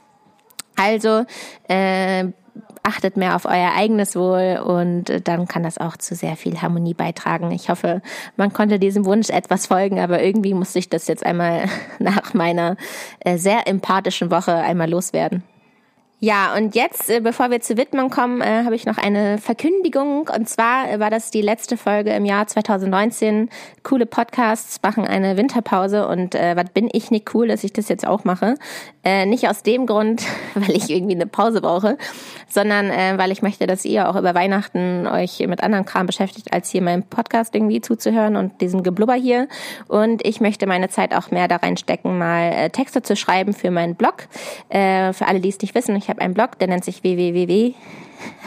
Also 0.75 1.25
äh, 1.67 2.25
achtet 2.83 3.17
mehr 3.17 3.35
auf 3.35 3.45
euer 3.45 3.73
eigenes 3.75 4.15
Wohl 4.15 4.61
und 4.63 5.09
äh, 5.09 5.21
dann 5.21 5.47
kann 5.47 5.63
das 5.63 5.77
auch 5.77 5.97
zu 5.97 6.15
sehr 6.15 6.35
viel 6.35 6.61
Harmonie 6.61 6.93
beitragen. 6.93 7.51
Ich 7.51 7.69
hoffe, 7.69 8.01
man 8.37 8.53
konnte 8.53 8.79
diesem 8.79 9.05
Wunsch 9.05 9.29
etwas 9.29 9.67
folgen, 9.67 9.99
aber 9.99 10.21
irgendwie 10.21 10.53
musste 10.53 10.79
ich 10.79 10.89
das 10.89 11.07
jetzt 11.07 11.25
einmal 11.25 11.65
nach 11.99 12.33
meiner 12.33 12.77
äh, 13.19 13.37
sehr 13.37 13.67
empathischen 13.67 14.31
Woche 14.31 14.53
einmal 14.55 14.89
loswerden. 14.89 15.43
Ja, 16.21 16.53
und 16.53 16.75
jetzt, 16.75 17.09
äh, 17.09 17.21
bevor 17.21 17.49
wir 17.49 17.61
zur 17.61 17.77
Widmung 17.77 18.09
kommen, 18.09 18.41
äh, 18.41 18.65
habe 18.65 18.75
ich 18.75 18.85
noch 18.85 18.97
eine 18.97 19.37
Verkündigung. 19.37 20.27
Und 20.27 20.49
zwar 20.49 20.91
äh, 20.91 20.99
war 20.99 21.09
das 21.09 21.31
die 21.31 21.41
letzte 21.41 21.77
Folge 21.77 22.11
im 22.11 22.25
Jahr 22.25 22.45
2019. 22.45 23.49
Coole 23.83 24.05
Podcasts 24.05 24.81
machen 24.83 25.05
eine 25.05 25.37
Winterpause. 25.37 26.09
Und 26.09 26.35
äh, 26.35 26.57
was 26.57 26.71
bin 26.71 26.89
ich 26.91 27.09
nicht 27.09 27.33
cool, 27.33 27.47
dass 27.47 27.63
ich 27.63 27.71
das 27.71 27.87
jetzt 27.87 28.05
auch 28.05 28.25
mache? 28.25 28.55
Äh, 29.05 29.27
nicht 29.27 29.47
aus 29.47 29.63
dem 29.63 29.85
Grund, 29.85 30.23
weil 30.55 30.71
ich 30.71 30.89
irgendwie 30.89 31.15
eine 31.15 31.25
Pause 31.25 31.61
brauche, 31.61 31.97
sondern 32.49 32.89
äh, 32.89 33.13
weil 33.15 33.31
ich 33.31 33.41
möchte, 33.41 33.65
dass 33.65 33.85
ihr 33.85 34.09
auch 34.09 34.17
über 34.17 34.35
Weihnachten 34.35 35.07
euch 35.07 35.39
mit 35.47 35.63
anderen 35.63 35.85
Kram 35.85 36.05
beschäftigt, 36.05 36.51
als 36.51 36.69
hier 36.69 36.81
meinem 36.81 37.03
Podcast 37.03 37.55
irgendwie 37.55 37.79
zuzuhören 37.79 38.35
und 38.35 38.59
diesem 38.59 38.83
Geblubber 38.83 39.13
hier. 39.13 39.47
Und 39.87 40.27
ich 40.27 40.41
möchte 40.41 40.67
meine 40.67 40.89
Zeit 40.89 41.15
auch 41.15 41.31
mehr 41.31 41.47
da 41.47 41.55
reinstecken, 41.55 42.17
mal 42.17 42.51
äh, 42.51 42.69
Texte 42.71 43.01
zu 43.01 43.15
schreiben 43.15 43.53
für 43.53 43.71
meinen 43.71 43.95
Blog. 43.95 44.27
Äh, 44.67 45.13
für 45.13 45.25
alle, 45.25 45.39
die 45.39 45.47
es 45.47 45.61
nicht 45.61 45.75
wissen, 45.75 45.95
ich 45.95 46.08
habe 46.09 46.21
einen 46.21 46.33
Blog, 46.33 46.59
der 46.59 46.67
nennt 46.67 46.85
sich 46.85 47.03
www 47.03 47.73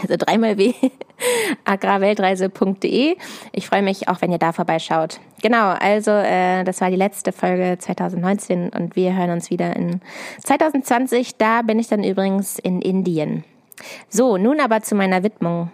also 0.03 0.17
dreimal 0.17 0.59
w, 0.59 0.75
agrarweltreise.de. 1.65 3.17
Ich 3.53 3.67
freue 3.67 3.83
mich 3.83 4.09
auch, 4.09 4.21
wenn 4.21 4.33
ihr 4.33 4.39
da 4.39 4.53
vorbeischaut. 4.53 5.21
Genau, 5.43 5.71
also 5.71 6.11
äh, 6.11 6.65
das 6.65 6.81
war 6.81 6.91
die 6.91 6.97
letzte 6.97 7.33
Folge 7.33 7.77
2019 7.79 8.71
und 8.71 8.97
wir 8.97 9.17
hören 9.17 9.31
uns 9.31 9.51
wieder 9.51 9.75
in 9.77 10.01
2020. 10.45 11.37
Da 11.37 11.63
bin 11.63 11.79
ich 11.79 11.89
dann 11.89 12.05
übrigens 12.05 12.59
in 12.59 12.81
Indien. 12.81 13.45
So, 14.09 14.37
nun 14.37 14.61
aber 14.61 14.83
zu 14.83 14.95
meiner 14.95 15.23
Widmung. 15.23 15.71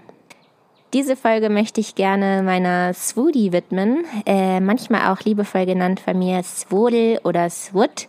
Diese 0.94 1.16
Folge 1.16 1.50
möchte 1.50 1.82
ich 1.82 1.96
gerne 1.96 2.42
meiner 2.42 2.94
Swoody 2.94 3.52
widmen, 3.52 4.06
äh, 4.24 4.58
manchmal 4.58 5.12
auch 5.12 5.20
liebevoll 5.20 5.66
genannt 5.66 6.00
von 6.00 6.18
mir 6.18 6.42
Swodel 6.42 7.20
oder 7.24 7.50
Swud. 7.50 8.08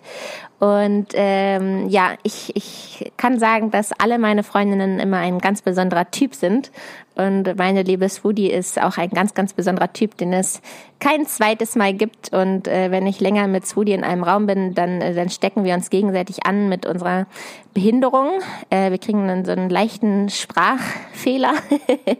Und 0.59 1.07
ähm, 1.13 1.87
ja, 1.87 2.11
ich, 2.23 2.53
ich 2.55 3.11
kann 3.15 3.39
sagen, 3.39 3.71
dass 3.71 3.93
alle 3.93 4.19
meine 4.19 4.43
Freundinnen 4.43 4.99
immer 4.99 5.17
ein 5.17 5.39
ganz 5.39 5.61
besonderer 5.61 6.11
Typ 6.11 6.35
sind. 6.35 6.71
Und 7.15 7.57
meine 7.57 7.83
liebe 7.83 8.07
Swoody 8.07 8.47
ist 8.47 8.81
auch 8.81 8.97
ein 8.97 9.09
ganz, 9.09 9.33
ganz 9.33 9.51
besonderer 9.51 9.91
Typ, 9.91 10.17
den 10.17 10.31
es 10.31 10.61
kein 10.99 11.25
zweites 11.25 11.75
Mal 11.75 11.93
gibt. 11.93 12.33
Und 12.33 12.67
äh, 12.67 12.91
wenn 12.91 13.07
ich 13.07 13.19
länger 13.19 13.47
mit 13.47 13.65
Swoody 13.67 13.93
in 13.93 14.05
einem 14.05 14.23
Raum 14.23 14.47
bin, 14.47 14.73
dann, 14.73 15.01
äh, 15.01 15.13
dann 15.13 15.29
stecken 15.29 15.65
wir 15.65 15.73
uns 15.73 15.89
gegenseitig 15.89 16.45
an 16.45 16.69
mit 16.69 16.85
unserer 16.85 17.25
Behinderung. 17.73 18.29
Äh, 18.69 18.91
wir 18.91 18.99
kriegen 18.99 19.27
dann 19.27 19.43
so 19.43 19.51
einen 19.51 19.69
leichten 19.69 20.29
Sprachfehler. 20.29 21.53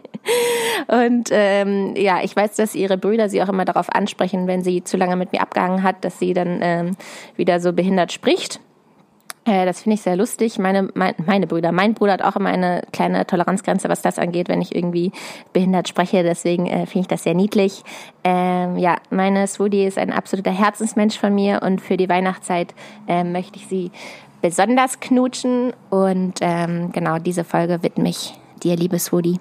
und 0.88 1.30
ähm, 1.30 1.94
ja, 1.96 2.22
ich 2.22 2.36
weiß, 2.36 2.56
dass 2.56 2.74
ihre 2.74 2.98
Brüder 2.98 3.30
sie 3.30 3.42
auch 3.42 3.48
immer 3.48 3.64
darauf 3.64 3.88
ansprechen, 3.90 4.46
wenn 4.46 4.62
sie 4.62 4.84
zu 4.84 4.98
lange 4.98 5.16
mit 5.16 5.32
mir 5.32 5.40
abgehangen 5.40 5.82
hat, 5.82 6.04
dass 6.04 6.18
sie 6.18 6.34
dann 6.34 6.60
ähm, 6.62 6.96
wieder 7.36 7.60
so 7.60 7.72
behindert 7.72 8.12
spricht 8.12 8.29
spricht. 8.30 8.60
Äh, 9.44 9.64
das 9.64 9.82
finde 9.82 9.94
ich 9.94 10.02
sehr 10.02 10.16
lustig. 10.16 10.58
Meine, 10.58 10.88
mein, 10.94 11.14
meine 11.24 11.46
Brüder, 11.46 11.72
mein 11.72 11.94
Bruder 11.94 12.12
hat 12.14 12.22
auch 12.22 12.36
immer 12.36 12.50
eine 12.50 12.82
kleine 12.92 13.26
Toleranzgrenze, 13.26 13.88
was 13.88 14.02
das 14.02 14.18
angeht, 14.18 14.48
wenn 14.48 14.60
ich 14.60 14.74
irgendwie 14.74 15.12
behindert 15.52 15.88
spreche. 15.88 16.22
Deswegen 16.22 16.66
äh, 16.66 16.86
finde 16.86 17.00
ich 17.00 17.08
das 17.08 17.22
sehr 17.22 17.34
niedlich. 17.34 17.82
Ähm, 18.22 18.76
ja, 18.76 18.96
meine 19.10 19.46
Swoody 19.46 19.86
ist 19.86 19.98
ein 19.98 20.12
absoluter 20.12 20.52
Herzensmensch 20.52 21.18
von 21.18 21.34
mir 21.34 21.62
und 21.62 21.80
für 21.80 21.96
die 21.96 22.08
Weihnachtszeit 22.08 22.74
äh, 23.08 23.24
möchte 23.24 23.56
ich 23.56 23.66
sie 23.66 23.90
besonders 24.42 25.00
knutschen. 25.00 25.72
Und 25.88 26.34
ähm, 26.40 26.92
genau 26.92 27.18
diese 27.18 27.44
Folge 27.44 27.82
widme 27.82 28.10
ich 28.10 28.34
dir, 28.62 28.76
liebe 28.76 28.98
Swoody. 28.98 29.38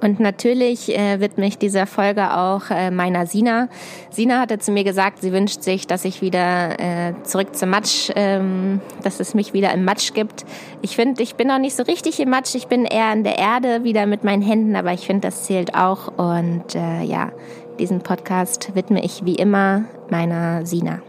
Und 0.00 0.20
natürlich 0.20 0.96
äh, 0.96 1.20
widme 1.20 1.46
ich 1.46 1.58
dieser 1.58 1.86
Folge 1.86 2.36
auch 2.36 2.70
äh, 2.70 2.90
meiner 2.90 3.26
Sina. 3.26 3.68
Sina 4.10 4.40
hatte 4.40 4.58
zu 4.58 4.72
mir 4.72 4.84
gesagt, 4.84 5.20
sie 5.20 5.32
wünscht 5.32 5.62
sich, 5.62 5.86
dass 5.86 6.04
ich 6.04 6.22
wieder 6.22 6.80
äh, 6.80 7.14
zurück 7.22 7.54
zum 7.54 7.70
Matsch, 7.70 8.10
ähm, 8.16 8.80
dass 9.02 9.20
es 9.20 9.34
mich 9.34 9.52
wieder 9.52 9.72
im 9.72 9.84
Matsch 9.84 10.14
gibt. 10.14 10.44
Ich 10.82 10.96
finde, 10.96 11.22
ich 11.22 11.34
bin 11.34 11.48
noch 11.48 11.58
nicht 11.58 11.76
so 11.76 11.82
richtig 11.82 12.18
im 12.20 12.30
Matsch. 12.30 12.54
Ich 12.54 12.66
bin 12.66 12.84
eher 12.84 13.12
in 13.12 13.24
der 13.24 13.38
Erde 13.38 13.84
wieder 13.84 14.06
mit 14.06 14.24
meinen 14.24 14.42
Händen, 14.42 14.74
aber 14.76 14.92
ich 14.92 15.06
finde, 15.06 15.28
das 15.28 15.44
zählt 15.44 15.74
auch. 15.74 16.08
Und 16.16 16.74
äh, 16.74 17.02
ja, 17.02 17.32
diesen 17.78 18.00
Podcast 18.00 18.74
widme 18.74 19.04
ich 19.04 19.24
wie 19.24 19.34
immer 19.34 19.84
meiner 20.08 20.64
Sina 20.66 21.02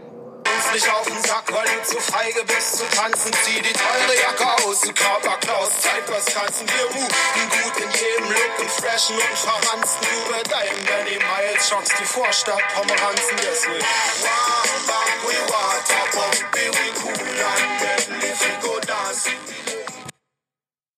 weil 1.52 1.66
du 1.68 1.82
zu 1.84 2.00
feige 2.00 2.44
bist 2.44 2.78
zu 2.78 2.84
tanzen. 2.96 3.32
Zieh 3.44 3.60
die 3.60 3.72
teure 3.72 4.14
Jacke 4.20 4.64
aus, 4.64 4.80
du 4.80 4.92
Körperklaus, 4.92 5.70
Zeit 5.80 6.04
was 6.08 6.24
tanzen. 6.24 6.66
Wir 6.68 6.86
rufen 6.86 7.44
gut 7.50 7.76
in 7.76 7.90
jedem 7.90 8.30
Look 8.30 8.58
und 8.58 8.70
freshen 8.70 9.16
und 9.16 9.38
verranzen. 9.38 10.00
Du 10.00 10.32
mit 10.34 10.50
deinem 10.50 10.84
Benny 10.84 11.18
Miles 11.18 11.68
schockst 11.68 11.92
die 12.00 12.04
Vorstadt 12.04 12.62
Pomeranzen. 12.74 13.38
Yes, 13.38 13.66
we 13.66 13.78
wow, 14.22 15.00
we 15.26 15.34
were 15.34 15.78
top 15.86 16.14
of, 16.16 16.42
we 16.54 16.92
cool 17.00 17.12
and 17.12 17.80
deadly, 17.80 18.30
we 18.30 18.50
go 18.62 18.80
dancing. 18.80 19.61